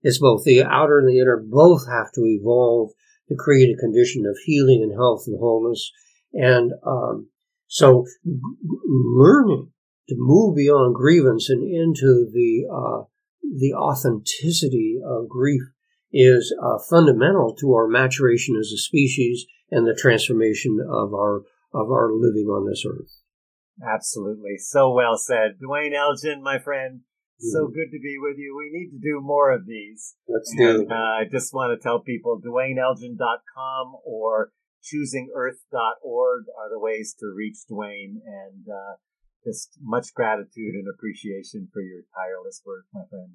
It's 0.01 0.19
both 0.19 0.43
the 0.43 0.63
outer 0.63 0.99
and 0.99 1.07
the 1.07 1.19
inner 1.19 1.41
both 1.41 1.87
have 1.87 2.11
to 2.15 2.21
evolve 2.25 2.91
to 3.29 3.35
create 3.39 3.73
a 3.73 3.79
condition 3.79 4.25
of 4.25 4.37
healing 4.45 4.81
and 4.83 4.91
health 4.91 5.23
and 5.25 5.39
wholeness. 5.39 5.89
And 6.33 6.73
um, 6.85 7.29
so, 7.67 8.05
g- 8.25 8.31
learning 8.85 9.71
to 10.09 10.15
move 10.17 10.57
beyond 10.57 10.95
grievance 10.95 11.49
and 11.49 11.63
into 11.63 12.29
the 12.33 12.65
uh, 12.69 13.03
the 13.43 13.73
authenticity 13.73 14.99
of 15.05 15.29
grief 15.29 15.61
is 16.13 16.53
uh, 16.61 16.77
fundamental 16.89 17.55
to 17.59 17.73
our 17.73 17.87
maturation 17.87 18.55
as 18.59 18.71
a 18.71 18.77
species 18.77 19.45
and 19.69 19.87
the 19.87 19.97
transformation 19.99 20.79
of 20.81 21.13
our 21.13 21.43
of 21.73 21.89
our 21.89 22.11
living 22.11 22.47
on 22.47 22.69
this 22.69 22.83
earth. 22.85 23.11
Absolutely, 23.81 24.57
so 24.57 24.91
well 24.91 25.17
said, 25.17 25.57
Duane 25.59 25.93
Elgin, 25.93 26.43
my 26.43 26.59
friend. 26.59 27.01
So 27.39 27.65
good 27.65 27.89
to 27.89 27.99
be 27.99 28.17
with 28.19 28.37
you. 28.37 28.55
We 28.55 28.69
need 28.71 28.91
to 28.91 28.99
do 29.01 29.19
more 29.19 29.51
of 29.51 29.65
these. 29.65 30.13
Let's 30.27 30.53
do 30.55 30.85
uh, 30.87 30.93
I 30.93 31.23
just 31.29 31.55
want 31.55 31.73
to 31.73 31.81
tell 31.81 31.99
people 31.99 32.39
DuaneElgin.com 32.39 33.95
or 34.05 34.51
choosingearth.org 34.83 36.43
are 36.57 36.69
the 36.69 36.79
ways 36.79 37.15
to 37.19 37.33
reach 37.35 37.57
Duane 37.67 38.21
and 38.25 38.67
uh, 38.69 38.95
just 39.43 39.77
much 39.81 40.13
gratitude 40.13 40.75
and 40.75 40.85
appreciation 40.93 41.67
for 41.73 41.81
your 41.81 42.01
tireless 42.15 42.61
work, 42.65 42.85
my 42.93 43.01
friend. 43.09 43.33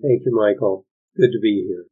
Thank 0.00 0.22
you, 0.24 0.34
Michael. 0.34 0.86
Good 1.18 1.32
to 1.32 1.40
be 1.40 1.64
here. 1.66 1.86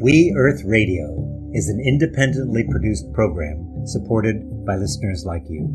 We 0.00 0.32
Earth 0.38 0.62
Radio 0.64 1.50
is 1.52 1.68
an 1.68 1.82
independently 1.84 2.62
produced 2.70 3.12
program 3.12 3.82
supported 3.86 4.64
by 4.64 4.76
listeners 4.76 5.24
like 5.26 5.42
you. 5.48 5.66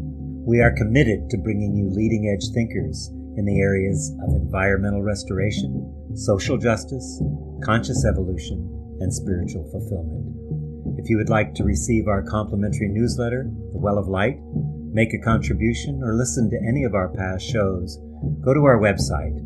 We 0.47 0.61
are 0.61 0.71
committed 0.77 1.29
to 1.31 1.37
bringing 1.37 1.75
you 1.75 1.89
leading 1.89 2.31
edge 2.31 2.47
thinkers 2.53 3.09
in 3.35 3.43
the 3.43 3.59
areas 3.59 4.15
of 4.23 4.35
environmental 4.35 5.03
restoration, 5.03 6.15
social 6.15 6.57
justice, 6.57 7.21
conscious 7.61 8.05
evolution, 8.05 8.63
and 9.01 9.13
spiritual 9.13 9.69
fulfillment. 9.69 10.95
If 10.97 11.09
you 11.09 11.17
would 11.17 11.29
like 11.29 11.53
to 11.55 11.65
receive 11.65 12.07
our 12.07 12.23
complimentary 12.23 12.87
newsletter, 12.87 13.51
The 13.73 13.79
Well 13.79 13.97
of 13.97 14.07
Light, 14.07 14.39
make 14.95 15.13
a 15.13 15.19
contribution, 15.19 16.01
or 16.01 16.15
listen 16.15 16.49
to 16.49 16.57
any 16.65 16.85
of 16.85 16.95
our 16.95 17.09
past 17.09 17.45
shows, 17.45 17.99
go 18.39 18.53
to 18.53 18.63
our 18.63 18.79
website, 18.79 19.37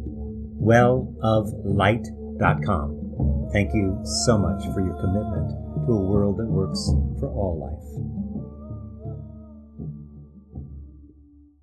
welloflight.com. 0.61 3.49
Thank 3.51 3.73
you 3.73 3.99
so 4.25 4.37
much 4.37 4.63
for 4.71 4.81
your 4.85 4.93
commitment 5.01 5.49
to 5.87 5.93
a 5.93 6.05
world 6.05 6.37
that 6.37 6.45
works 6.45 6.93
for 7.19 7.33
all 7.33 7.57
life. 7.57 8.18